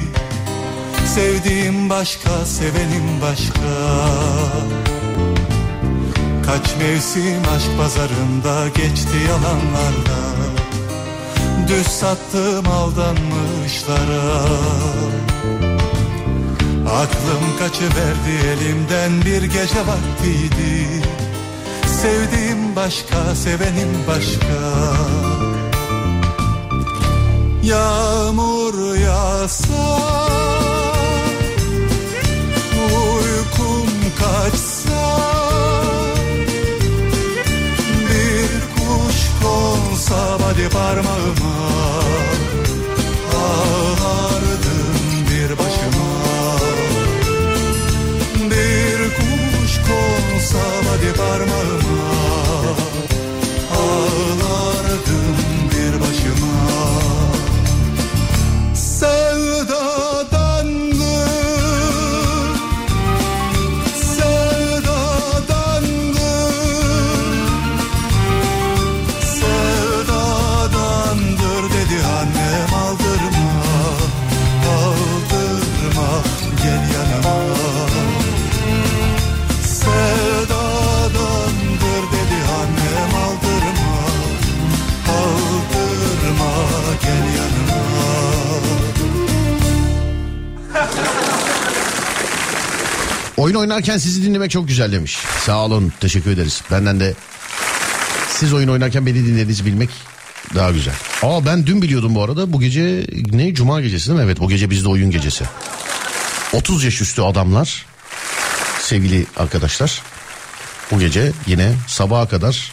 Sevdiğim 1.14 1.90
başka, 1.90 2.46
sevenim 2.46 3.20
başka. 3.22 3.70
Kaç 6.46 6.76
mevsim 6.78 7.42
aşk 7.56 7.78
pazarında 7.78 8.68
geçti 8.68 9.16
yalanlarla. 9.28 10.18
Düz 11.68 11.86
sattım 11.86 12.72
aldanmışlara 12.72 14.48
Aklım 16.92 17.58
kaçıverdi 17.58 18.46
elimden 18.46 19.24
bir 19.24 19.42
gece 19.42 19.80
vaktiydi. 19.86 21.02
Sevdiğim 21.86 22.76
başka, 22.76 23.34
sevenim 23.34 24.04
başka. 24.08 24.58
Yağmur 27.62 28.96
yağsa 28.96 29.98
Uykum 32.74 33.88
kaçsa 34.18 35.18
Bir 38.08 38.50
kuş 38.74 39.16
konsa 39.42 40.38
body 40.38 40.68
parmağıma 40.68 41.58
body 50.38 51.12
parmağıma 51.16 52.17
Oyun 93.48 93.58
oynarken 93.58 93.98
sizi 93.98 94.22
dinlemek 94.22 94.50
çok 94.50 94.68
güzel 94.68 94.92
demiş. 94.92 95.18
Sağ 95.46 95.64
olun 95.64 95.92
teşekkür 96.00 96.30
ederiz. 96.30 96.62
Benden 96.70 97.00
de 97.00 97.14
siz 98.30 98.52
oyun 98.52 98.68
oynarken 98.68 99.06
beni 99.06 99.14
dinlediğinizi 99.14 99.66
bilmek 99.66 99.90
daha 100.54 100.70
güzel. 100.70 100.94
Aa 101.22 101.46
ben 101.46 101.66
dün 101.66 101.82
biliyordum 101.82 102.14
bu 102.14 102.22
arada 102.22 102.52
bu 102.52 102.60
gece 102.60 103.06
ne 103.32 103.54
cuma 103.54 103.80
gecesi 103.80 104.08
değil 104.08 104.18
mi? 104.18 104.24
Evet 104.24 104.40
bu 104.40 104.48
gece 104.48 104.70
bizde 104.70 104.88
oyun 104.88 105.10
gecesi. 105.10 105.44
30 106.52 106.84
yaş 106.84 107.00
üstü 107.00 107.22
adamlar 107.22 107.86
sevgili 108.80 109.26
arkadaşlar 109.36 110.02
bu 110.90 110.98
gece 111.00 111.32
yine 111.46 111.72
sabaha 111.86 112.28
kadar 112.28 112.72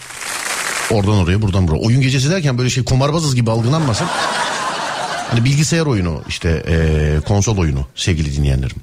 oradan 0.92 1.16
oraya 1.18 1.42
buradan 1.42 1.68
buraya. 1.68 1.80
Oyun 1.80 2.02
gecesi 2.02 2.32
derken 2.32 2.58
böyle 2.58 2.70
şey 2.70 2.84
kumarbazız 2.84 3.36
gibi 3.36 3.52
algılanmasın. 3.52 4.08
Hani 5.30 5.46
bilgisayar 5.46 5.86
oyunu 5.86 6.24
işte 6.28 6.64
eee, 6.68 7.20
konsol 7.28 7.58
oyunu 7.58 7.88
sevgili 7.96 8.36
dinleyenlerim. 8.36 8.78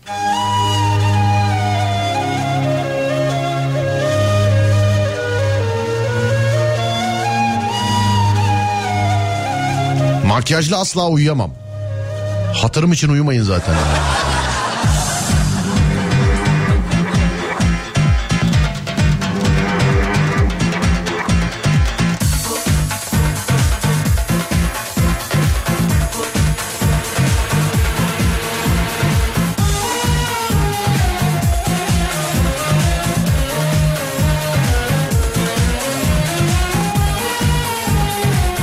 Makyajla 10.43 10.79
asla 10.79 11.09
uyuyamam. 11.09 11.51
Hatırım 12.55 12.93
için 12.93 13.09
uyumayın 13.09 13.43
zaten. 13.43 13.75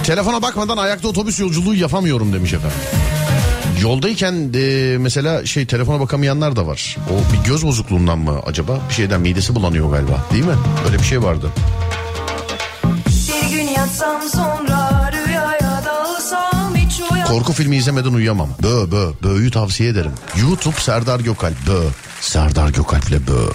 Telefona 0.10 0.42
bakmadan 0.42 0.78
ayakta 0.78 1.08
otobüs 1.08 1.40
yolculuğu 1.40 1.76
yapamıyorum 1.76 2.34
demiş 2.34 2.54
efendim. 2.54 2.78
Yoldayken 3.82 4.54
de 4.54 4.98
mesela 4.98 5.46
şey 5.46 5.66
telefona 5.66 6.00
bakamayanlar 6.00 6.56
da 6.56 6.68
var. 6.68 6.98
O 7.10 7.34
bir 7.34 7.50
göz 7.50 7.66
bozukluğundan 7.66 8.20
mı 8.20 8.40
acaba? 8.46 8.80
Bir 8.90 8.94
şeyden 8.94 9.22
midesi 9.22 9.56
bulanıyor 9.56 9.92
galiba 9.92 10.26
değil 10.34 10.46
mi? 10.46 10.56
Böyle 10.86 11.00
bir 11.00 11.04
şey 11.04 11.24
vardı. 11.24 11.52
Bir 13.08 13.50
gün 13.50 13.68
yatsam 13.68 14.22
sonra 14.22 15.12
rüyaya 15.12 15.84
dalsam 15.86 16.76
hiç 16.76 17.02
uyanmam 17.12 17.28
Korku 17.28 17.54
filmi 17.54 17.78
izlemeden 17.78 18.14
uyuyamam. 18.14 18.50
Bö 18.64 18.92
bö. 18.92 19.12
Bö'yü 19.24 19.52
tavsiye 19.52 19.90
ederim. 19.90 20.12
YouTube 20.42 20.80
Serdar 20.80 21.20
Gökalp. 21.20 21.68
Bö. 21.68 21.82
Serdar 22.22 22.70
Gökalp'le 22.70 23.28
bö. 23.28 23.52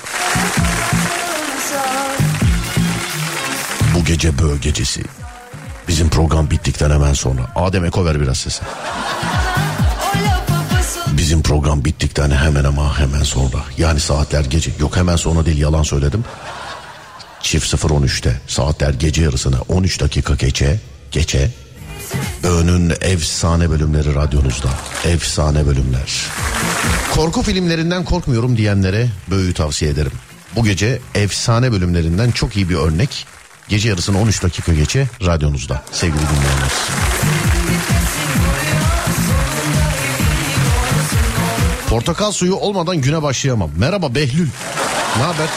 Bu 3.95 4.05
gece 4.05 4.39
bö 4.39 4.57
gecesi. 4.63 5.05
Bizim 5.95 6.09
program 6.09 6.51
bittikten 6.51 6.91
hemen 6.91 7.13
sonra. 7.13 7.41
Adem 7.57 7.85
Eko 7.85 8.05
ver 8.05 8.21
biraz 8.21 8.39
sesi. 8.39 8.63
Bizim 11.13 11.43
program 11.43 11.85
bittikten 11.85 12.31
hemen 12.31 12.65
ama 12.65 12.99
hemen 12.99 13.23
sonra. 13.23 13.57
Yani 13.79 14.01
saatler 14.01 14.45
gece. 14.45 14.71
Yok 14.81 14.97
hemen 14.97 15.17
sonra 15.17 15.47
değil 15.47 15.59
yalan 15.59 15.83
söyledim. 15.83 16.25
Çift 17.41 17.75
013'te 17.75 18.41
saatler 18.47 18.95
gece 18.95 19.23
yarısına 19.23 19.57
13 19.69 20.01
dakika 20.01 20.35
geçe 20.35 20.81
geçe. 21.11 21.51
Önün 22.43 22.93
efsane 23.01 23.71
bölümleri 23.71 24.15
radyonuzda. 24.15 24.69
Efsane 25.05 25.67
bölümler. 25.67 26.27
Korku 27.15 27.43
filmlerinden 27.43 28.05
korkmuyorum 28.05 28.57
diyenlere 28.57 29.09
böyü 29.31 29.55
tavsiye 29.55 29.91
ederim. 29.91 30.13
Bu 30.57 30.65
gece 30.65 31.01
efsane 31.15 31.73
bölümlerinden 31.73 32.31
çok 32.31 32.57
iyi 32.57 32.69
bir 32.69 32.77
örnek. 32.77 33.27
Gece 33.69 33.89
yarısına 33.89 34.19
13 34.19 34.43
dakika 34.43 34.75
geçe 34.75 35.09
radyonuzda 35.27 35.83
sevgili 35.93 36.19
dinleyenler. 36.21 36.71
Portakal 41.89 42.33
suyu 42.33 42.55
olmadan 42.55 42.97
güne 42.97 43.23
başlayamam. 43.23 43.71
Merhaba 43.79 44.15
Behlül. 44.15 44.49
Ne 45.17 45.23
haber? 45.23 45.49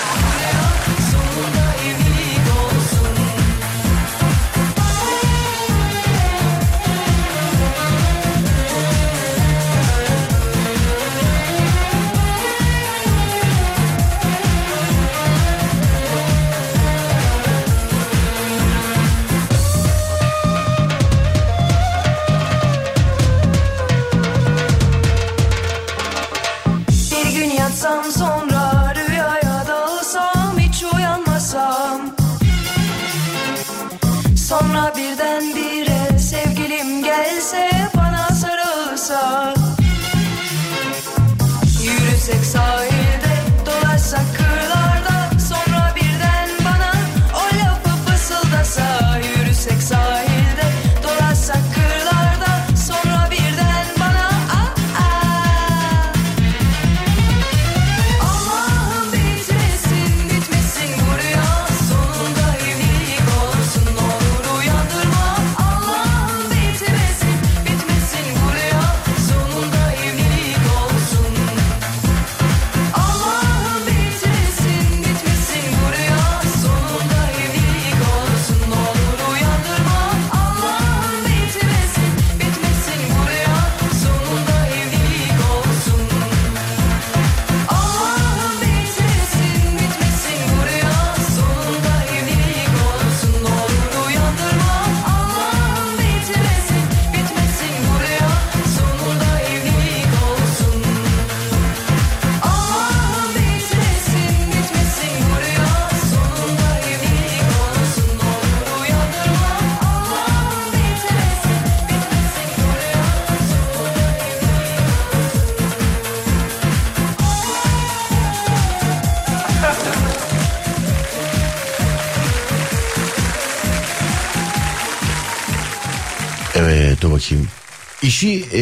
İşi 128.17 128.45
e, 128.53 128.61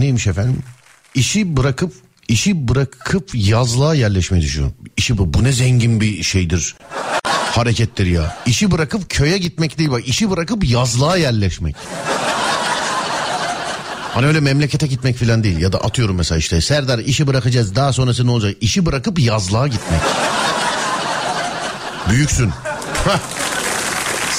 neymiş 0.00 0.26
efendim? 0.26 0.62
İşi 1.14 1.56
bırakıp 1.56 1.92
işi 2.28 2.68
bırakıp 2.68 3.30
yazlığa 3.34 3.94
yerleşmeyi 3.94 4.42
düşünüyorum. 4.42 4.76
İşi 4.96 5.18
bu, 5.18 5.34
bu 5.34 5.44
ne 5.44 5.52
zengin 5.52 6.00
bir 6.00 6.22
şeydir. 6.22 6.76
Harekettir 7.24 8.06
ya. 8.06 8.36
İşi 8.46 8.70
bırakıp 8.70 9.10
köye 9.10 9.38
gitmek 9.38 9.78
değil 9.78 9.90
bak. 9.90 10.08
İşi 10.08 10.30
bırakıp 10.30 10.70
yazlığa 10.70 11.16
yerleşmek. 11.16 11.76
Hani 14.14 14.26
öyle 14.26 14.40
memlekete 14.40 14.86
gitmek 14.86 15.16
falan 15.16 15.44
değil 15.44 15.58
ya 15.58 15.72
da 15.72 15.78
atıyorum 15.78 16.16
mesela 16.16 16.38
işte 16.38 16.60
Serdar 16.60 16.98
işi 16.98 17.26
bırakacağız 17.26 17.74
daha 17.74 17.92
sonrası 17.92 18.26
ne 18.26 18.30
olacak? 18.30 18.56
İşi 18.60 18.86
bırakıp 18.86 19.18
yazlığa 19.18 19.66
gitmek. 19.66 20.00
Büyüksün. 22.10 22.50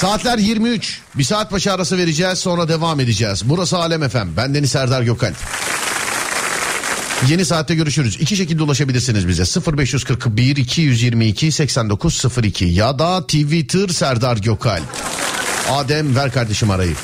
Saatler 0.04 0.38
23. 0.38 1.00
Bir 1.14 1.24
saat 1.24 1.52
başı 1.52 1.72
arası 1.72 1.98
vereceğiz 1.98 2.38
sonra 2.38 2.68
devam 2.68 3.00
edeceğiz. 3.00 3.42
Burası 3.44 3.78
Alem 3.78 4.02
Efem. 4.02 4.32
Ben 4.36 4.54
Deniz 4.54 4.70
Serdar 4.70 5.02
Gökalp. 5.02 5.36
Yeni 7.28 7.44
saatte 7.44 7.74
görüşürüz. 7.74 8.16
İki 8.20 8.36
şekilde 8.36 8.62
ulaşabilirsiniz 8.62 9.28
bize. 9.28 9.76
0541 9.76 10.56
222 10.56 11.52
8902 11.52 12.64
ya 12.64 12.98
da 12.98 13.22
Twitter 13.22 13.88
Serdar 13.88 14.36
Gökalp. 14.36 14.84
Adem 15.70 16.16
ver 16.16 16.32
kardeşim 16.32 16.70
arayı. 16.70 16.94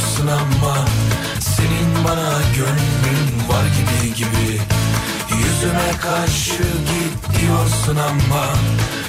Bilmiyorsun 0.00 0.26
ama 0.26 0.84
senin 1.40 2.04
bana 2.04 2.32
gönlün 2.56 3.48
var 3.48 3.64
gibi 3.64 4.14
gibi. 4.14 4.60
Yüzüme 5.38 5.90
karşı 6.00 6.62
git 6.62 7.40
diyorsun 7.40 7.96
ama 7.96 8.46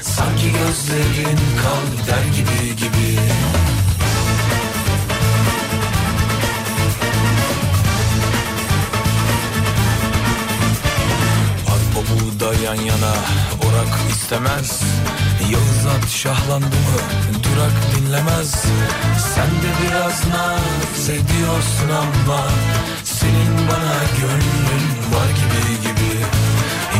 Sanki 0.02 0.52
gözlerin 0.52 1.39
kal 1.62 2.08
der 2.08 2.24
gibi 2.36 2.76
gibi. 2.76 3.20
Yan 12.54 12.76
yana 12.76 13.14
orak 13.66 14.12
istemez. 14.12 14.82
Yağız 15.52 15.86
at 15.95 16.10
şahlandı 16.10 16.66
mı 16.66 16.99
durak 17.43 17.72
dinlemez. 17.95 18.52
Sen 19.36 19.47
de 19.47 19.72
biraz 19.82 20.28
naz 20.28 21.10
ediyorsun 21.10 21.89
ama 21.89 22.41
Senin 23.04 23.68
bana 23.68 23.99
gönlün 24.22 24.86
var 25.14 25.30
gibi 25.41 25.82
gibi. 25.82 26.14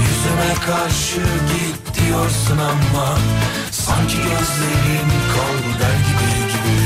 Yüzüme 0.02 0.54
karşı 0.66 1.22
git 1.22 1.96
diyorsun 2.00 2.58
ama 2.58 3.18
Sanki 3.72 4.18
gözlerin 4.18 5.10
kal 5.34 5.80
der 5.80 5.98
gibi 6.08 6.52
gibi. 6.52 6.78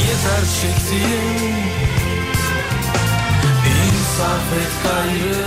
Yeter 0.00 0.44
çektiğim 0.62 1.87
İnsaf 4.18 4.52
et 4.52 4.72
gayrı. 4.84 5.46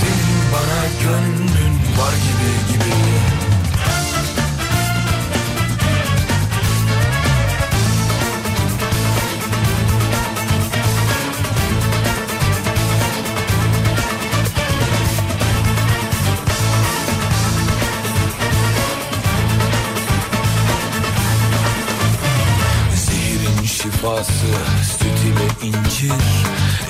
Senin 0.00 0.42
bana 0.52 0.82
gönlün 1.02 1.74
var 1.98 2.12
gibi 2.12 2.72
gibi. 2.72 2.90
Şifası 23.66 24.46
ile 25.30 25.68
incir. 25.68 26.12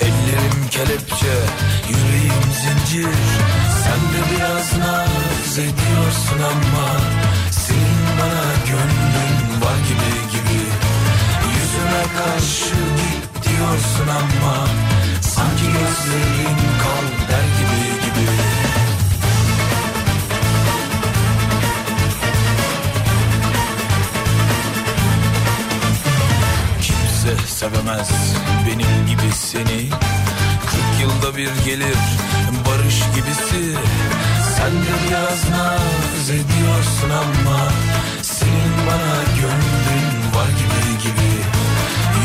Ellerim 0.01 0.69
kelepçe 0.71 1.35
yüreğim 1.89 2.43
zincir. 2.63 3.19
Sen 3.83 4.01
de 4.13 4.21
biraz 4.31 4.79
naz 4.79 5.59
ediyorsun 5.59 6.41
ama 6.53 6.89
Senin 7.51 8.01
bana 8.19 8.53
gönlün 8.71 9.61
var 9.61 9.79
gibi 9.89 10.13
gibi. 10.33 10.61
Yüzüme 11.55 12.03
karşı 12.19 12.75
git 12.75 13.45
diyorsun 13.45 14.09
ama 14.09 14.67
Sanki 15.21 15.65
gözlerin 15.65 16.57
kal 16.83 17.20
Kimse 27.31 27.47
sevemez 27.47 28.09
benim 28.67 29.07
gibi 29.07 29.33
seni. 29.35 29.91
Kırk 30.67 31.01
yılda 31.01 31.37
bir 31.37 31.51
gelir 31.65 31.99
barış 32.67 32.95
gibisi. 33.15 33.79
Sen 34.57 34.73
de 34.73 34.95
biraz 35.09 35.51
naz 35.51 36.31
ediyorsun 36.31 37.11
ama 37.11 37.69
Senin 38.23 38.87
bana 38.87 39.23
gönlün 39.41 40.35
var 40.35 40.49
gibi 40.49 41.03
gibi. 41.03 41.33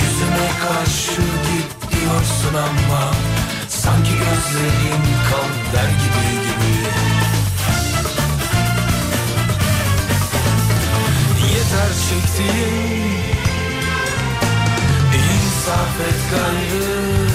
Yüzüme 0.01 0.49
karşı 0.67 1.21
git 1.21 1.91
diyorsun 1.91 2.53
ama 2.53 3.11
Sanki 3.69 4.11
gözlerin 4.11 5.03
kal 5.29 5.73
der 5.73 5.89
gibi 5.89 6.31
gibi. 6.47 6.75
Yeter 11.53 11.91
çektiğim 12.09 13.44
İnsaf 15.65 16.01
et 16.01 16.21
gayrı 16.31 17.29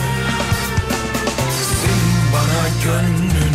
Senin 1.51 2.33
bana 2.33 2.63
gönlün 2.85 3.50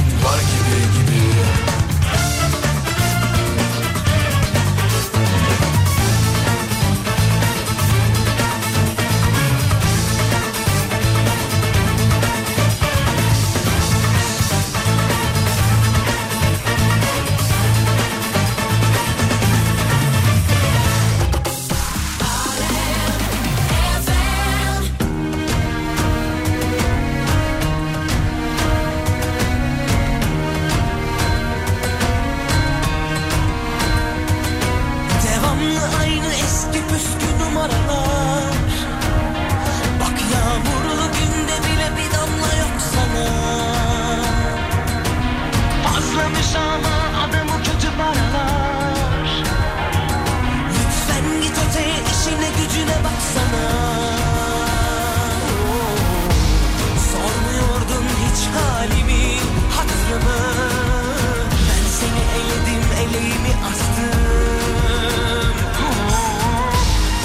eledim, 63.15 63.27
eleğimi 63.27 63.53
astım. 63.65 65.55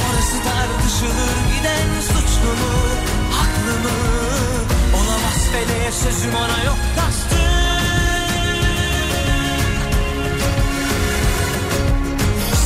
Orası 0.06 0.36
tartışılır 0.44 1.36
giden 1.56 2.00
suçlu 2.00 2.50
mu, 2.60 2.72
haklı 3.32 3.72
mı? 3.82 3.96
Olamaz 4.94 5.48
feleğe 5.52 5.92
sözüm 5.92 6.34
ona 6.34 6.64
yok 6.64 6.78
kastım. 6.96 7.40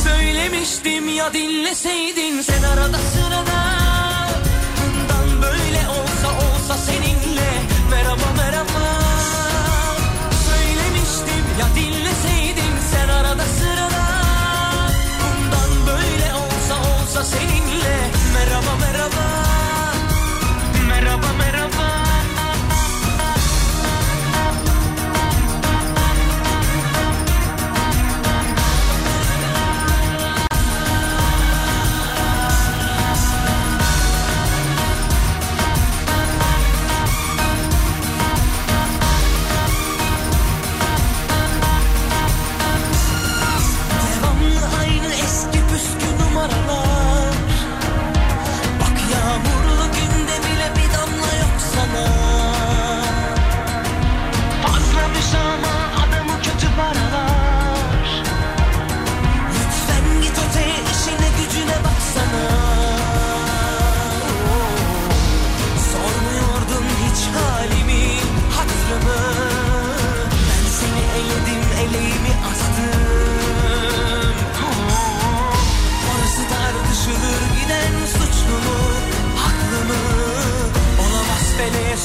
Söylemiştim 0.03 1.09
ya 1.09 1.33
dinleseydin 1.33 2.41
sen 2.41 2.63
arada 2.63 2.97
sırada. 2.97 3.65
Bundan 4.77 5.41
böyle 5.41 5.87
olsa 5.89 6.27
olsa 6.27 6.77
seninle. 6.77 7.51
Merhaba 7.91 8.27
merhaba. 8.37 8.85
Söylemiştim 10.47 11.45
ya 11.59 11.65
dinleseydin 11.75 11.94
olsa 17.15 17.23
seninle. 17.23 18.11
Merhaba 18.33 18.75
Merhaba 18.75 19.44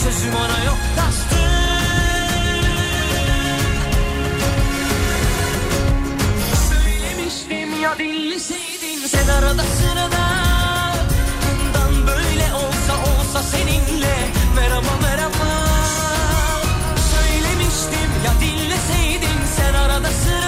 sözüm 0.04 0.34
ona 0.34 0.64
yok 0.64 0.78
bastı 0.96 1.36
Söylemiştim 6.68 7.82
ya 7.82 7.98
dinleseydin 7.98 9.06
sen 9.06 9.28
arada 9.28 9.62
sırada. 9.62 10.24
Bundan 11.44 12.06
böyle 12.06 12.54
olsa 12.54 12.92
olsa 13.10 13.42
seninle 13.42 14.16
merhaba 14.56 14.92
merhaba. 15.02 15.50
Söylemiştim 17.14 18.10
ya 18.24 18.32
dinleseydin 18.40 19.38
sen 19.56 19.74
arada 19.74 20.08
sırada. 20.10 20.39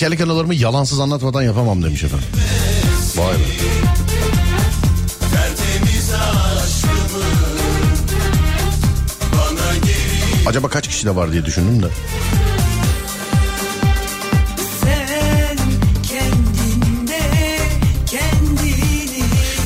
Askerlik 0.00 0.20
anılarımı 0.20 0.54
yalansız 0.54 1.00
anlatmadan 1.00 1.42
yapamam 1.42 1.82
demiş 1.82 2.04
efendim. 2.04 2.26
Vay 3.16 3.34
be. 3.34 3.38
Acaba 10.46 10.68
kaç 10.68 10.88
kişi 10.88 11.06
de 11.06 11.16
var 11.16 11.32
diye 11.32 11.44
düşündüm 11.44 11.82
de. 11.82 11.86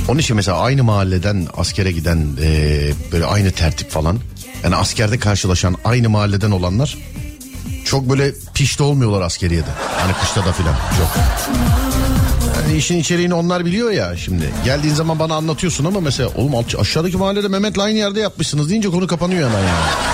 Onun 0.09 0.19
için 0.19 0.37
mesela 0.37 0.59
aynı 0.59 0.85
mahalleden 0.85 1.47
askere 1.57 1.93
giden 1.93 2.29
eee, 2.43 2.95
böyle 3.13 3.25
aynı 3.25 3.51
tertip 3.51 3.91
falan. 3.91 4.19
Yani 4.65 4.77
askerde 4.77 5.19
karşılaşan 5.19 5.77
aynı 5.85 6.09
mahalleden 6.11 6.51
olanlar 6.51 6.99
çok 7.85 8.11
böyle 8.11 8.33
pişti 8.55 8.83
olmuyorlar 8.83 9.21
askeriyede. 9.23 9.71
Hani 10.05 10.15
kışta 10.21 10.45
da 10.47 10.53
filan 10.53 10.75
çok. 10.75 11.09
Yani 12.63 12.77
işin 12.77 12.99
içeriğini 12.99 13.35
onlar 13.35 13.65
biliyor 13.65 13.91
ya 13.91 14.17
şimdi. 14.17 14.51
Geldiğin 14.65 14.95
zaman 14.95 15.19
bana 15.19 15.35
anlatıyorsun 15.35 15.85
ama 15.85 16.01
mesela 16.01 16.31
oğlum 16.37 16.53
aşağıdaki 16.81 17.17
mahallede 17.17 17.49
Mehmet'le 17.49 17.79
aynı 17.79 17.99
yerde 17.99 18.21
yapmışsınız 18.21 18.71
deyince 18.71 18.89
konu 18.89 19.07
kapanıyor 19.07 19.51
hemen 19.51 19.63
yani. 19.63 20.14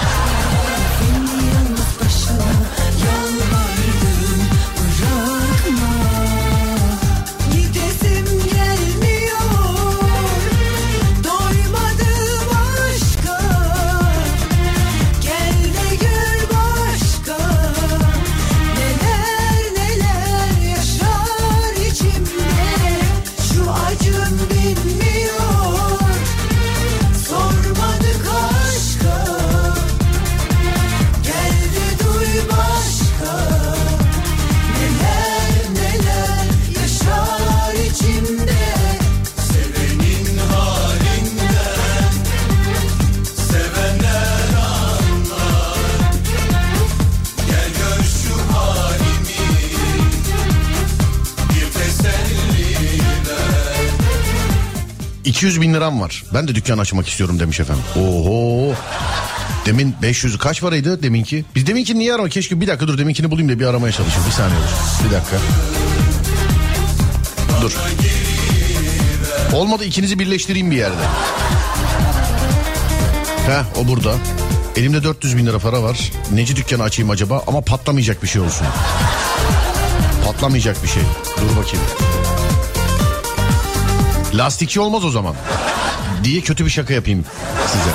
200 55.91 55.95
bin 55.95 55.97
liram 55.97 56.01
var. 56.01 56.25
Ben 56.35 56.49
de 56.49 56.55
dükkan 56.55 56.79
açmak 56.79 57.09
istiyorum 57.09 57.41
demiş 57.41 57.61
efendim. 57.61 57.83
Oho. 57.97 58.75
Demin 59.67 59.95
500 60.03 60.39
kaç 60.39 60.61
paraydı 60.61 61.03
deminki? 61.03 61.45
Biz 61.55 61.67
deminki 61.67 61.99
niye 61.99 62.15
arama? 62.15 62.29
Keşke 62.29 62.61
bir 62.61 62.67
dakika 62.67 62.89
dur 62.89 62.99
deminkini 62.99 63.31
bulayım 63.31 63.49
da 63.49 63.59
bir 63.59 63.67
aramaya 63.67 63.93
çalışayım. 63.93 64.27
Bir 64.27 64.33
saniye 64.33 64.59
dur. 64.61 65.05
Bir 65.07 65.15
dakika. 65.15 65.37
Dur. 67.63 67.73
Olmadı 69.53 69.85
ikinizi 69.85 70.19
birleştireyim 70.19 70.71
bir 70.71 70.77
yerde. 70.77 71.03
Heh 73.47 73.81
o 73.81 73.89
burada. 73.89 74.15
Elimde 74.77 75.03
400 75.05 75.37
bin 75.37 75.47
lira 75.47 75.59
para 75.59 75.83
var. 75.83 76.13
Neci 76.33 76.57
dükkanı 76.57 76.83
açayım 76.83 77.11
acaba? 77.11 77.45
Ama 77.47 77.61
patlamayacak 77.61 78.23
bir 78.23 78.29
şey 78.29 78.43
olsun. 78.43 78.67
Patlamayacak 80.27 80.83
bir 80.83 80.89
şey. 80.89 81.03
Dur 81.37 81.57
bakayım. 81.57 81.87
Lastikçi 84.35 84.81
olmaz 84.81 85.05
o 85.05 85.11
zaman. 85.11 85.35
Diye 86.25 86.41
kötü 86.41 86.65
bir 86.65 86.71
şaka 86.71 86.95
yapayım 86.95 87.25
size. 87.67 87.91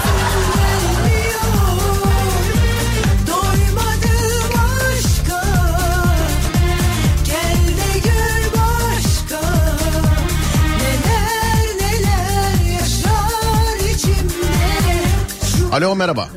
Alo 15.72 15.96
merhaba. 15.96 16.28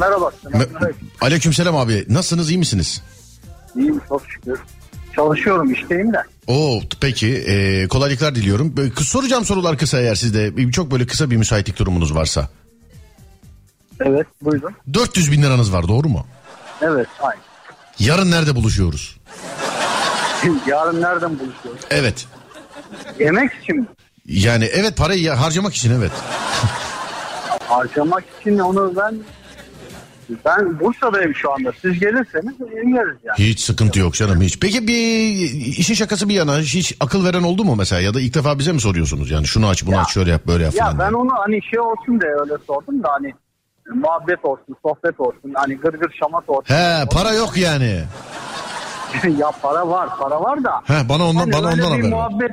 Merhaba. 0.00 0.30
Me- 0.44 0.92
Aleykümselam 1.20 1.76
abi. 1.76 2.04
Nasılsınız 2.08 2.50
iyi 2.50 2.58
misiniz? 2.58 3.02
İyiyim 3.76 4.00
çok 4.08 4.22
şükür. 4.28 4.58
Çalışıyorum 5.16 5.72
işteyim 5.72 6.12
de. 6.12 6.22
Oo 6.46 6.80
peki 7.00 7.28
e, 7.36 7.88
kolaylıklar 7.88 8.34
diliyorum. 8.34 8.76
Böyle 8.76 8.90
soracağım 8.94 9.44
sorular 9.44 9.78
kısa 9.78 10.00
eğer 10.00 10.14
sizde 10.14 10.70
çok 10.72 10.90
böyle 10.90 11.06
kısa 11.06 11.30
bir 11.30 11.36
müsaitlik 11.36 11.78
durumunuz 11.78 12.14
varsa. 12.14 12.48
Evet 14.00 14.26
buyurun. 14.42 14.74
400 14.94 15.32
bin 15.32 15.42
liranız 15.42 15.72
var 15.72 15.88
doğru 15.88 16.08
mu? 16.08 16.26
Evet 16.82 17.08
aynı. 17.20 17.40
Yarın 17.98 18.30
nerede 18.30 18.54
buluşuyoruz? 18.54 19.16
Yarın 20.66 21.02
nereden 21.02 21.38
buluşuyoruz? 21.38 21.80
Evet. 21.90 22.26
Yemek 23.18 23.52
için 23.62 23.76
mi? 23.76 23.86
Yani 24.26 24.64
evet 24.64 24.96
parayı 24.96 25.30
harcamak 25.30 25.74
için 25.74 25.92
evet. 25.92 26.12
Harcamak 27.68 28.24
için 28.40 28.58
onu 28.58 28.92
ben 28.96 29.18
ben 30.44 30.80
Bursa'dayım 30.80 31.34
şu 31.34 31.52
anda. 31.52 31.72
Siz 31.82 32.00
gelirseniz 32.00 32.58
geliriz 32.58 33.16
yani. 33.24 33.38
Hiç 33.38 33.60
sıkıntı 33.60 34.00
yok 34.00 34.14
canım 34.14 34.40
hiç. 34.40 34.60
Peki 34.60 34.88
bir 34.88 34.94
işin 35.78 35.94
şakası 35.94 36.28
bir 36.28 36.34
yana 36.34 36.58
hiç 36.58 36.96
akıl 37.00 37.24
veren 37.24 37.42
oldu 37.42 37.64
mu 37.64 37.74
mesela 37.76 38.00
ya 38.02 38.14
da 38.14 38.20
ilk 38.20 38.34
defa 38.34 38.58
bize 38.58 38.72
mi 38.72 38.80
soruyorsunuz 38.80 39.30
yani 39.30 39.46
şunu 39.46 39.68
aç 39.68 39.86
bunu 39.86 39.98
aç 40.00 40.10
şöyle 40.12 40.30
yap 40.30 40.46
böyle 40.46 40.64
yap 40.64 40.74
Ya 40.74 40.84
falan. 40.84 40.98
ben 40.98 41.08
diye. 41.08 41.16
onu 41.16 41.30
hani 41.38 41.62
şey 41.70 41.80
olsun 41.80 42.20
diye 42.20 42.30
öyle 42.40 42.52
sordum 42.66 43.02
da 43.02 43.08
hani 43.12 43.34
muhabbet 43.94 44.44
olsun, 44.44 44.76
sohbet 44.82 45.20
olsun, 45.20 45.52
hani 45.54 45.74
gırgır 45.76 46.14
şamat 46.20 46.48
olsun. 46.48 46.74
He 46.74 47.04
para 47.12 47.32
yok 47.32 47.56
yani. 47.56 48.04
ya 49.38 49.50
para 49.62 49.88
var, 49.88 50.08
para 50.18 50.40
var 50.40 50.64
da. 50.64 50.80
He 50.84 51.08
bana 51.08 51.28
ondan 51.28 51.40
Hani 51.40 51.52
bana 51.52 51.72
ondan 51.72 51.90
haber 51.90 52.08
muhabbet 52.10 52.50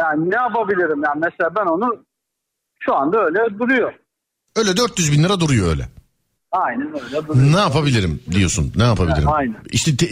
yani 0.00 0.30
ne 0.30 0.34
yapabilirim 0.36 1.02
yani 1.04 1.20
mesela 1.24 1.50
ben 1.56 1.66
onu 1.66 2.04
şu 2.78 2.94
anda 2.94 3.24
öyle 3.24 3.58
duruyor. 3.58 3.92
Öyle 4.56 4.76
400 4.76 5.12
bin 5.12 5.22
lira 5.24 5.40
duruyor 5.40 5.68
öyle. 5.68 5.88
Aynen 6.52 6.92
öyle 7.04 7.26
duruyor. 7.28 7.52
Ne 7.52 7.56
yapabilirim 7.60 8.22
diyorsun 8.30 8.72
ne 8.76 8.82
yapabilirim? 8.82 9.28
Aynen. 9.28 9.56
İşte 9.70 9.96
te- 9.96 10.06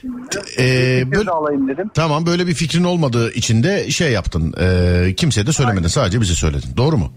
şimdi. 0.00 0.14
Ee, 0.58 1.00
Fikir 1.04 1.12
böyle- 1.18 1.30
alayım 1.30 1.68
dedim. 1.68 1.90
tamam 1.94 2.26
böyle 2.26 2.46
bir 2.46 2.54
fikrin 2.54 2.84
olmadığı 2.84 3.32
için 3.32 3.62
de 3.62 3.90
şey 3.90 4.12
yaptın. 4.12 4.54
E, 4.60 5.14
kimseye 5.16 5.46
de 5.46 5.52
söylemedin 5.52 5.88
sadece 5.88 6.20
bize 6.20 6.34
söyledin. 6.34 6.76
Doğru 6.76 6.96
mu? 6.96 7.12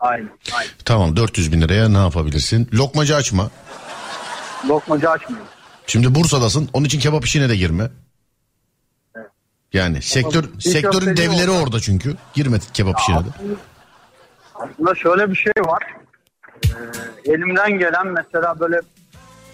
Aynen, 0.00 0.28
aynen. 0.54 0.70
Tamam 0.84 1.16
400 1.16 1.52
bin 1.52 1.60
liraya 1.60 1.88
ne 1.88 1.98
yapabilirsin? 1.98 2.68
Lokmacı 2.74 3.16
açma. 3.16 3.50
Lokmacı 4.68 5.10
açmıyor. 5.10 5.44
Şimdi 5.86 6.14
Bursa'dasın 6.14 6.68
onun 6.72 6.84
için 6.86 7.00
kebap 7.00 7.24
işine 7.24 7.48
de 7.48 7.56
girme. 7.56 7.90
Yani 9.72 10.02
sektör 10.02 10.44
İş 10.58 10.64
sektörün 10.64 11.16
devleri 11.16 11.50
oldu. 11.50 11.62
orada 11.62 11.80
çünkü. 11.80 12.16
Girme 12.34 12.58
kebap 12.74 13.00
işine 13.00 13.16
de. 13.18 13.28
Aslında 14.54 14.94
şöyle 14.94 15.30
bir 15.30 15.36
şey 15.36 15.52
var. 15.66 15.82
Ee, 16.78 17.30
elimden 17.32 17.78
gelen 17.78 18.06
mesela 18.06 18.60
böyle 18.60 18.80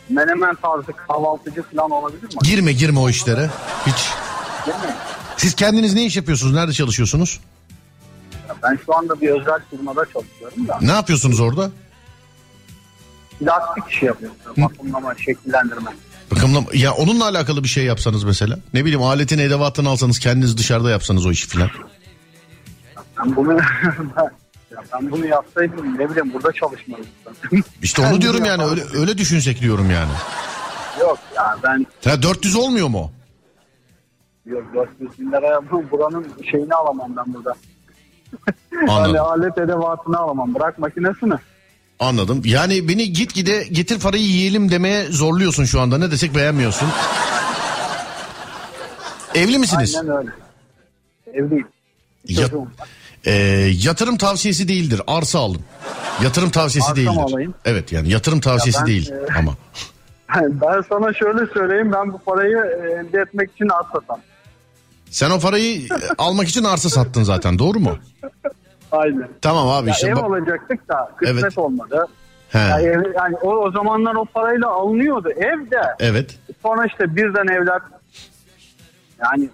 menemen 0.08 0.54
tarzı 0.54 0.92
kahvaltıcı 1.08 1.62
falan 1.62 1.90
olabilir 1.90 2.22
mi? 2.22 2.28
Girme 2.42 2.72
girme 2.72 2.98
o 2.98 3.08
işlere. 3.08 3.50
Hiç. 3.86 4.10
Değil 4.66 4.78
mi? 4.78 4.94
Siz 5.36 5.54
kendiniz 5.54 5.94
ne 5.94 6.04
iş 6.04 6.16
yapıyorsunuz? 6.16 6.54
Nerede 6.54 6.72
çalışıyorsunuz? 6.72 7.40
Ya 8.48 8.54
Ben 8.62 8.78
şu 8.86 8.96
anda 8.96 9.20
bir 9.20 9.28
özel 9.28 9.60
firmada 9.70 10.04
çalışıyorum 10.04 10.68
da. 10.68 10.78
Ne 10.82 10.92
yapıyorsunuz 10.92 11.40
orada? 11.40 11.70
Plastik 13.40 13.84
işi 13.90 14.06
yapıyorum. 14.06 14.36
Bakımlama, 14.56 15.14
şekillendirme. 15.14 15.90
Bakımla 16.30 16.60
ya 16.72 16.92
onunla 16.92 17.24
alakalı 17.24 17.62
bir 17.62 17.68
şey 17.68 17.84
yapsanız 17.84 18.24
mesela. 18.24 18.58
Ne 18.74 18.84
bileyim 18.84 19.02
aletin 19.02 19.38
edevatını 19.38 19.88
alsanız 19.88 20.18
kendiniz 20.18 20.58
dışarıda 20.58 20.90
yapsanız 20.90 21.26
o 21.26 21.30
işi 21.30 21.48
filan. 21.48 21.70
Ben 23.18 23.36
bunu 23.36 23.58
ya 24.74 24.82
ben 24.92 25.10
bunu 25.10 25.26
yapsaydım 25.26 25.98
ne 25.98 26.10
bileyim 26.10 26.32
burada 26.34 26.52
çalışmalıydım. 26.52 27.10
İşte 27.82 28.02
onu 28.06 28.20
diyorum 28.20 28.44
yani 28.44 28.64
öyle 28.64 28.82
öyle 28.94 29.18
düşünsek 29.18 29.60
diyorum 29.60 29.90
yani. 29.90 30.12
Yok 31.00 31.18
ya 31.36 31.56
ben 31.62 31.86
Ya 32.04 32.22
400 32.22 32.56
olmuyor 32.56 32.88
mu? 32.88 33.12
yok 34.46 34.62
400 35.00 35.18
bin 35.20 35.32
liraya 35.32 35.70
bu- 35.70 35.90
buranın 35.90 36.26
şeyini 36.50 36.74
alamam 36.74 37.16
ben 37.16 37.34
burada. 37.34 37.54
Anladım. 38.92 39.20
alet 39.20 39.58
edevatını 39.58 40.18
alamam. 40.18 40.54
Bırak 40.54 40.78
makinesini. 40.78 41.34
Anladım. 42.00 42.42
Yani 42.44 42.88
beni 42.88 43.12
git 43.12 43.34
gide 43.34 43.64
getir 43.72 44.00
parayı 44.00 44.22
yiyelim 44.22 44.70
demeye 44.70 45.04
zorluyorsun 45.04 45.64
şu 45.64 45.80
anda. 45.80 45.98
Ne 45.98 46.10
desek 46.10 46.34
beğenmiyorsun. 46.34 46.88
Evli 49.34 49.58
misiniz? 49.58 49.96
Aynen 50.00 50.16
öyle. 50.16 50.30
Evliyim. 51.32 51.66
Ya- 52.28 52.48
Ee, 53.26 53.32
yatırım 53.82 54.16
tavsiyesi 54.16 54.68
değildir. 54.68 55.02
Arsa 55.06 55.38
alın. 55.38 55.60
Yatırım 56.22 56.50
tavsiyesi 56.50 56.86
Arsa 56.90 56.96
değildir. 56.96 57.20
alayım? 57.32 57.54
Evet 57.64 57.92
yani 57.92 58.08
yatırım 58.08 58.40
tavsiyesi 58.40 58.80
ben, 58.80 58.86
değil 58.86 59.10
e, 59.12 59.38
ama. 59.38 59.54
Ben 60.48 60.82
sana 60.88 61.12
şöyle 61.14 61.46
söyleyeyim. 61.54 61.92
Ben 61.92 62.12
bu 62.12 62.18
parayı 62.18 62.56
e, 62.56 62.92
elde 62.92 63.20
etmek 63.20 63.50
için 63.52 63.68
arsatam. 63.68 64.20
Sen 65.10 65.30
o 65.30 65.40
parayı 65.40 65.82
e, 65.82 65.88
almak 66.18 66.48
için 66.48 66.64
arsa 66.64 66.88
sattın 66.90 67.22
zaten 67.22 67.58
doğru 67.58 67.80
mu? 67.80 67.98
Aynen. 68.92 69.28
Tamam 69.42 69.68
abi 69.68 69.88
Ya 69.88 69.94
işte. 69.94 70.08
ev 70.08 70.16
alacaktık 70.16 70.88
da 70.88 71.10
kısmet 71.16 71.42
Evet. 71.44 71.58
olmadı. 71.58 72.06
He, 72.48 72.58
Ya 72.58 72.80
ev- 72.80 73.14
yani 73.16 73.36
o, 73.36 73.48
o 73.56 73.70
zamanlar 73.70 74.14
o 74.14 74.24
parayla 74.24 74.68
alınıyordu 74.68 75.30
evde. 75.30 75.80
evet. 75.98 76.38
Sonra 76.62 76.86
işte 76.86 77.16
birden 77.16 77.52
evler 77.54 77.80
yani 79.24 79.48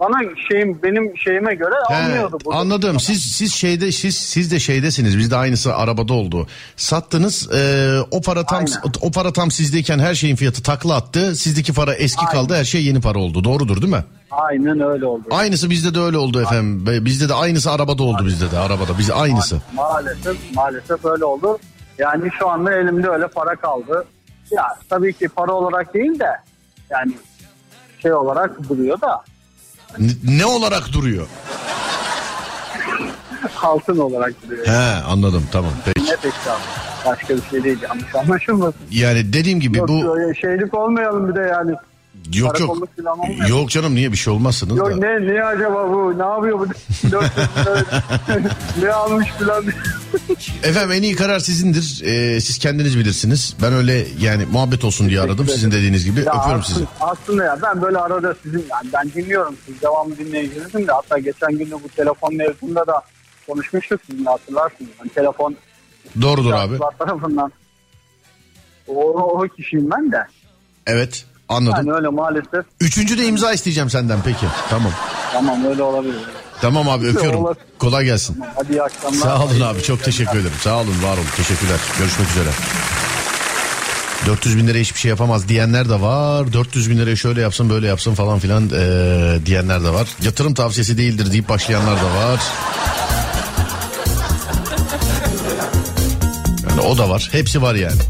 bana 0.00 0.16
şeyim 0.50 0.82
benim 0.82 1.16
şeyime 1.18 1.54
göre 1.54 1.74
He, 1.88 1.94
alınıyordu. 1.96 2.38
burada. 2.44 2.58
anladım. 2.58 3.00
Siz 3.00 3.22
siz 3.22 3.54
şeyde 3.54 3.92
siz 3.92 4.16
siz 4.16 4.50
de 4.50 4.58
şeydesiniz. 4.60 5.18
Biz 5.18 5.30
de 5.30 5.36
aynısı 5.36 5.74
arabada 5.76 6.12
oldu. 6.14 6.46
Sattınız. 6.76 7.52
e, 7.54 7.98
o 8.10 8.20
para 8.22 8.46
tam 8.46 8.58
Aynen. 8.58 8.72
o 9.00 9.10
para 9.10 9.32
tam 9.32 9.50
sizdeyken 9.50 9.98
her 9.98 10.14
şeyin 10.14 10.36
fiyatı 10.36 10.62
takla 10.62 10.94
attı. 10.96 11.36
Sizdeki 11.36 11.72
para 11.72 11.94
eski 11.94 12.20
Aynen. 12.20 12.32
kaldı. 12.32 12.54
Her 12.54 12.64
şey 12.64 12.84
yeni 12.84 13.00
para 13.00 13.18
oldu. 13.18 13.44
Doğrudur 13.44 13.82
değil 13.82 13.92
mi? 13.92 14.04
Aynen 14.30 14.80
öyle 14.80 15.06
oldu. 15.06 15.24
Aynısı 15.30 15.70
bizde 15.70 15.94
de 15.94 16.00
öyle 16.00 16.18
oldu 16.18 16.40
efendim. 16.42 16.86
Be- 16.86 17.04
Bizde 17.04 17.28
de 17.28 17.34
aynısı 17.34 17.70
arabada 17.70 18.02
oldu 18.02 18.26
bizde 18.26 18.50
de 18.50 18.58
arabada. 18.58 18.98
Biz 18.98 19.10
aynısı. 19.10 19.62
Maalesef 19.74 20.36
maalesef 20.54 21.04
öyle 21.04 21.24
oldu. 21.24 21.58
Yani 21.98 22.30
şu 22.38 22.48
anda 22.48 22.74
elimde 22.74 23.08
öyle 23.08 23.26
para 23.28 23.56
kaldı. 23.56 24.04
Ya 24.50 24.64
tabii 24.90 25.12
ki 25.12 25.28
para 25.28 25.52
olarak 25.52 25.94
değil 25.94 26.18
de 26.18 26.28
yani 26.90 27.12
şey 28.02 28.12
olarak 28.12 28.68
duruyor 28.68 29.00
da 29.00 29.22
N- 29.98 30.38
ne 30.38 30.46
olarak 30.46 30.92
duruyor? 30.92 31.26
altın 33.62 33.98
olarak 33.98 34.32
duruyor. 34.46 34.66
He 34.66 35.04
anladım 35.04 35.44
tamam 35.52 35.72
peki. 35.84 36.10
Ne 36.10 36.16
peki 36.22 36.36
abi? 36.50 36.60
Başka 37.06 37.36
bir 37.36 37.42
şey 37.50 37.64
değil 37.64 37.78
yanlış 37.82 38.14
anlaşılmasın. 38.14 38.80
Yani 38.90 39.32
dediğim 39.32 39.60
gibi 39.60 39.78
Yok 39.78 39.88
bu 39.88 40.18
öyle 40.18 40.34
şeylik 40.40 40.74
olmayalım 40.74 41.28
bir 41.28 41.34
de 41.34 41.40
yani. 41.40 41.72
Yok 42.34 42.60
yok. 42.60 42.88
Yok 43.48 43.70
canım 43.70 43.94
niye 43.94 44.12
bir 44.12 44.16
şey 44.16 44.32
olmazsınız 44.32 44.76
Yok 44.76 44.90
da. 44.90 44.96
ne 44.96 45.26
ne 45.34 45.44
acaba 45.44 45.88
bu 45.92 46.18
ne 46.18 46.22
yapıyor 46.24 46.58
bu 46.60 46.66
400 47.12 47.12
lira? 47.12 47.84
ne 48.82 48.90
almış 48.92 49.28
falan 49.28 49.64
Efendim 50.62 50.92
en 50.92 51.02
iyi 51.02 51.14
karar 51.16 51.38
sizindir. 51.38 52.02
Ee, 52.04 52.40
siz 52.40 52.58
kendiniz 52.58 52.98
bilirsiniz. 52.98 53.56
Ben 53.62 53.72
öyle 53.72 54.06
yani 54.20 54.46
muhabbet 54.52 54.84
olsun 54.84 55.08
diye 55.08 55.20
aradım. 55.20 55.48
Sizin 55.48 55.70
dediğiniz 55.70 56.04
gibi 56.04 56.20
Ya 56.20 56.24
öpüyorum 56.26 56.60
aslında, 56.60 56.64
sizi. 56.78 56.86
Aslında 57.00 57.44
ya 57.44 57.58
ben 57.62 57.82
böyle 57.82 57.98
arada 57.98 58.34
sizin 58.42 58.58
yani 58.70 58.88
ben 58.92 59.12
dinliyorum 59.12 59.56
siz 59.66 59.82
devamlı 59.82 60.18
dinleyicinizim 60.18 60.86
de 60.88 60.92
hatta 60.92 61.18
geçen 61.18 61.58
gün 61.58 61.66
de 61.70 61.74
bu 61.74 61.88
telefon 61.88 62.34
mevzunda 62.34 62.86
da 62.86 63.02
konuşmuştuk 63.46 64.00
sizinle 64.10 64.30
hatırlarsınız. 64.30 64.90
Hani 64.98 65.08
telefon 65.10 65.56
Doğrudur 66.22 66.52
abi. 66.52 66.78
tarafından 66.98 67.52
o, 68.88 69.10
o 69.10 69.48
kişiyim 69.48 69.90
ben 69.90 70.12
de. 70.12 70.26
Evet 70.86 71.26
anladım. 71.48 71.86
Yani 71.86 71.96
öyle 71.96 72.08
maalesef 72.08 72.64
Üçüncü 72.80 73.18
de 73.18 73.26
imza 73.26 73.52
isteyeceğim 73.52 73.90
senden 73.90 74.18
peki. 74.24 74.46
Tamam. 74.70 74.92
tamam 75.32 75.64
öyle 75.64 75.82
olabilir. 75.82 76.14
Tamam 76.60 76.88
abi 76.88 77.06
öpüyorum. 77.06 77.44
Olur. 77.44 77.56
Kolay 77.78 78.04
gelsin. 78.04 78.42
Hadi 78.56 78.72
iyi 78.72 78.82
akşamlar. 78.82 79.18
Sağ 79.18 79.44
olun 79.44 79.60
abi 79.60 79.82
çok 79.82 80.02
teşekkür 80.04 80.38
ederim. 80.38 80.56
Sağ 80.60 80.76
olun 80.76 81.02
var 81.02 81.16
olun 81.16 81.26
teşekkürler. 81.36 81.78
Görüşmek 81.98 82.30
üzere. 82.30 82.48
400 84.26 84.56
bin 84.56 84.66
liraya 84.66 84.80
hiçbir 84.80 85.00
şey 85.00 85.08
yapamaz 85.08 85.48
diyenler 85.48 85.88
de 85.88 86.00
var. 86.00 86.52
400 86.52 86.90
bin 86.90 86.98
liraya 86.98 87.16
şöyle 87.16 87.40
yapsın 87.40 87.70
böyle 87.70 87.86
yapsın 87.86 88.14
falan 88.14 88.38
filan 88.38 88.62
eee, 88.68 89.46
diyenler 89.46 89.84
de 89.84 89.88
var. 89.92 90.08
Yatırım 90.22 90.54
tavsiyesi 90.54 90.98
değildir 90.98 91.32
deyip 91.32 91.48
başlayanlar 91.48 91.96
da 91.96 92.04
var. 92.14 92.40
Yani 96.68 96.80
o 96.80 96.98
da 96.98 97.10
var. 97.10 97.28
Hepsi 97.32 97.62
var 97.62 97.74
yani. 97.74 98.00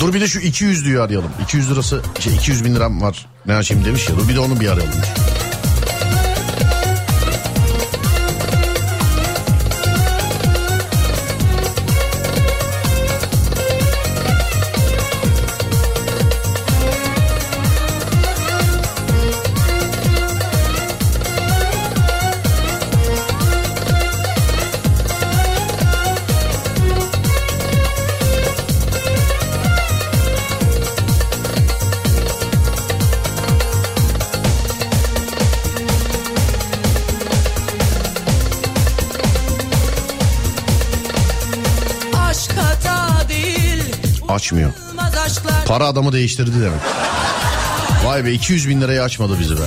Dur 0.00 0.14
bir 0.14 0.20
de 0.20 0.28
şu 0.28 0.40
200 0.40 0.84
diyor 0.84 1.04
arayalım. 1.04 1.30
200 1.42 1.70
lirası 1.70 2.02
şey 2.18 2.34
200 2.34 2.64
bin 2.64 2.74
liram 2.74 3.02
var. 3.02 3.26
Ne 3.46 3.54
açayım 3.54 3.84
demiş 3.84 4.08
ya. 4.08 4.16
Dur 4.16 4.28
bir 4.28 4.34
de 4.34 4.40
onu 4.40 4.60
bir 4.60 4.68
arayalım. 4.68 4.94
Açmıyor. 44.48 44.72
Para 45.66 45.86
adamı 45.86 46.12
değiştirdi 46.12 46.60
demek. 46.60 46.80
Vay 48.04 48.24
be 48.24 48.32
200 48.32 48.68
bin 48.68 48.80
lirayı 48.80 49.02
açmadı 49.02 49.36
bizi 49.40 49.56
be. 49.56 49.60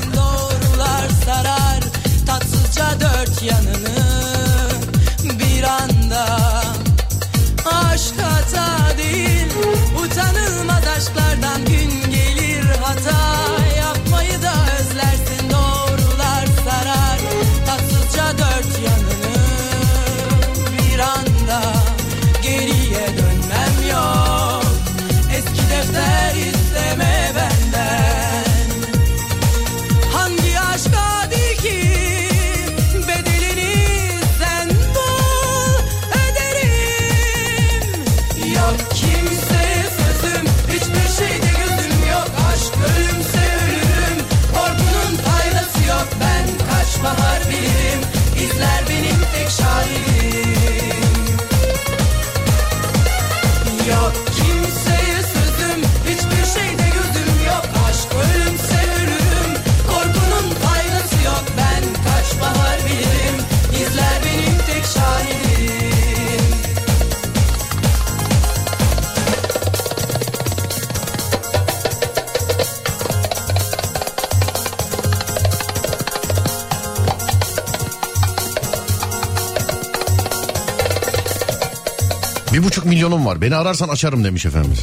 Milyonum 82.91 83.25
var. 83.25 83.41
Beni 83.41 83.55
ararsan 83.55 83.89
açarım 83.89 84.23
demiş 84.23 84.45
efendimiz. 84.45 84.79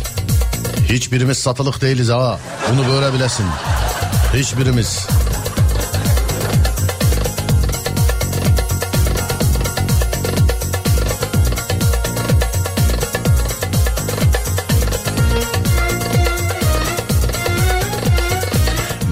Hiçbirimiz 0.89 1.39
satılık 1.39 1.81
değiliz 1.83 2.09
ha. 2.09 2.41
Bunu 2.73 2.93
böyle 2.93 3.15
bilesin. 3.15 3.47
Hiçbirimiz. 4.35 5.07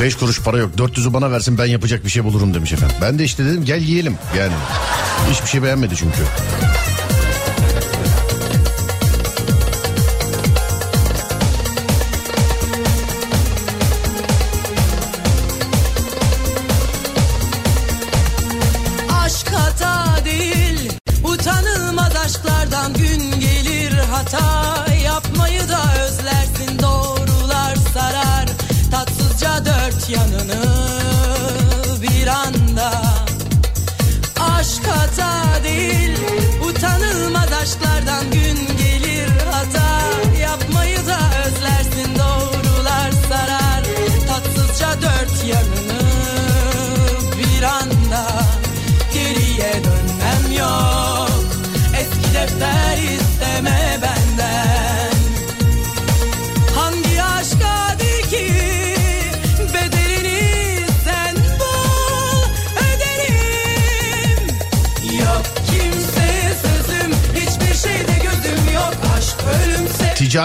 Beş 0.00 0.14
kuruş 0.14 0.42
para 0.42 0.58
yok. 0.58 0.70
400'ü 0.76 1.12
bana 1.12 1.30
versin 1.30 1.58
ben 1.58 1.66
yapacak 1.66 2.04
bir 2.04 2.10
şey 2.10 2.24
bulurum 2.24 2.54
demiş 2.54 2.72
efendim. 2.72 2.96
Ben 3.02 3.18
de 3.18 3.24
işte 3.24 3.44
dedim 3.44 3.64
gel 3.64 3.82
yiyelim 3.82 4.18
yani. 4.38 4.52
Hiçbir 5.30 5.48
şey 5.48 5.62
beğenmedi 5.62 5.96
çünkü. 5.96 6.22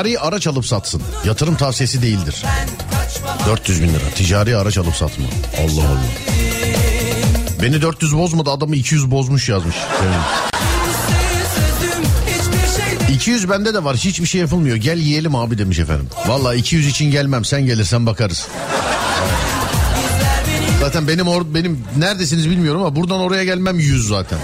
Ticari 0.02 0.20
araç 0.20 0.48
alıp 0.48 0.66
satsın. 0.66 1.02
Yatırım 1.26 1.56
tavsiyesi 1.56 2.02
değildir. 2.02 2.44
ben 2.46 2.68
kaç 3.00 3.24
bahar 3.24 3.48
400 3.48 3.82
bin 3.82 3.88
lira. 3.88 4.10
Ticari 4.16 4.58
araç 4.58 4.78
alıp 4.78 4.96
satma. 4.96 5.26
Allah 5.60 5.88
Allah. 5.88 6.00
Beni 7.62 7.82
400 7.82 8.18
bozmadı 8.18 8.50
adamı 8.50 8.76
200 8.76 9.12
bozmuş 9.12 9.50
yazmış. 9.50 9.76
Evet. 10.04 10.16
kimseye 10.62 11.46
sözüm 11.80 12.04
Hiçbir 12.28 12.84
şeyde 12.84 13.14
200 13.14 13.50
bende 13.50 13.74
de 13.74 13.84
var 13.84 13.98
hiçbir 13.98 14.26
şey 14.26 14.42
yapılmıyor. 14.42 14.76
Gel 14.76 14.98
yiyelim 14.98 15.36
abi 15.36 15.58
demiş 15.58 15.80
efendim. 15.80 16.08
Vallahi 16.28 16.58
200 16.58 16.88
için 16.88 17.12
gelmem 17.12 17.46
sen 17.46 17.66
gelirsen 17.66 18.06
bakarız. 18.06 18.48
Zaten 20.80 21.08
benim 21.08 21.28
or 21.28 21.42
benim 21.54 21.84
neredesiniz 21.98 22.50
bilmiyorum 22.50 22.82
ama 22.82 22.96
buradan 22.96 23.20
oraya 23.20 23.44
gelmem 23.44 23.80
100 23.80 24.08
zaten. 24.08 24.40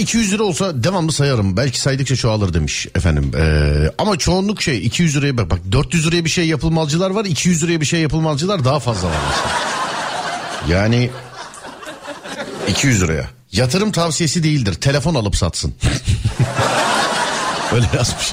200 0.00 0.32
lira 0.32 0.42
olsa 0.42 0.84
devamlı 0.84 1.12
sayarım. 1.12 1.56
Belki 1.56 1.80
saydıkça 1.80 2.16
çoğalır 2.16 2.54
demiş 2.54 2.86
efendim. 2.94 3.32
Ee, 3.36 3.90
ama 3.98 4.18
çoğunluk 4.18 4.62
şey 4.62 4.86
200 4.86 5.16
liraya 5.16 5.36
bak. 5.36 5.50
Bak 5.50 5.58
400 5.72 6.06
liraya 6.06 6.24
bir 6.24 6.30
şey 6.30 6.46
yapılmazcılar 6.48 7.10
var. 7.10 7.24
200 7.24 7.62
liraya 7.62 7.80
bir 7.80 7.86
şey 7.86 8.00
yapılmazcılar 8.00 8.64
daha 8.64 8.80
fazla 8.80 9.08
var. 9.08 9.16
mesela. 9.28 10.80
Yani 10.80 11.10
200 12.68 13.02
liraya. 13.02 13.30
Yatırım 13.52 13.92
tavsiyesi 13.92 14.42
değildir. 14.42 14.74
Telefon 14.74 15.14
alıp 15.14 15.36
satsın. 15.36 15.74
Öyle 17.72 17.86
yazmış. 17.96 18.32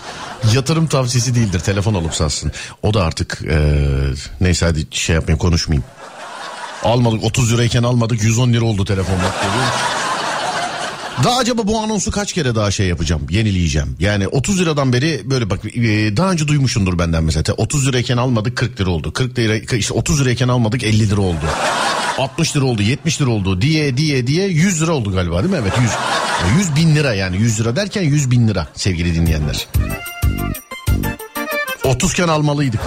Yatırım 0.53 0.88
tavsiyesi 0.88 1.35
değildir. 1.35 1.60
Telefon 1.60 1.94
alıp 1.94 2.15
satsın. 2.15 2.52
O 2.84 2.94
da 2.94 3.03
artık 3.03 3.41
ee, 3.49 3.73
neyse 4.41 4.65
hadi 4.65 4.88
şey 4.91 5.15
yapmayayım 5.15 5.39
konuşmayayım. 5.39 5.85
Almadık 6.84 7.23
30 7.23 7.53
lirayken 7.53 7.84
almadık 7.84 8.23
110 8.23 8.53
lira 8.53 8.65
oldu 8.65 8.85
telefon 8.85 9.15
bak? 9.15 9.34
Daha 11.23 11.38
acaba 11.38 11.68
bu 11.68 11.80
anonsu 11.80 12.11
kaç 12.11 12.34
kere 12.34 12.56
daha 12.56 12.72
şey 12.72 12.88
yapacağım, 12.88 13.22
yenileyeceğim. 13.30 13.95
Yani 13.99 14.27
30 14.27 14.60
liradan 14.60 14.94
beri 14.94 15.22
böyle 15.26 15.49
bak 15.49 15.65
e, 15.65 16.18
daha 16.18 16.31
önce 16.31 16.48
duymuşsundur 16.48 16.99
benden 16.99 17.23
mesela. 17.23 17.53
30 17.57 17.88
lirayken 17.88 18.18
almadık 18.18 18.57
40 18.57 18.81
lira 18.81 18.89
oldu. 18.89 19.14
40 19.14 19.39
lira 19.39 19.76
işte 19.77 19.94
30 19.94 20.22
lirayken 20.22 20.48
almadık 20.48 20.84
50 20.84 21.10
lira 21.10 21.22
oldu. 21.22 21.45
60 22.18 22.56
lira 22.56 22.65
oldu 22.65 22.81
70 22.81 23.22
lira 23.22 23.30
oldu 23.30 23.61
diye 23.61 23.98
diye 23.98 24.27
diye 24.27 24.48
100 24.48 24.81
lira 24.81 24.91
oldu 24.91 25.11
galiba 25.11 25.44
değil 25.44 25.53
mi? 25.53 25.60
Evet 25.61 25.73
100. 25.81 25.91
100 26.60 26.76
bin 26.76 26.95
lira 26.95 27.14
yani 27.14 27.38
100 27.38 27.60
lira 27.60 27.76
derken 27.76 28.02
100 28.02 28.31
bin 28.31 28.48
lira 28.48 28.68
sevgili 28.76 29.15
dinleyenler. 29.15 29.68
30 31.84 32.11
iken 32.14 32.27
almalıydık. 32.27 32.81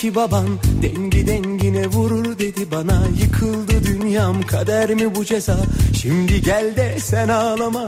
Ki 0.00 0.14
baban 0.14 0.46
Dengi 0.82 1.26
dengine 1.26 1.86
vurur 1.86 2.38
dedi 2.38 2.70
bana. 2.70 3.02
Yıkıldı 3.22 3.84
dünyam 3.84 4.42
kader 4.42 4.94
mi 4.94 5.14
bu 5.14 5.24
ceza? 5.24 5.56
Şimdi 6.02 6.42
gel 6.42 6.76
de 6.76 6.98
sen 7.00 7.28
ağlama. 7.28 7.86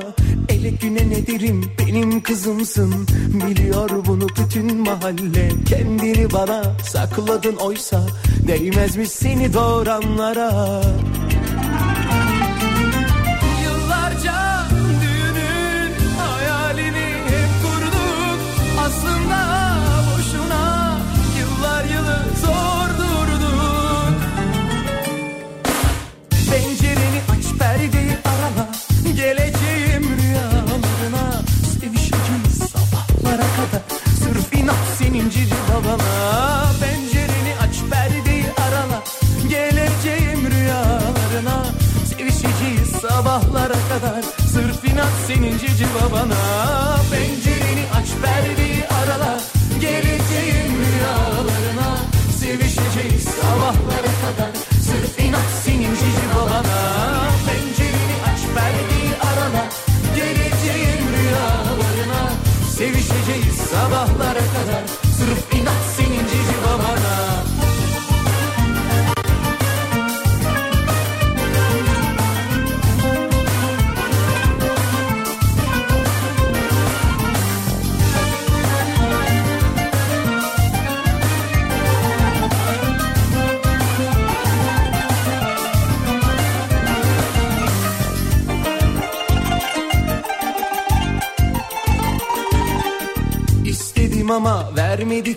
Ele 0.48 0.70
güne 0.70 1.10
ne 1.10 1.26
derim 1.26 1.64
benim 1.78 2.22
kızımsın. 2.22 2.94
Biliyor 3.28 3.90
bunu 4.06 4.26
bütün 4.28 4.76
mahalle. 4.76 5.48
Kendini 5.68 6.32
bana 6.32 6.62
sakladın 6.84 7.56
oysa. 7.56 8.06
Değmezmiş 8.48 9.08
seni 9.08 9.54
doğuranlara 9.54 10.82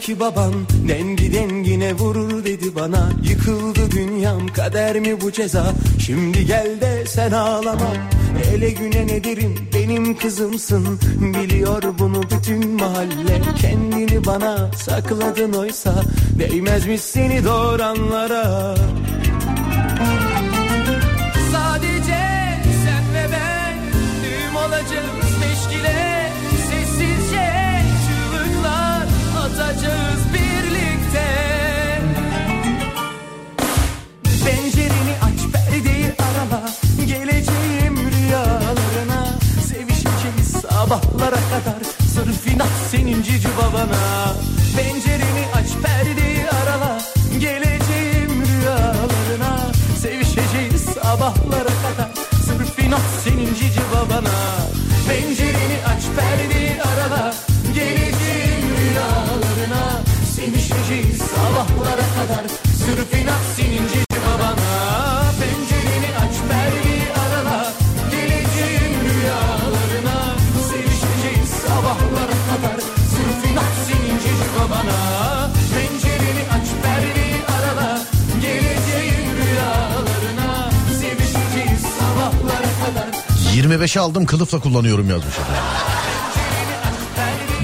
ki 0.05 0.19
baban 0.19 0.53
Dengi 0.87 1.33
dengine 1.33 1.93
vurur 1.93 2.45
dedi 2.45 2.75
bana. 2.75 3.09
Yıkıldı 3.23 3.91
dünyam 3.91 4.47
kader 4.47 4.99
mi 4.99 5.21
bu 5.21 5.31
ceza? 5.31 5.73
Şimdi 5.99 6.45
gel 6.45 6.81
de 6.81 7.05
sen 7.05 7.31
ağlama. 7.31 7.93
Hele 8.43 8.69
güne 8.69 9.07
ne 9.07 9.23
derim? 9.23 9.55
Benim 9.73 10.17
kızımsın. 10.17 10.99
Biliyor 11.19 11.83
bunu 11.99 12.23
bütün 12.23 12.69
mahalle. 12.69 13.41
Kendini 13.61 14.25
bana 14.25 14.71
sakladın 14.73 15.53
oysa. 15.53 16.03
Değmezmiş 16.39 17.01
seni 17.01 17.45
doğuranlara 17.45 18.75
sabahlara 41.05 41.35
kadar 41.35 41.83
Sırf 42.13 42.47
inat 42.47 42.69
senin 42.91 43.23
cici 43.23 43.47
babana. 43.57 44.33
Pencereni 44.77 45.45
aç 45.55 45.67
perdeyi 45.83 46.49
arala. 46.49 47.01
Geleceğim 47.39 48.43
rüyalarına. 48.45 49.71
Sevişeceğiz 50.01 50.81
sabahlara 50.81 51.75
kadar 51.83 52.09
Sırf 52.45 52.79
inat 52.79 53.01
senin 53.23 53.53
cici 53.53 53.81
babana. 53.93 54.37
Pencereni 55.07 55.77
aç 55.87 56.03
perdeyi 56.15 56.81
arala. 56.81 57.33
Geleceğim 57.75 58.65
rüyalarına. 58.79 60.01
Sevişeceğiz 60.35 61.17
sabahlara 61.17 62.07
kadar 62.17 62.64
25'e 83.65 83.99
aldım 83.99 84.25
kılıfla 84.25 84.59
kullanıyorum 84.59 85.09
yazmış 85.09 85.33
efendim. 85.33 85.63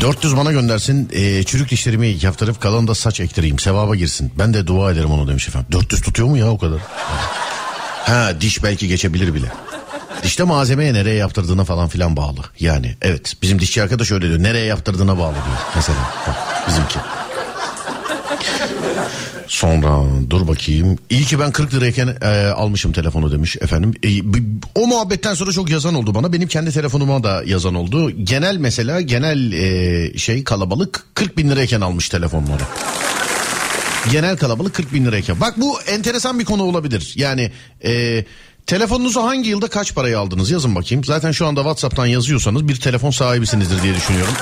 400 0.01 0.37
bana 0.37 0.51
göndersin 0.51 1.09
e, 1.13 1.43
çürük 1.43 1.69
dişlerimi 1.69 2.17
yaptırıp 2.21 2.61
kalanı 2.61 2.87
da 2.87 2.95
saç 2.95 3.19
ektireyim 3.19 3.59
sevaba 3.59 3.95
girsin. 3.95 4.31
Ben 4.39 4.53
de 4.53 4.67
dua 4.67 4.91
ederim 4.91 5.11
onu 5.11 5.27
demiş 5.27 5.47
efendim. 5.47 5.67
400 5.71 6.01
tutuyor 6.01 6.27
mu 6.27 6.37
ya 6.37 6.49
o 6.49 6.57
kadar? 6.57 6.79
Ha 8.05 8.31
diş 8.41 8.63
belki 8.63 8.87
geçebilir 8.87 9.33
bile. 9.33 9.51
Dişte 10.23 10.43
malzemeye 10.43 10.93
nereye 10.93 11.15
yaptırdığına 11.15 11.63
falan 11.63 11.87
filan 11.87 12.17
bağlı. 12.17 12.39
Yani 12.59 12.95
evet 13.01 13.33
bizim 13.41 13.59
dişçi 13.59 13.83
arkadaş 13.83 14.11
öyle 14.11 14.27
diyor. 14.27 14.43
Nereye 14.43 14.65
yaptırdığına 14.65 15.17
bağlı 15.17 15.33
diyor 15.33 15.57
mesela. 15.75 15.99
Bak, 16.27 16.35
bizimki. 16.67 16.99
Sonra 19.61 20.03
dur 20.29 20.47
bakayım. 20.47 20.97
İyi 21.09 21.23
ki 21.23 21.39
ben 21.39 21.51
40 21.51 21.73
lirayken 21.73 22.17
e, 22.21 22.27
almışım 22.47 22.91
telefonu 22.91 23.31
demiş 23.31 23.57
efendim. 23.61 23.93
E, 24.03 24.09
o 24.75 24.87
muhabbetten 24.87 25.33
sonra 25.33 25.51
çok 25.51 25.69
yazan 25.69 25.95
oldu 25.95 26.15
bana. 26.15 26.33
Benim 26.33 26.47
kendi 26.47 26.71
telefonuma 26.71 27.23
da 27.23 27.43
yazan 27.45 27.75
oldu. 27.75 28.09
Genel 28.09 28.57
mesela 28.57 29.01
genel 29.01 29.51
e, 29.51 30.17
şey 30.17 30.43
kalabalık 30.43 31.05
40 31.15 31.37
bin 31.37 31.49
lirayken 31.49 31.81
almış 31.81 32.09
telefonları. 32.09 32.63
Genel 34.11 34.37
kalabalık 34.37 34.73
40 34.73 34.93
bin 34.93 35.05
lirayken. 35.05 35.41
Bak 35.41 35.53
bu 35.57 35.81
enteresan 35.81 36.39
bir 36.39 36.45
konu 36.45 36.63
olabilir. 36.63 37.13
Yani 37.15 37.51
e, 37.83 38.25
telefonunuzu 38.65 39.21
hangi 39.21 39.49
yılda 39.49 39.67
kaç 39.67 39.95
paraya 39.95 40.19
aldınız 40.19 40.51
yazın 40.51 40.75
bakayım. 40.75 41.03
Zaten 41.03 41.31
şu 41.31 41.47
anda 41.47 41.59
Whatsapp'tan 41.59 42.05
yazıyorsanız 42.05 42.67
bir 42.67 42.75
telefon 42.75 43.11
sahibisinizdir 43.11 43.83
diye 43.83 43.95
düşünüyorum. 43.95 44.33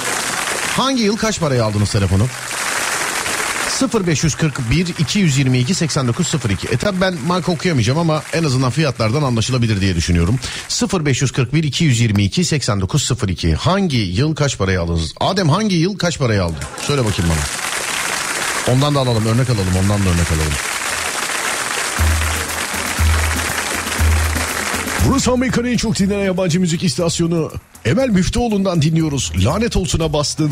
Hangi 0.77 1.03
yıl 1.03 1.17
kaç 1.17 1.39
paraya 1.39 1.65
aldınız 1.65 1.91
telefonu? 1.91 2.23
0541 3.81 4.87
222 4.99 5.73
8902. 5.73 6.67
E 6.67 6.77
tabi 6.77 7.01
ben 7.01 7.13
marka 7.27 7.51
okuyamayacağım 7.51 7.99
ama 7.99 8.23
en 8.33 8.43
azından 8.43 8.71
fiyatlardan 8.71 9.23
anlaşılabilir 9.23 9.81
diye 9.81 9.95
düşünüyorum. 9.95 10.39
0541 11.05 11.63
222 11.63 12.45
8902. 12.45 13.55
Hangi 13.55 13.97
yıl 13.97 14.35
kaç 14.35 14.57
paraya 14.57 14.81
aldınız? 14.81 15.13
Adem 15.19 15.49
hangi 15.49 15.75
yıl 15.75 15.97
kaç 15.97 16.19
paraya 16.19 16.43
aldın? 16.43 16.57
Söyle 16.81 17.05
bakayım 17.05 17.31
bana. 17.31 17.69
Ondan 18.75 18.95
da 18.95 18.99
alalım 18.99 19.25
örnek 19.25 19.49
alalım 19.49 19.75
ondan 19.83 20.05
da 20.05 20.09
örnek 20.09 20.31
alalım. 20.31 20.53
Burası 25.07 25.31
Amerika'nın 25.31 25.67
en 25.67 25.77
çok 25.77 25.99
dinlenen 25.99 26.25
yabancı 26.25 26.59
müzik 26.59 26.83
istasyonu. 26.83 27.51
Emel 27.85 28.09
Müftüoğlu'ndan 28.09 28.81
dinliyoruz. 28.81 29.31
Lanet 29.45 29.77
olsuna 29.77 30.13
bastın. 30.13 30.51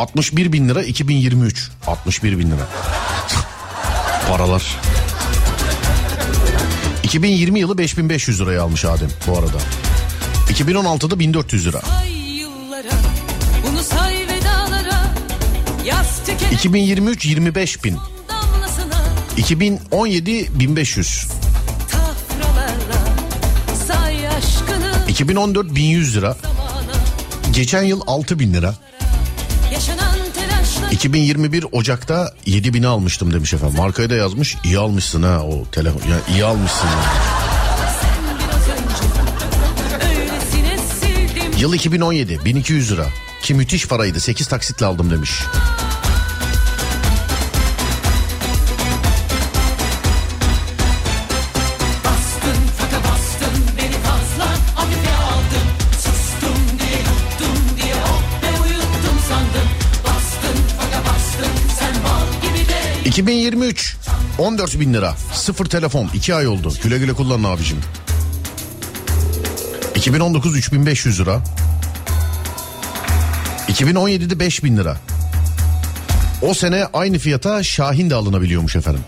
...61 0.00 0.52
bin 0.52 0.68
lira 0.68 0.82
2023. 0.82 1.70
61 1.86 2.38
bin 2.38 2.46
lira. 2.50 2.68
Paralar. 4.28 4.62
2020 7.02 7.60
yılı 7.60 7.78
5500 7.78 8.40
liraya 8.40 8.62
almış 8.62 8.84
Adem 8.84 9.08
bu 9.26 9.38
arada. 9.38 9.58
2016'da 10.52 11.18
1400 11.18 11.66
lira. 11.66 11.80
Say 11.80 12.12
yıllara, 12.12 12.92
bunu 13.66 13.82
say 13.82 14.14
vedalara, 14.28 15.14
yaz 15.84 16.24
tükenen 16.26 16.52
2023 16.52 17.26
25 17.26 17.84
bin. 17.84 17.98
damlasına 18.28 19.04
2017 19.36 20.60
1500. 20.60 21.26
Tafralarla 21.90 23.06
say 23.88 24.28
aşkını 24.28 25.08
2014 25.08 25.74
1100 25.74 26.16
lira. 26.16 26.36
Geçen 27.52 27.82
yıl 27.82 28.00
6000 28.06 28.52
lira. 28.54 28.74
Yaşanan 31.04 31.12
telaşla 31.12 31.30
2021 31.40 31.66
Ocak'ta 31.72 32.34
7000'i 32.46 32.86
almıştım 32.86 33.32
demiş 33.32 33.54
efendim. 33.54 33.76
Markayı 33.76 34.10
da 34.10 34.14
yazmış. 34.14 34.56
İyi 34.64 34.78
almışsın 34.78 35.22
ha 35.22 35.42
o 35.42 35.64
telefon. 35.70 36.10
Ya 36.10 36.18
iyi 36.34 36.44
almışsın. 36.44 36.88
Yıl 41.58 41.74
2017 41.74 42.38
1200 42.44 42.92
lira. 42.92 43.06
Ki 43.42 43.54
müthiş 43.54 43.88
paraydı. 43.88 44.20
8 44.20 44.46
taksitle 44.46 44.86
aldım 44.86 45.10
demiş. 45.10 45.30
2023 63.10 63.96
14 64.38 64.80
bin 64.80 64.94
lira. 64.94 65.14
Sıfır 65.32 65.66
telefon. 65.66 66.10
2 66.14 66.34
ay 66.34 66.46
oldu. 66.46 66.72
Güle 66.82 66.98
güle 66.98 67.12
kullanın 67.12 67.44
abicim. 67.44 67.78
2019 69.94 70.56
3500 70.56 71.20
lira. 71.20 71.42
2017'de 73.68 74.40
5000 74.40 74.76
lira. 74.76 74.96
O 76.42 76.54
sene 76.54 76.86
aynı 76.92 77.18
fiyata 77.18 77.62
Şahin 77.62 78.10
de 78.10 78.14
alınabiliyormuş 78.14 78.76
efendim. 78.76 79.02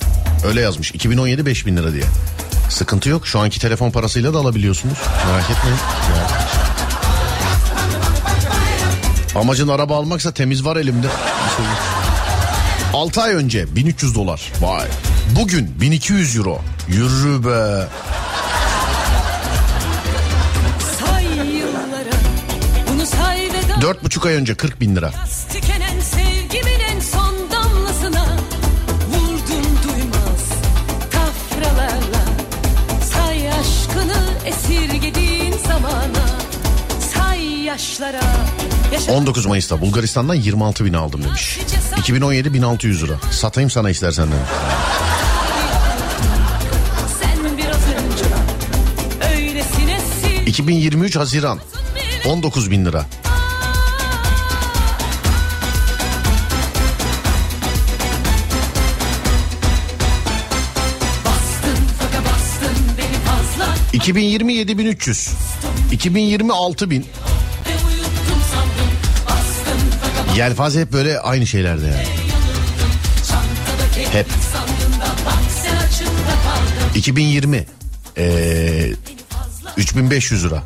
Öyle 0.46 0.60
yazmış 0.60 0.90
2017 0.90 1.46
5000 1.46 1.76
lira 1.76 1.92
diye. 1.92 2.04
Sıkıntı 2.70 3.08
yok 3.08 3.26
şu 3.26 3.38
anki 3.38 3.60
telefon 3.60 3.90
parasıyla 3.90 4.34
da 4.34 4.38
alabiliyorsunuz. 4.38 4.98
Merak 5.26 5.50
etmeyin. 5.50 5.78
Ya. 6.16 6.28
Amacın 9.40 9.68
araba 9.68 9.96
almaksa 9.96 10.32
temiz 10.32 10.64
var 10.64 10.76
elimde. 10.76 11.06
6 12.93 13.20
ay 13.23 13.35
önce 13.35 13.77
1300 13.77 14.14
dolar. 14.14 14.52
Vay. 14.60 14.89
Bugün 15.36 15.81
1200 15.81 16.36
euro. 16.36 16.59
Yürü 16.89 17.44
be. 17.44 17.86
da 23.69 23.86
4,5 23.86 24.28
ay 24.28 24.35
önce 24.35 24.55
40 24.55 24.81
bin 24.81 24.97
lira. 24.97 25.12
Zamana 35.69 36.27
Say 37.14 37.44
yaşlara 37.64 38.20
yaşa- 38.93 39.12
19 39.12 39.47
Mayıs'ta 39.47 39.81
Bulgaristan'dan 39.81 40.35
26 40.35 40.85
bin 40.85 40.93
aldım 40.93 41.24
demiş. 41.24 41.59
2017 42.02 42.54
1600 42.54 43.02
lira. 43.04 43.14
Satayım 43.30 43.70
sana 43.70 43.90
istersen 43.90 44.26
demiş. 44.26 44.50
Önce 48.12 48.24
öylesine 49.34 49.98
sil 50.18 50.46
2023 50.46 51.16
Haziran 51.16 51.58
19 52.26 52.70
bin 52.70 52.84
lira. 52.84 53.06
Bastın 61.24 61.78
bastın 62.24 62.76
beni 62.98 63.18
fazla 63.24 63.74
2020 63.92 64.54
7300. 64.54 65.30
2020 65.92 66.52
6000. 66.52 67.06
Yelpaze 70.36 70.80
hep 70.80 70.92
böyle 70.92 71.20
aynı 71.20 71.46
şeylerde 71.46 71.86
yani. 71.86 72.06
Hep. 74.12 74.26
sandın 74.52 75.00
da 75.00 75.06
bak 75.26 75.34
sen 75.62 75.76
açıkta 75.76 76.32
kaldın 76.44 76.94
2020 76.98 77.66
ee, 78.16 78.92
3500 79.76 80.44
lira. 80.44 80.62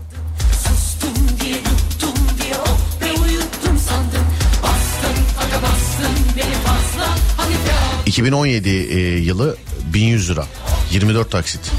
Sustum 0.52 1.38
diye 1.40 1.56
yuttum 1.56 2.14
diye 2.42 2.54
hop 2.54 3.00
be 3.00 3.20
uyuttum 3.20 3.78
sandım 3.78 4.26
Bastın 4.62 5.24
faka 5.36 5.62
bastın 5.62 6.16
beni 6.36 6.54
fazla 6.54 7.08
hafife 7.36 7.72
al 7.72 8.06
2017 8.06 8.68
e, 8.68 9.18
yılı 9.18 9.56
1100 9.94 10.30
lira. 10.30 10.46
24 10.90 11.30
taksit. 11.30 11.72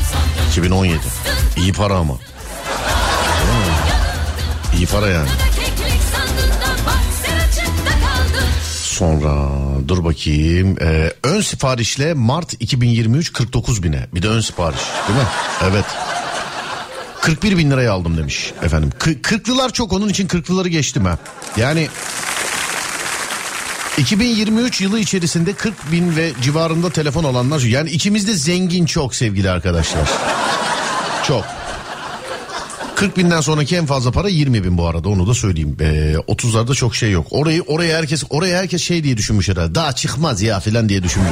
2017. 0.52 1.00
İyi 1.58 1.74
para 1.74 1.94
ama. 1.96 2.18
İyi 4.78 4.86
para 4.86 5.08
yani. 5.08 5.30
Sonra 8.98 9.50
dur 9.88 10.04
bakayım. 10.04 10.76
Ee, 10.82 11.14
ön 11.24 11.42
siparişle 11.42 12.14
Mart 12.14 12.54
2023 12.60 13.34
49 13.34 13.84
bine. 13.84 14.08
Bir 14.16 14.22
de 14.22 14.28
ön 14.28 14.42
sipariş 14.42 14.80
değil 15.08 15.20
mi? 15.20 15.26
Evet. 15.72 15.86
41 17.22 17.58
bin 17.58 17.72
liraya 17.72 17.92
aldım 17.92 18.18
demiş 18.18 18.54
efendim. 18.64 18.90
Kı- 19.00 19.22
Kırklılar 19.22 19.74
çok 19.74 19.94
onun 19.94 20.10
için 20.10 20.28
kırklıları 20.28 20.68
geçtim 20.70 21.06
ha. 21.06 21.18
Yani 21.58 21.88
2023 23.98 24.82
yılı 24.82 25.00
içerisinde 25.00 25.54
40 25.54 25.92
bin 25.92 26.16
ve 26.16 26.32
civarında 26.42 26.90
telefon 26.90 27.24
alanlar. 27.24 27.60
Yani 27.60 27.90
içimizde 27.90 28.34
zengin 28.36 28.86
çok 28.86 29.16
sevgili 29.16 29.50
arkadaşlar. 29.50 30.10
Çok. 31.28 31.46
40 32.98 33.18
binden 33.18 33.42
sonraki 33.42 33.76
en 33.76 33.86
fazla 33.86 34.12
para 34.12 34.30
20 34.30 34.64
bin 34.64 34.78
bu 34.78 34.88
arada 34.88 35.10
onu 35.10 35.28
da 35.28 35.34
söyleyeyim. 35.34 35.78
Ee, 35.80 36.16
30'larda 36.28 36.76
çok 36.76 36.96
şey 36.96 37.12
yok. 37.12 37.28
Orayı 37.30 37.62
oraya 37.62 37.98
herkes 37.98 38.24
oraya 38.30 38.58
herkes 38.58 38.82
şey 38.82 39.04
diye 39.04 39.18
düşünmüş 39.18 39.50
herhalde. 39.50 39.76
Daha 39.76 39.92
çıkmaz 39.92 40.42
ya 40.42 40.60
filan 40.60 40.90
diye 40.90 41.04
düşünmüş. 41.04 41.30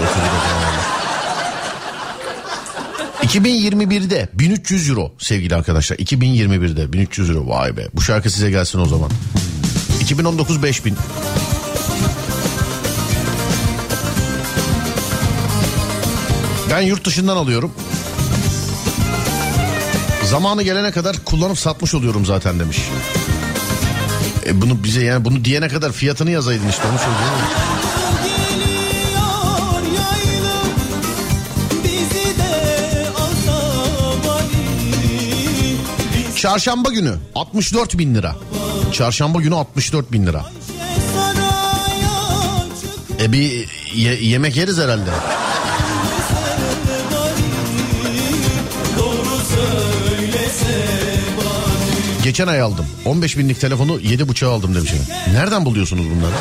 2021'de 3.23 4.29
1300 4.33 4.89
euro 4.89 5.11
sevgili 5.17 5.55
arkadaşlar. 5.55 5.97
2021'de 5.97 6.93
1300 6.93 7.29
euro 7.29 7.47
vay 7.47 7.77
be. 7.77 7.87
Bu 7.93 8.01
şarkı 8.01 8.29
size 8.29 8.49
gelsin 8.49 8.79
o 8.79 8.85
zaman. 8.85 9.09
2019 10.01 10.63
5000. 10.63 10.95
Ben 16.71 16.81
yurt 16.81 17.05
dışından 17.05 17.37
alıyorum. 17.37 17.71
Zamanı 20.29 20.63
gelene 20.63 20.91
kadar 20.91 21.15
kullanıp 21.25 21.59
satmış 21.59 21.93
oluyorum 21.93 22.25
zaten 22.25 22.59
demiş. 22.59 22.77
E 24.45 24.61
bunu 24.61 24.83
bize 24.83 25.03
yani 25.03 25.25
bunu 25.25 25.45
diyene 25.45 25.67
kadar 25.67 25.91
fiyatını 25.91 26.31
yazaydın 26.31 26.69
işte 26.69 26.83
onu 26.91 26.97
söylüyorum. 26.97 27.39
Çarşamba 36.35 36.89
günü 36.89 37.13
64 37.35 37.97
bin 37.97 38.15
lira. 38.15 38.35
Çarşamba 38.93 39.41
günü 39.41 39.55
64 39.55 40.11
bin 40.11 40.25
lira. 40.25 40.45
E 43.21 43.31
bir 43.31 43.69
ye- 43.93 44.23
yemek 44.23 44.55
yeriz 44.57 44.77
herhalde. 44.77 45.09
Geçen 52.35 52.47
ay 52.47 52.61
aldım. 52.61 52.85
15 53.05 53.37
binlik 53.37 53.61
telefonu 53.61 53.99
7,5 53.99 54.45
aldım 54.45 54.75
demiş. 54.75 54.91
Nereden 55.33 55.65
buluyorsunuz 55.65 56.05
bunları? 56.09 56.33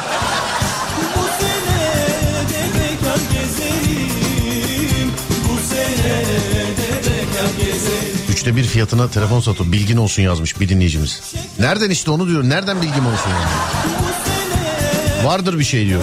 Üçte 8.31 8.57
bir 8.57 8.65
fiyatına 8.65 9.11
telefon 9.11 9.41
satıyor. 9.41 9.73
Bilgin 9.73 9.97
olsun 9.97 10.23
yazmış 10.23 10.61
bir 10.61 10.69
dinleyicimiz. 10.69 11.21
Nereden 11.59 11.91
işte 11.91 12.11
onu 12.11 12.29
diyor. 12.29 12.49
Nereden 12.49 12.83
bilgim 12.83 13.07
olsun 13.07 13.31
yani? 13.31 13.51
Vardır 15.27 15.59
bir 15.59 15.65
şey 15.65 15.87
diyor. 15.87 16.03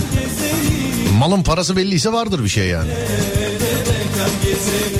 Malın 1.17 1.43
parası 1.43 1.77
belliyse 1.77 2.13
vardır 2.13 2.43
bir 2.43 2.49
şey 2.49 2.67
yani. 2.67 2.89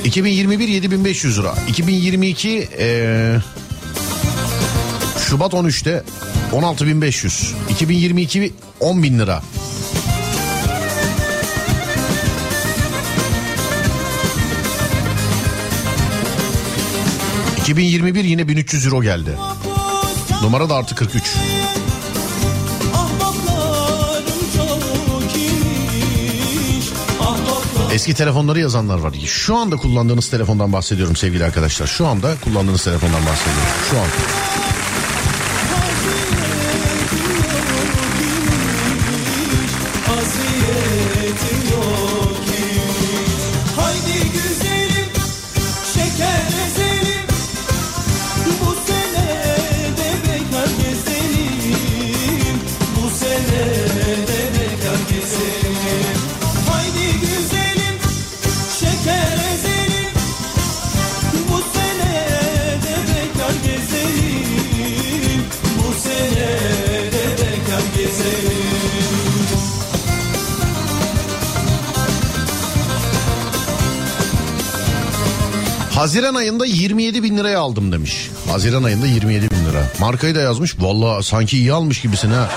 2021 0.03 0.67
7500 0.67 1.39
lira. 1.39 1.55
2022 1.67 2.49
eee 2.49 3.39
Şubat 5.31 5.53
13'te 5.53 6.03
16.500. 6.51 7.53
2022 7.69 8.53
10 8.79 9.03
bin 9.03 9.19
lira. 9.19 9.41
...2021 17.57 18.25
yine 18.25 18.47
1300 18.47 18.85
euro 18.85 19.01
geldi. 19.01 19.37
Numara 20.41 20.69
da 20.69 20.75
artı 20.75 20.95
43. 20.95 21.23
Ahbaplarım 22.93 24.25
çok 24.57 25.35
imiş 25.35 26.89
Ahbaplarım 27.21 27.91
Eski 27.93 28.13
telefonları 28.13 28.59
yazanlar 28.59 28.99
var. 28.99 29.13
Şu 29.25 29.55
anda 29.57 29.75
kullandığınız 29.75 30.29
telefondan 30.29 30.73
bahsediyorum 30.73 31.15
sevgili 31.15 31.45
arkadaşlar. 31.45 31.87
Şu 31.87 32.07
anda 32.07 32.35
kullandığınız 32.43 32.83
telefondan 32.83 33.25
bahsediyorum. 33.25 33.71
Şu 33.91 33.99
an. 33.99 34.07
Liraya 77.41 77.59
aldım 77.59 77.91
demiş. 77.91 78.29
Haziran 78.47 78.83
ayında 78.83 79.05
27 79.07 79.51
bin 79.51 79.65
lira. 79.65 79.83
Markayı 79.99 80.35
da 80.35 80.41
yazmış. 80.41 80.75
Vallahi 80.79 81.23
sanki 81.23 81.57
iyi 81.57 81.73
almış 81.73 82.01
gibisin 82.01 82.31
ha. 82.31 82.49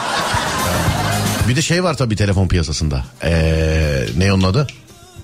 Bir 1.49 1.57
de 1.57 1.63
şey 1.63 1.85
var 1.85 1.97
tabii 1.97 2.17
telefon 2.17 2.49
piyasasında. 2.49 3.05
Ee, 3.25 4.07
ne 4.17 4.33
onun 4.33 4.43
adı? 4.43 4.67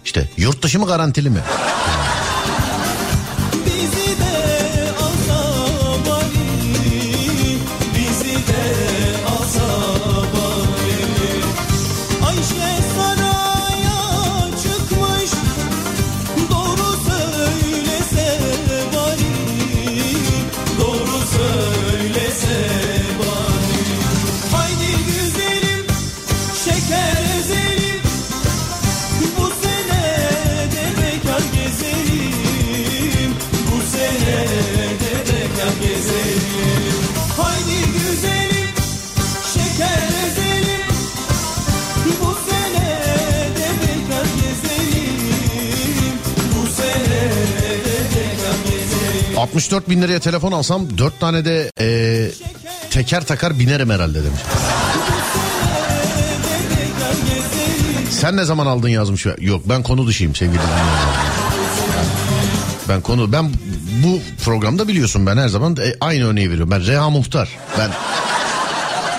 İşte 0.05 0.28
yurt 0.37 0.62
dışı 0.62 0.78
mı 0.78 0.87
garantili 0.87 1.31
mi? 1.31 1.41
64 49.91 49.97
bin 49.97 50.03
liraya 50.03 50.21
telefon 50.21 50.53
alsam 50.53 50.99
4 50.99 51.21
tane 51.21 51.45
de 51.45 51.71
ee, 51.81 52.31
teker 52.91 53.27
takar 53.27 53.59
binerim 53.59 53.91
herhalde 53.91 54.25
demiş. 54.25 54.41
Sen 58.11 58.37
ne 58.37 58.45
zaman 58.45 58.67
aldın 58.67 58.89
yazmış. 58.89 59.27
Yok 59.39 59.62
ben 59.69 59.83
konu 59.83 60.07
dışıyım 60.07 60.35
sevgili 60.35 60.59
dinleyenler. 60.59 60.85
Ben 62.89 63.01
konu 63.01 63.33
ben 63.33 63.51
bu 64.05 64.19
programda 64.45 64.89
biliyorsun 64.89 65.27
ben 65.27 65.37
her 65.37 65.49
zaman 65.49 65.77
e, 65.77 65.95
aynı 66.01 66.27
örneği 66.27 66.51
veriyorum. 66.51 66.71
Ben 66.71 66.87
Reha 66.87 67.11
Muhtar. 67.11 67.49
Ben 67.79 67.91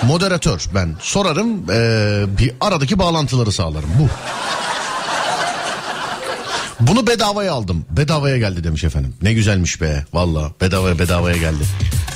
moderatör. 0.02 0.66
Ben 0.74 0.96
sorarım 1.00 1.70
e, 1.70 2.38
bir 2.38 2.52
aradaki 2.60 2.98
bağlantıları 2.98 3.52
sağlarım. 3.52 3.90
Bu. 3.98 4.08
Bunu 6.86 7.06
bedavaya 7.06 7.52
aldım. 7.52 7.84
Bedavaya 7.90 8.38
geldi 8.38 8.64
demiş 8.64 8.84
efendim. 8.84 9.14
Ne 9.22 9.32
güzelmiş 9.32 9.80
be. 9.80 10.04
Valla 10.12 10.52
bedavaya 10.60 10.98
bedavaya 10.98 11.36
geldi. 11.36 11.64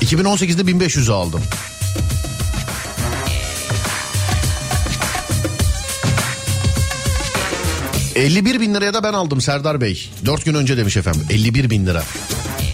2018'de 0.01 0.61
1500'ü 0.61 1.11
aldım. 1.11 1.41
...51 8.15 8.61
bin 8.61 8.73
liraya 8.73 8.93
da 8.93 9.03
ben 9.03 9.13
aldım 9.13 9.41
Serdar 9.41 9.81
Bey. 9.81 10.09
4 10.25 10.45
gün 10.45 10.53
önce 10.53 10.77
demiş 10.77 10.97
efendim. 10.97 11.21
51 11.29 11.69
bin 11.69 11.85
lira. 11.85 12.03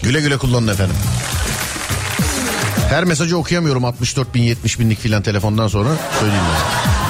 Güle 0.02 0.20
güle 0.20 0.36
kullanın 0.36 0.68
efendim. 0.68 0.96
Her 2.88 3.04
mesajı 3.04 3.38
okuyamıyorum 3.38 3.84
64 3.84 4.34
bin 4.34 4.42
70 4.42 4.80
binlik 4.80 4.98
filan 4.98 5.22
telefondan 5.22 5.68
sonra 5.68 5.88
söyleyeyim 6.20 6.44
yani. 6.44 7.03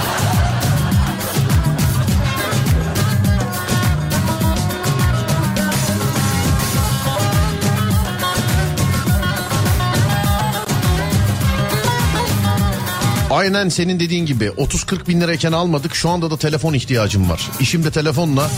Aynen 13.34 13.68
senin 13.68 14.00
dediğin 14.00 14.26
gibi 14.26 14.44
30-40 14.44 15.08
bin 15.08 15.20
lirayken 15.20 15.52
almadık 15.52 15.94
şu 15.94 16.10
anda 16.10 16.30
da 16.30 16.36
telefon 16.36 16.74
ihtiyacım 16.74 17.30
var. 17.30 17.50
İşimde 17.60 17.90
telefonla 17.90 18.50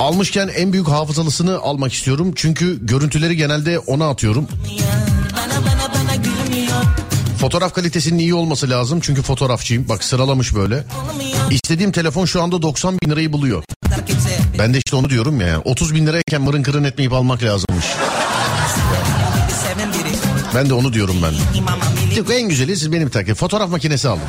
almışken 0.00 0.48
en 0.48 0.72
büyük 0.72 0.88
hafızalısını 0.88 1.58
almak 1.58 1.92
istiyorum. 1.92 2.32
Çünkü 2.36 2.86
görüntüleri 2.86 3.36
genelde 3.36 3.78
ona 3.78 4.08
atıyorum. 4.08 4.48
Fotoğraf 7.40 7.74
kalitesinin 7.74 8.18
iyi 8.18 8.34
olması 8.34 8.70
lazım 8.70 9.00
çünkü 9.02 9.22
fotoğrafçıyım. 9.22 9.88
Bak 9.88 10.04
sıralamış 10.04 10.54
böyle. 10.54 10.84
İstediğim 11.50 11.92
telefon 11.92 12.24
şu 12.24 12.42
anda 12.42 12.62
90 12.62 12.98
bin 13.00 13.10
lirayı 13.10 13.32
buluyor. 13.32 13.62
Ben 14.58 14.74
de 14.74 14.78
işte 14.78 14.96
onu 14.96 15.10
diyorum 15.10 15.40
ya. 15.40 15.60
30 15.64 15.94
bin 15.94 16.06
lirayken 16.06 16.42
mırın 16.42 16.62
kırın 16.62 16.84
etmeyip 16.84 17.12
almak 17.12 17.42
lazımmış. 17.42 17.86
Ben 20.54 20.68
de 20.68 20.74
onu 20.74 20.92
diyorum 20.92 21.16
ben. 21.22 21.32
Yok, 22.16 22.30
en 22.30 22.48
güzeli 22.48 22.76
siz 22.76 22.92
benim 22.92 23.08
takip. 23.08 23.36
Fotoğraf 23.36 23.70
makinesi 23.70 24.08
aldım. 24.08 24.22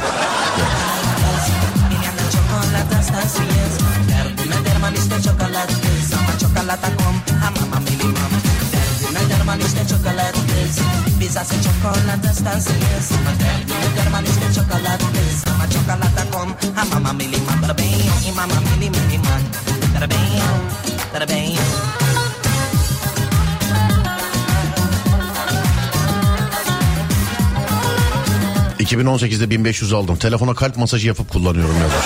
2018'de 28.84 29.50
1500 29.50 29.94
aldım. 29.94 30.16
Telefona 30.16 30.54
kalp 30.54 30.78
masajı 30.78 31.08
yapıp 31.08 31.30
kullanıyorum 31.30 31.76
yazmış. 31.76 32.06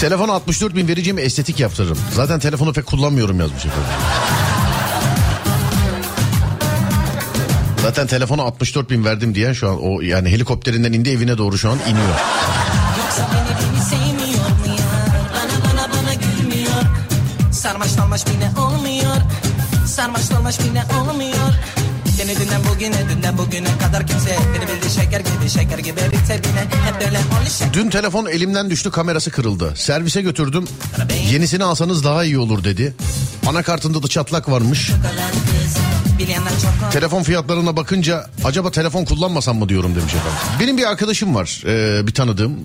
Telefona 0.00 0.32
64 0.32 0.74
bin 0.76 0.88
vereceğim 0.88 1.18
estetik 1.18 1.60
yaptırırım. 1.60 1.98
Zaten 2.12 2.40
telefonu 2.40 2.72
pek 2.72 2.86
kullanmıyorum 2.86 3.40
yazmış 3.40 3.64
efendim. 3.64 3.90
Zaten 7.82 8.06
telefona 8.06 8.42
64 8.42 8.90
bin 8.90 9.04
verdim 9.04 9.34
diyen 9.34 9.52
şu 9.52 9.68
an 9.68 9.78
o 9.82 10.00
yani 10.00 10.28
helikopterinden 10.28 10.92
indi 10.92 11.10
evine 11.10 11.38
doğru 11.38 11.58
şu 11.58 11.70
an 11.70 11.78
iniyor. 11.88 12.14
Sarmaş 17.52 17.98
dalmaş 17.98 18.26
bile 18.26 18.50
olmuyor 18.60 19.16
Sarmaş 19.86 20.30
dalmaş 20.30 20.60
bile 20.60 20.84
olmuyor 21.00 21.54
Seni 22.16 22.36
dünden 22.36 22.60
bugüne 22.70 23.08
dünden 23.10 23.38
bugüne 23.38 23.78
kadar 23.78 24.06
kimse 24.06 24.36
Beni 24.54 24.62
bildi 24.62 24.90
şeker 24.94 25.20
gibi 25.20 25.50
şeker 25.50 25.78
gibi 25.78 26.00
bitte 26.12 26.38
bile 26.38 26.60
Hep 26.60 27.00
böyle 27.00 27.18
şeker 27.58 27.72
Dün 27.72 27.90
telefon 27.90 28.26
elimden 28.26 28.70
düştü 28.70 28.90
kamerası 28.90 29.30
kırıldı. 29.30 29.72
Servise 29.76 30.22
götürdüm. 30.22 30.64
Yenisini 31.30 31.64
alsanız 31.64 32.04
daha 32.04 32.24
iyi 32.24 32.38
olur 32.38 32.64
dedi. 32.64 32.94
Anakartında 33.46 34.02
da 34.02 34.08
çatlak 34.08 34.50
varmış. 34.50 34.90
Telefon 36.92 37.22
fiyatlarına 37.22 37.76
bakınca 37.76 38.26
acaba 38.44 38.70
telefon 38.70 39.04
kullanmasam 39.04 39.58
mı 39.58 39.68
diyorum 39.68 39.94
demiş 39.94 40.14
efendim. 40.14 40.38
Benim 40.60 40.78
bir 40.78 40.84
arkadaşım 40.90 41.34
var 41.34 41.62
e, 41.66 42.06
bir 42.06 42.14
tanıdığım. 42.14 42.56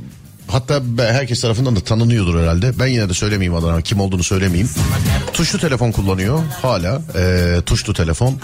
Hatta 0.48 0.82
herkes 0.98 1.42
tarafından 1.42 1.76
da 1.76 1.80
tanınıyordur 1.80 2.42
herhalde. 2.42 2.80
Ben 2.80 2.88
yine 2.88 3.10
de 3.10 3.14
söylemeyeyim 3.14 3.56
adına 3.56 3.82
kim 3.82 4.00
olduğunu 4.00 4.24
söylemeyeyim. 4.24 4.70
Tuşlu 5.34 5.60
telefon 5.60 5.92
kullanıyor 5.92 6.40
hala. 6.62 7.02
Ee, 7.16 7.62
tuşlu 7.66 7.94
telefon. 7.94 8.40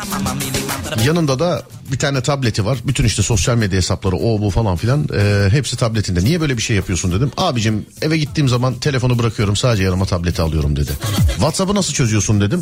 Yanında 1.05 1.39
da 1.39 1.63
bir 1.91 1.99
tane 1.99 2.21
tableti 2.21 2.65
var. 2.65 2.77
Bütün 2.87 3.03
işte 3.03 3.21
sosyal 3.21 3.55
medya 3.55 3.77
hesapları 3.77 4.15
o 4.15 4.41
bu 4.41 4.49
falan 4.49 4.75
filan 4.75 5.07
ee, 5.15 5.47
hepsi 5.51 5.77
tabletinde. 5.77 6.23
Niye 6.23 6.41
böyle 6.41 6.57
bir 6.57 6.61
şey 6.61 6.75
yapıyorsun 6.75 7.11
dedim. 7.11 7.31
Abicim 7.37 7.85
eve 8.01 8.17
gittiğim 8.17 8.49
zaman 8.49 8.73
telefonu 8.73 9.19
bırakıyorum 9.19 9.55
sadece 9.55 9.83
yanıma 9.83 10.05
tableti 10.05 10.41
alıyorum 10.41 10.75
dedi. 10.75 10.91
WhatsApp'ı 11.27 11.75
nasıl 11.75 11.93
çözüyorsun 11.93 12.41
dedim. 12.41 12.61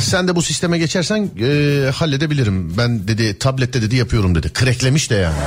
Sen 0.00 0.28
de 0.28 0.36
bu 0.36 0.42
sisteme 0.42 0.78
geçersen 0.78 1.30
ee, 1.40 1.90
halledebilirim. 1.90 2.76
Ben 2.78 3.08
dedi 3.08 3.38
tablette 3.38 3.82
dedi 3.82 3.96
yapıyorum 3.96 4.34
dedi. 4.34 4.52
Kreklemiş 4.52 5.10
de 5.10 5.14
yani. 5.14 5.38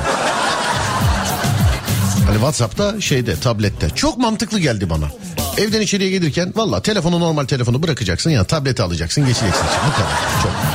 Hani 2.25 2.35
WhatsApp'ta 2.35 3.01
şeyde 3.01 3.35
tablette. 3.35 3.89
Çok 3.89 4.17
mantıklı 4.17 4.59
geldi 4.59 4.89
bana. 4.89 5.05
Evden 5.57 5.81
içeriye 5.81 6.09
gelirken 6.09 6.53
valla 6.55 6.81
telefonu 6.81 7.19
normal 7.19 7.45
telefonu 7.45 7.83
bırakacaksın 7.83 8.29
ya 8.29 8.43
tableti 8.43 8.83
alacaksın 8.83 9.25
geçeceksin. 9.25 9.65
Bu 9.87 9.91
kadar. 9.95 10.11
Çok. 10.43 10.72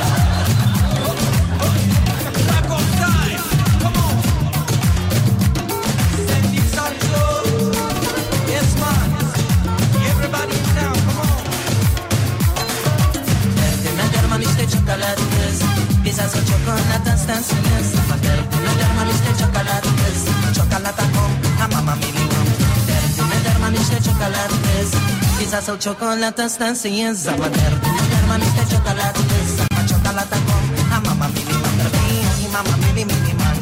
Biz 25.79 25.87
asıl 25.87 25.93
çikolata 25.93 26.49
stansıyız 26.49 27.27
Ama 27.27 27.45
derdime 27.45 27.99
derman 28.11 28.41
işte 28.41 28.75
çikolat 28.75 29.13
kız 29.13 29.59
Ama 29.71 29.87
çikolata 29.87 30.35
kom 30.35 30.91
hamama 30.91 31.27
minimum 31.27 31.79
Bebeğim 31.79 32.51
mama 32.53 32.77
mini 32.77 33.05
minimum 33.05 33.57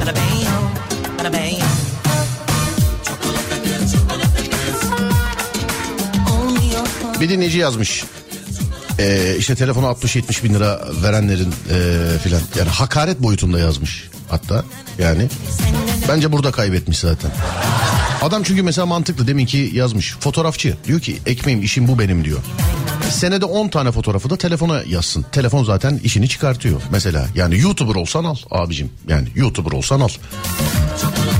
Bebeğim 0.00 0.52
Bebeğim 1.24 1.64
Olmuyor 6.30 7.20
Bir 7.20 7.28
dinleyici 7.28 7.58
yazmış. 7.58 8.04
Ee, 8.98 9.36
işte 9.38 9.54
telefonu 9.54 9.86
60-70 9.86 10.44
bin 10.44 10.54
lira 10.54 10.80
verenlerin 11.02 11.54
ee, 11.70 12.18
filan 12.18 12.40
yani 12.58 12.68
hakaret 12.68 13.22
boyutunda 13.22 13.58
yazmış 13.58 14.10
hatta 14.28 14.64
yani. 14.98 15.28
Bence 16.08 16.32
burada 16.32 16.52
kaybetmiş 16.52 16.98
zaten. 16.98 17.30
Adam 18.22 18.42
çünkü 18.42 18.62
mesela 18.62 18.86
mantıklı 18.86 19.26
demin 19.26 19.46
ki 19.46 19.70
yazmış 19.74 20.16
fotoğrafçı 20.20 20.76
diyor 20.86 21.00
ki 21.00 21.18
ekmeğim 21.26 21.62
işim 21.62 21.88
bu 21.88 21.98
benim 21.98 22.24
diyor. 22.24 22.38
Senede 23.10 23.44
10 23.44 23.68
tane 23.68 23.92
fotoğrafı 23.92 24.30
da 24.30 24.36
telefona 24.36 24.82
yazsın. 24.86 25.26
Telefon 25.32 25.64
zaten 25.64 26.00
işini 26.04 26.28
çıkartıyor 26.28 26.82
mesela. 26.90 27.26
Yani 27.34 27.58
YouTuber 27.58 27.94
olsan 27.94 28.24
al 28.24 28.36
abicim. 28.50 28.90
Yani 29.08 29.28
YouTuber 29.34 29.72
olsan 29.72 30.00
al. 30.00 30.08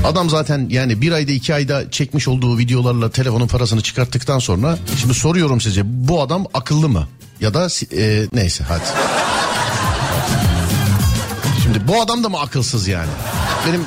Adam 0.05 0.29
zaten 0.29 0.67
yani 0.69 1.01
bir 1.01 1.11
ayda 1.11 1.31
iki 1.31 1.53
ayda 1.53 1.91
çekmiş 1.91 2.27
olduğu 2.27 2.57
videolarla 2.57 3.11
telefonun 3.11 3.47
parasını 3.47 3.81
çıkarttıktan 3.81 4.39
sonra 4.39 4.77
şimdi 5.01 5.13
soruyorum 5.13 5.61
size 5.61 5.81
bu 5.85 6.21
adam 6.21 6.45
akıllı 6.53 6.89
mı? 6.89 7.07
Ya 7.41 7.53
da 7.53 7.67
e, 7.95 8.27
neyse 8.33 8.63
hadi. 8.67 8.83
Şimdi 11.63 11.87
bu 11.87 12.01
adam 12.01 12.23
da 12.23 12.29
mı 12.29 12.39
akılsız 12.39 12.87
yani? 12.87 13.09
Benim 13.67 13.81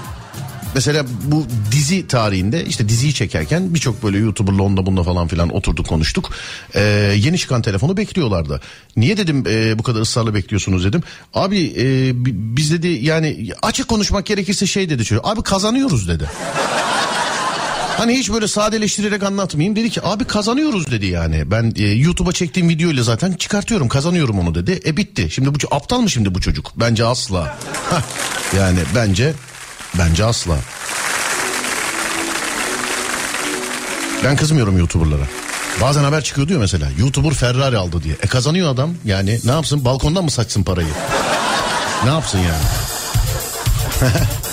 mesela 0.74 1.05
bu 1.24 1.47
dizi 1.73 2.07
tarihinde 2.07 2.65
işte 2.65 2.89
diziyi 2.89 3.15
çekerken 3.15 3.74
birçok 3.74 4.03
böyle 4.03 4.19
YouTuber'la 4.19 4.62
onda 4.62 4.86
bunda 4.86 5.03
falan 5.03 5.28
filan 5.28 5.55
oturduk 5.57 5.89
konuştuk. 5.89 6.31
Ee, 6.74 6.81
yeni 7.19 7.39
çıkan 7.39 7.62
telefonu 7.62 7.97
bekliyorlardı. 7.97 8.61
Niye 8.97 9.16
dedim 9.16 9.44
e, 9.49 9.78
bu 9.78 9.82
kadar 9.82 10.01
ısrarla 10.01 10.35
bekliyorsunuz 10.35 10.85
dedim. 10.85 11.03
Abi 11.35 11.74
e, 11.78 11.85
bi- 12.24 12.57
biz 12.57 12.73
dedi 12.73 12.89
yani 12.89 13.49
açık 13.62 13.89
konuşmak 13.89 14.27
gerekirse 14.27 14.66
şey 14.66 14.90
dedi 14.90 15.05
çocuk. 15.05 15.28
Abi 15.28 15.43
kazanıyoruz 15.43 16.09
dedi. 16.09 16.31
Hani 17.97 18.19
hiç 18.19 18.31
böyle 18.32 18.49
sadeleştirerek 18.49 19.23
anlatmayayım. 19.23 19.77
Dedi 19.77 19.90
ki 19.90 20.01
abi 20.05 20.24
kazanıyoruz 20.24 20.90
dedi 20.90 21.07
yani. 21.07 21.51
Ben 21.51 21.73
e, 21.77 21.82
YouTube'a 21.86 22.32
çektiğim 22.32 22.69
videoyla 22.69 23.03
zaten 23.03 23.32
çıkartıyorum 23.32 23.89
kazanıyorum 23.89 24.39
onu 24.39 24.55
dedi. 24.55 24.81
E 24.86 24.97
bitti. 24.97 25.28
Şimdi 25.31 25.55
bu 25.55 25.59
aptal 25.70 26.01
mı 26.01 26.11
şimdi 26.11 26.35
bu 26.35 26.40
çocuk? 26.40 26.73
Bence 26.77 27.05
asla. 27.05 27.59
Yani 28.57 28.78
bence 28.94 29.32
bence 29.98 30.24
asla. 30.24 30.56
Ben 34.24 34.36
kızmıyorum 34.36 34.78
YouTuber'lara. 34.78 35.24
Bazen 35.81 36.05
haber 36.05 36.24
çıkıyor 36.24 36.48
diyor 36.48 36.60
mesela. 36.60 36.89
YouTuber 36.98 37.35
Ferrari 37.35 37.77
aldı 37.77 38.02
diye. 38.02 38.14
E 38.23 38.27
kazanıyor 38.27 38.74
adam. 38.74 38.94
Yani 39.05 39.40
ne 39.44 39.51
yapsın? 39.51 39.85
Balkondan 39.85 40.24
mı 40.24 40.31
saçsın 40.31 40.62
parayı? 40.62 40.89
ne 42.05 42.10
yapsın 42.10 42.39
yani? 42.39 42.64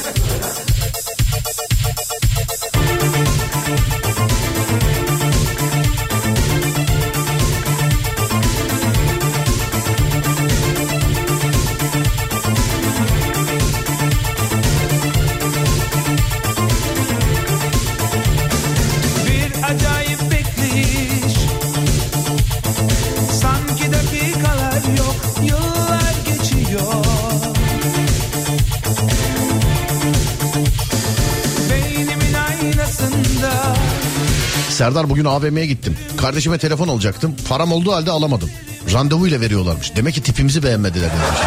Serdar 34.80 35.10
bugün 35.10 35.26
AVM'ye 35.26 35.65
gittim. 35.65 35.97
Kardeşime 36.18 36.57
telefon 36.57 36.88
alacaktım. 36.88 37.35
Param 37.49 37.72
olduğu 37.72 37.91
halde 37.91 38.11
alamadım. 38.11 38.49
Randevuyla 38.93 39.41
veriyorlarmış. 39.41 39.95
Demek 39.95 40.14
ki 40.14 40.23
tipimizi 40.23 40.64
beğenmediler. 40.64 41.10
demiş. 41.10 41.39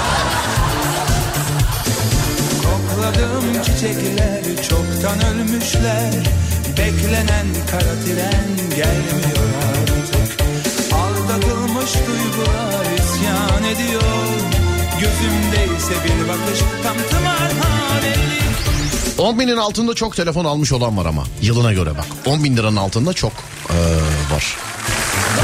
Kokladığım 2.63 3.63
çiçekler 3.63 4.43
çoktan 4.69 5.35
ölmüşler 5.35 6.13
Beklenen 6.79 7.47
kara 7.71 7.95
tren 8.05 8.77
gelmiyor 8.77 9.49
artık 9.69 10.41
Aldatılmış 10.95 11.91
duygular 11.95 12.85
isyan 12.99 13.65
ediyor 13.65 14.03
Gözümde 15.01 15.77
ise 15.77 15.95
bir 16.05 16.29
bakış 16.29 16.59
tam 16.83 16.97
tımarhanelik 17.11 18.42
10 19.23 19.39
binin 19.39 19.57
altında 19.57 19.95
çok 19.95 20.17
telefon 20.17 20.45
almış 20.45 20.73
olan 20.73 20.97
var 20.97 21.07
ama. 21.07 21.25
Yılına 21.43 21.73
göre 21.73 21.91
bak. 21.99 22.07
10 22.27 22.45
bin 22.45 22.57
liranın 22.57 22.77
altında 22.77 23.13
çok 23.13 23.33
eee, 23.71 23.77
var. 24.37 24.57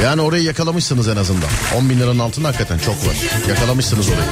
Yani 0.02 0.20
orayı 0.22 0.42
yakalamışsınız 0.44 1.08
en 1.08 1.16
azından. 1.16 1.48
10 1.76 1.90
bin 1.90 2.00
liranın 2.00 2.18
altında 2.18 2.48
hakikaten 2.48 2.78
çok 2.78 2.94
var. 3.06 3.16
Yakalamışsınız 3.48 4.08
orayı. 4.08 4.28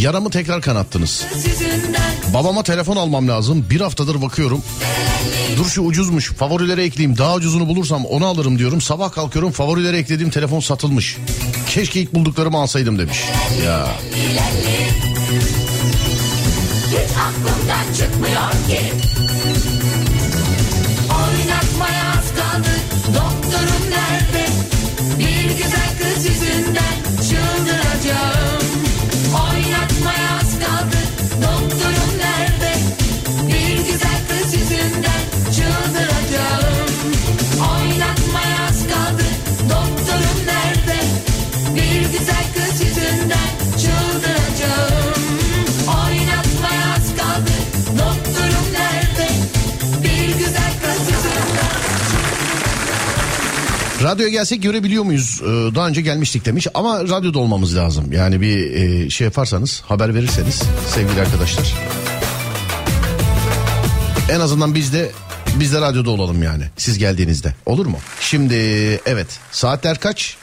Yaramı 0.00 0.30
tekrar 0.30 0.62
kanattınız. 0.62 1.24
Babama 2.34 2.62
telefon 2.62 2.96
almam 2.96 3.28
lazım. 3.28 3.66
Bir 3.70 3.80
haftadır 3.80 4.22
bakıyorum. 4.22 4.62
Dur 5.56 5.66
şu 5.66 5.82
ucuzmuş. 5.82 6.32
Favorilere 6.32 6.84
ekleyeyim. 6.84 7.18
Daha 7.18 7.34
ucuzunu 7.34 7.68
bulursam 7.68 8.04
onu 8.04 8.26
alırım 8.26 8.58
diyorum. 8.58 8.80
Sabah 8.80 9.12
kalkıyorum 9.12 9.52
favorilere 9.52 9.98
eklediğim 9.98 10.30
telefon 10.30 10.60
satılmış. 10.60 11.16
Keşke 11.68 12.00
ilk 12.00 12.14
bulduklarımı 12.14 12.58
alsaydım 12.58 12.98
demiş. 12.98 13.18
Ya 13.66 13.88
hiç 16.86 17.10
aklımdan 17.16 17.92
çıkmıyor 17.98 18.50
ki 18.68 18.80
radyoya 54.10 54.30
gelsek 54.30 54.62
görebiliyor 54.62 55.04
muyuz? 55.04 55.40
Ee, 55.42 55.46
daha 55.46 55.88
önce 55.88 56.00
gelmiştik 56.00 56.44
demiş 56.44 56.66
ama 56.74 57.00
radyoda 57.00 57.38
olmamız 57.38 57.76
lazım. 57.76 58.12
Yani 58.12 58.40
bir 58.40 58.70
e, 58.70 59.10
şey 59.10 59.24
yaparsanız 59.24 59.82
haber 59.86 60.14
verirseniz 60.14 60.62
sevgili 60.94 61.20
arkadaşlar. 61.20 61.74
En 64.30 64.40
azından 64.40 64.74
biz 64.74 64.92
de 64.92 65.10
biz 65.54 65.72
de 65.72 65.80
radyoda 65.80 66.10
olalım 66.10 66.42
yani 66.42 66.64
siz 66.76 66.98
geldiğinizde 66.98 67.54
olur 67.66 67.86
mu? 67.86 67.98
Şimdi 68.20 68.54
evet 69.06 69.26
saatler 69.52 70.00
kaç? 70.00 70.36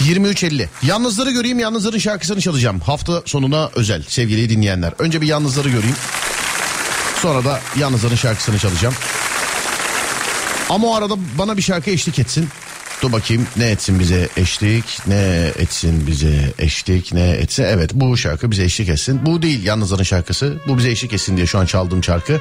23.50. 0.00 0.66
Yalnızları 0.82 1.30
göreyim 1.30 1.58
yalnızların 1.58 1.98
şarkısını 1.98 2.40
çalacağım. 2.40 2.80
Hafta 2.80 3.22
sonuna 3.24 3.70
özel 3.74 4.02
sevgili 4.08 4.50
dinleyenler. 4.50 4.92
Önce 4.98 5.20
bir 5.20 5.26
yalnızları 5.26 5.68
göreyim. 5.68 5.96
Sonra 7.22 7.44
da 7.44 7.60
yalnızların 7.78 8.16
şarkısını 8.16 8.58
çalacağım. 8.58 8.94
Ama 10.74 10.86
o 10.86 10.94
arada 10.94 11.14
bana 11.38 11.56
bir 11.56 11.62
şarkı 11.62 11.90
eşlik 11.90 12.18
etsin. 12.18 12.48
Dur 13.02 13.12
bakayım 13.12 13.46
ne 13.56 13.70
etsin 13.70 14.00
bize 14.00 14.28
eşlik, 14.36 15.06
ne 15.06 15.52
etsin 15.58 16.06
bize 16.06 16.52
eşlik, 16.58 17.12
ne 17.12 17.30
etse. 17.30 17.62
Evet 17.62 17.90
bu 17.94 18.16
şarkı 18.16 18.50
bize 18.50 18.64
eşlik 18.64 18.88
etsin. 18.88 19.26
Bu 19.26 19.42
değil 19.42 19.64
yalnızların 19.64 20.02
şarkısı. 20.02 20.58
Bu 20.68 20.78
bize 20.78 20.90
eşlik 20.90 21.12
etsin 21.12 21.36
diye 21.36 21.46
şu 21.46 21.58
an 21.58 21.66
çaldığım 21.66 22.04
şarkı. 22.04 22.40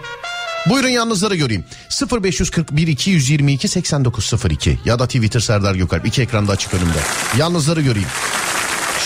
Buyurun 0.70 0.88
yalnızları 0.88 1.36
göreyim. 1.36 1.66
0541 2.24 2.88
222 2.88 3.68
8902 3.68 4.80
ya 4.86 5.00
da 5.00 5.06
Twitter 5.08 5.40
Serdar 5.40 5.76
Gökalp. 5.76 6.06
iki 6.06 6.22
ekranda 6.22 6.52
açık 6.52 6.74
önümde. 6.74 7.00
Yalnızları 7.38 7.82
göreyim. 7.82 8.10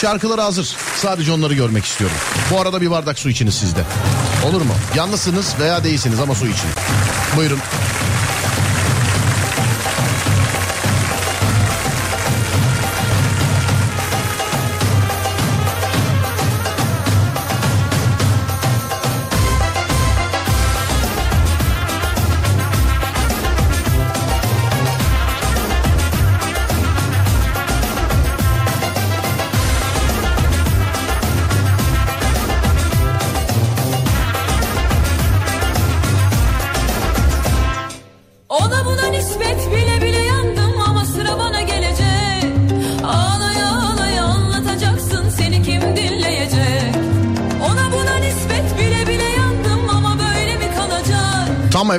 Şarkıları 0.02 0.42
hazır. 0.42 0.76
Sadece 1.02 1.32
onları 1.32 1.54
görmek 1.54 1.86
istiyorum. 1.86 2.18
Bu 2.52 2.62
arada 2.62 2.82
bir 2.82 2.92
bardak 2.92 3.20
su 3.20 3.30
içiniz 3.30 3.54
sizde. 3.56 3.82
Olur 4.46 4.62
mu? 4.62 4.74
Yalnızsınız 4.96 5.56
veya 5.60 5.84
değilsiniz 5.84 6.20
ama 6.20 6.36
su 6.36 6.48
için. 6.48 6.70
Buyurun. 7.38 7.60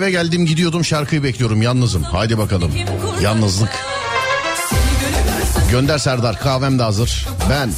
Eve 0.08 0.12
geldim 0.12 0.46
gidiyordum 0.46 0.84
şarkıyı 0.84 1.22
bekliyorum 1.22 1.62
yalnızım. 1.62 2.02
Haydi 2.02 2.38
bakalım. 2.38 2.72
Yalnızlık. 3.22 3.70
Gönder 5.70 5.98
Serdar 5.98 6.40
kahvem 6.40 6.78
de 6.78 6.82
hazır. 6.82 7.26
Ben 7.50 7.70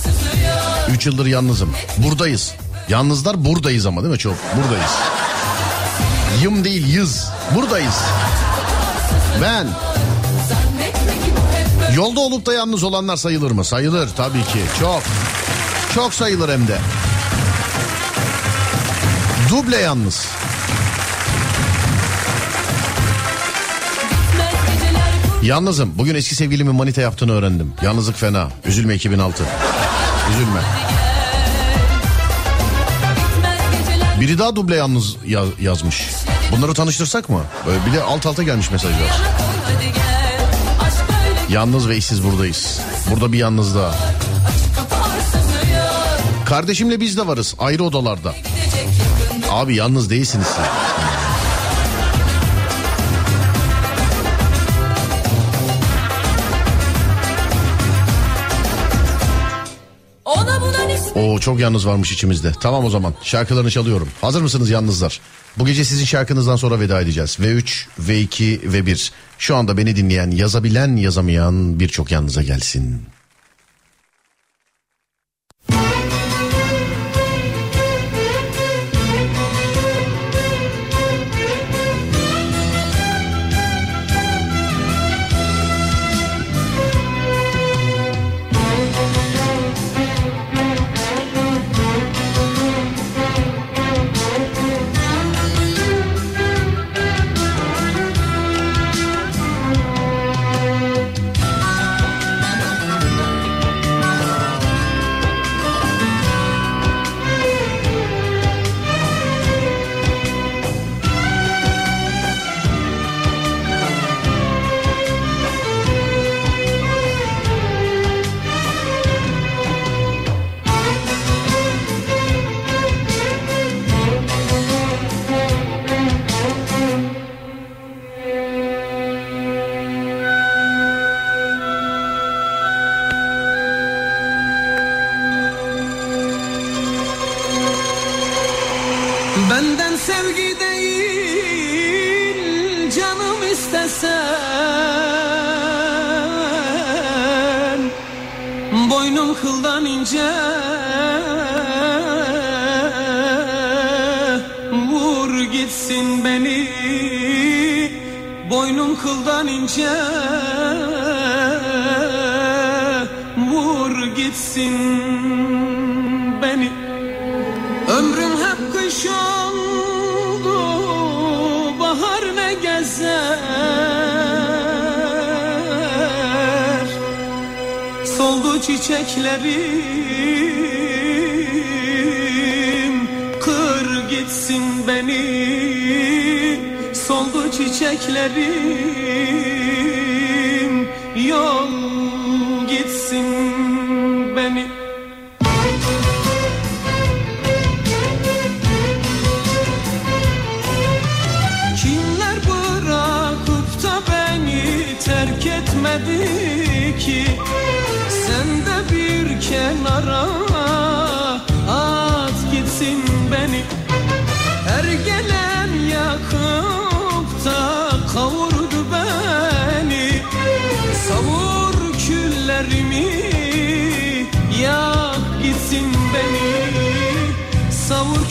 3 0.94 1.06
yıldır 1.06 1.26
yalnızım. 1.26 1.72
Buradayız. 1.98 2.54
Yalnızlar 2.88 3.44
buradayız 3.44 3.86
ama 3.86 4.02
değil 4.02 4.12
mi 4.12 4.18
çok? 4.18 4.34
Buradayız. 4.56 4.90
Yım 6.42 6.64
değil 6.64 6.94
yız. 6.94 7.28
Buradayız. 7.54 7.98
Ben. 9.42 9.66
Yolda 11.94 12.20
olup 12.20 12.46
da 12.46 12.52
yalnız 12.52 12.82
olanlar 12.82 13.16
sayılır 13.16 13.50
mı? 13.50 13.64
Sayılır 13.64 14.08
tabii 14.16 14.44
ki. 14.44 14.60
Çok. 14.80 15.02
Çok 15.94 16.14
sayılır 16.14 16.48
hem 16.48 16.68
de. 16.68 16.78
Duble 19.50 19.76
yalnız. 19.76 20.26
Yalnızım. 25.42 25.92
Bugün 25.98 26.14
eski 26.14 26.34
sevgilimin 26.34 26.74
manita 26.74 27.00
yaptığını 27.00 27.32
öğrendim. 27.32 27.72
Yalnızlık 27.82 28.16
fena. 28.16 28.48
Üzülme 28.66 28.94
2006. 28.94 29.44
Üzülme. 30.30 30.60
Biri 34.20 34.38
daha 34.38 34.56
duble 34.56 34.76
yalnız 34.76 35.16
ya- 35.26 35.44
yazmış. 35.60 36.08
Bunları 36.52 36.74
tanıştırsak 36.74 37.28
mı? 37.28 37.40
Böyle 37.66 37.86
bir 37.86 37.92
de 37.92 38.02
alt 38.02 38.26
alta 38.26 38.42
gelmiş 38.42 38.70
mesajlar. 38.70 38.98
Yalnız 41.50 41.88
ve 41.88 41.96
işsiz 41.96 42.24
buradayız. 42.24 42.80
Burada 43.10 43.32
bir 43.32 43.38
yalnız 43.38 43.74
daha. 43.74 43.94
Kardeşimle 46.46 47.00
biz 47.00 47.16
de 47.16 47.26
varız 47.26 47.54
ayrı 47.58 47.84
odalarda. 47.84 48.34
Abi 49.50 49.76
yalnız 49.76 50.10
değilsiniz 50.10 50.46
siz. 50.46 50.89
Oo 61.20 61.38
çok 61.38 61.60
yalnız 61.60 61.86
varmış 61.86 62.12
içimizde. 62.12 62.52
Tamam 62.60 62.84
o 62.84 62.90
zaman 62.90 63.14
şarkılarını 63.22 63.70
çalıyorum. 63.70 64.08
Hazır 64.20 64.42
mısınız 64.42 64.70
yalnızlar? 64.70 65.20
Bu 65.58 65.66
gece 65.66 65.84
sizin 65.84 66.04
şarkınızdan 66.04 66.56
sonra 66.56 66.80
veda 66.80 67.00
edeceğiz. 67.00 67.36
V3, 67.40 67.86
V2 68.00 68.72
ve 68.72 68.86
1. 68.86 69.12
Şu 69.38 69.56
anda 69.56 69.76
beni 69.76 69.96
dinleyen, 69.96 70.30
yazabilen, 70.30 70.96
yazamayan 70.96 71.80
birçok 71.80 72.10
yalnıza 72.10 72.42
gelsin. 72.42 73.02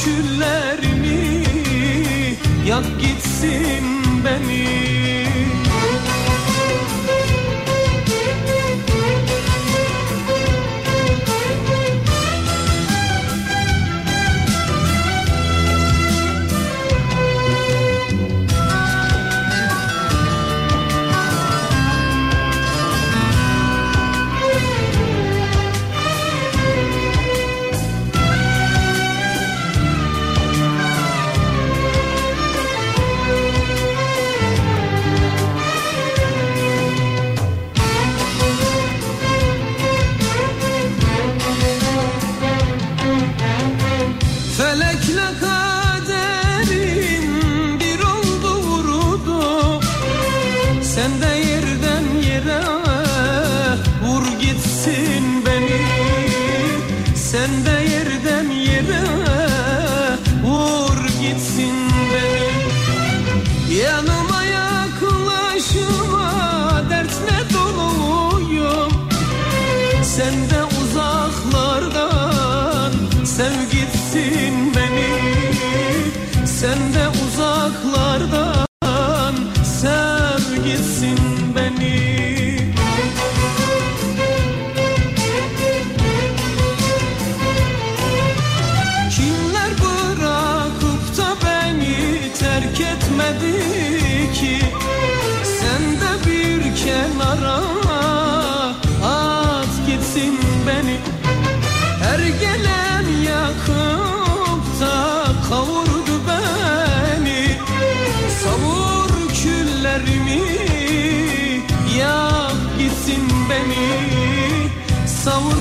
Küllerimi 0.03 1.43
yak 2.65 2.85
gitsin 2.99 3.98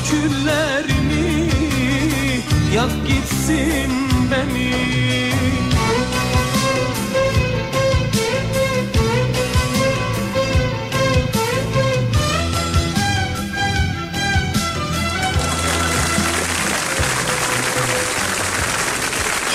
Savur 0.09 0.78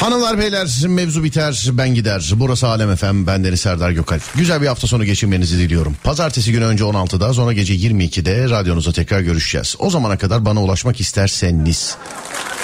Hanımlar 0.04 0.38
beyler 0.38 0.68
mevzu 0.88 1.24
biter 1.24 1.70
ben 1.72 1.96
gider. 1.96 2.32
Burası 2.36 2.68
Alem 2.68 2.92
Efem 2.92 3.28
bendeniz 3.28 3.62
Serdar 3.62 3.92
Gökalp. 3.92 4.22
Güzel 4.36 4.62
bir 4.62 4.68
hafta 4.68 4.88
sonu 4.88 5.06
geçirmenizi 5.06 5.58
diliyorum. 5.58 5.96
Pazartesi 6.04 6.52
günü 6.52 6.66
önce 6.66 6.84
16'da 6.84 7.34
sonra 7.34 7.54
gece 7.54 7.76
22'de 7.76 8.50
radyonuzda 8.50 8.92
tekrar 8.92 9.20
görüşeceğiz. 9.20 9.76
O 9.80 9.90
zamana 9.90 10.18
kadar 10.18 10.46
bana 10.46 10.64
ulaşmak 10.64 11.00
isterseniz 11.00 11.98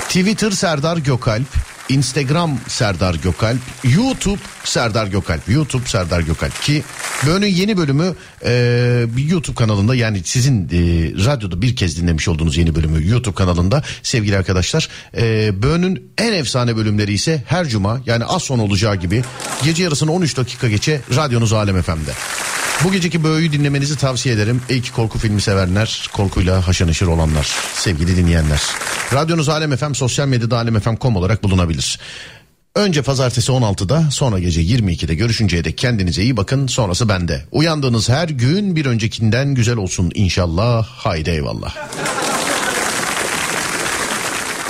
Twitter 0.07 0.51
Serdar 0.51 0.97
Gökalp, 0.97 1.47
Instagram 1.89 2.59
Serdar 2.67 3.15
Gökalp, 3.15 3.59
YouTube 3.83 4.39
Serdar 4.63 5.07
Gökalp, 5.07 5.49
YouTube 5.49 5.85
Serdar 5.85 6.21
Gökalp 6.21 6.61
ki 6.61 6.83
Böğün'ün 7.27 7.47
yeni 7.47 7.77
bölümü 7.77 8.15
e, 8.45 9.05
YouTube 9.17 9.55
kanalında 9.55 9.95
yani 9.95 10.21
sizin 10.23 10.63
e, 10.63 10.69
radyoda 11.25 11.61
bir 11.61 11.75
kez 11.75 12.01
dinlemiş 12.01 12.27
olduğunuz 12.27 12.57
yeni 12.57 12.75
bölümü 12.75 13.07
YouTube 13.09 13.35
kanalında 13.35 13.83
sevgili 14.03 14.37
arkadaşlar. 14.37 14.89
E, 15.17 15.51
Böğün'ün 15.63 16.11
en 16.17 16.33
efsane 16.33 16.75
bölümleri 16.75 17.13
ise 17.13 17.43
her 17.47 17.67
cuma 17.67 18.01
yani 18.05 18.25
az 18.25 18.43
son 18.43 18.59
olacağı 18.59 18.95
gibi 18.95 19.23
gece 19.63 19.83
yarısını 19.83 20.11
13 20.11 20.37
dakika 20.37 20.69
geçe 20.69 21.01
radyonuz 21.15 21.53
Alem 21.53 21.81
FM'de. 21.81 22.11
Bu 22.83 22.91
geceki 22.91 23.23
Böğü'yü 23.23 23.51
dinlemenizi 23.51 23.97
tavsiye 23.97 24.35
ederim. 24.35 24.61
Ki 24.67 24.91
korku 24.91 25.19
filmi 25.19 25.41
sevenler, 25.41 26.09
korkuyla 26.13 26.67
haşır 26.67 26.87
neşir 26.87 27.05
olanlar, 27.05 27.47
sevgili 27.73 28.17
dinleyenler. 28.17 28.61
Radyonuz 29.13 29.49
Alem 29.49 29.75
FM, 29.75 29.93
sosyal 29.93 30.27
medyada 30.27 30.57
alemfm.com 30.57 31.15
olarak 31.15 31.43
bulunabilir. 31.43 31.99
Önce 32.75 33.01
pazartesi 33.01 33.51
16'da 33.51 34.11
sonra 34.11 34.39
gece 34.39 34.61
22'de 34.61 35.15
görüşünceye 35.15 35.63
dek 35.63 35.77
kendinize 35.77 36.23
iyi 36.23 36.37
bakın 36.37 36.67
sonrası 36.67 37.09
bende. 37.09 37.45
Uyandığınız 37.51 38.09
her 38.09 38.29
gün 38.29 38.75
bir 38.75 38.85
öncekinden 38.85 39.55
güzel 39.55 39.77
olsun 39.77 40.11
inşallah 40.15 40.87
haydi 40.87 41.29
eyvallah. 41.29 41.75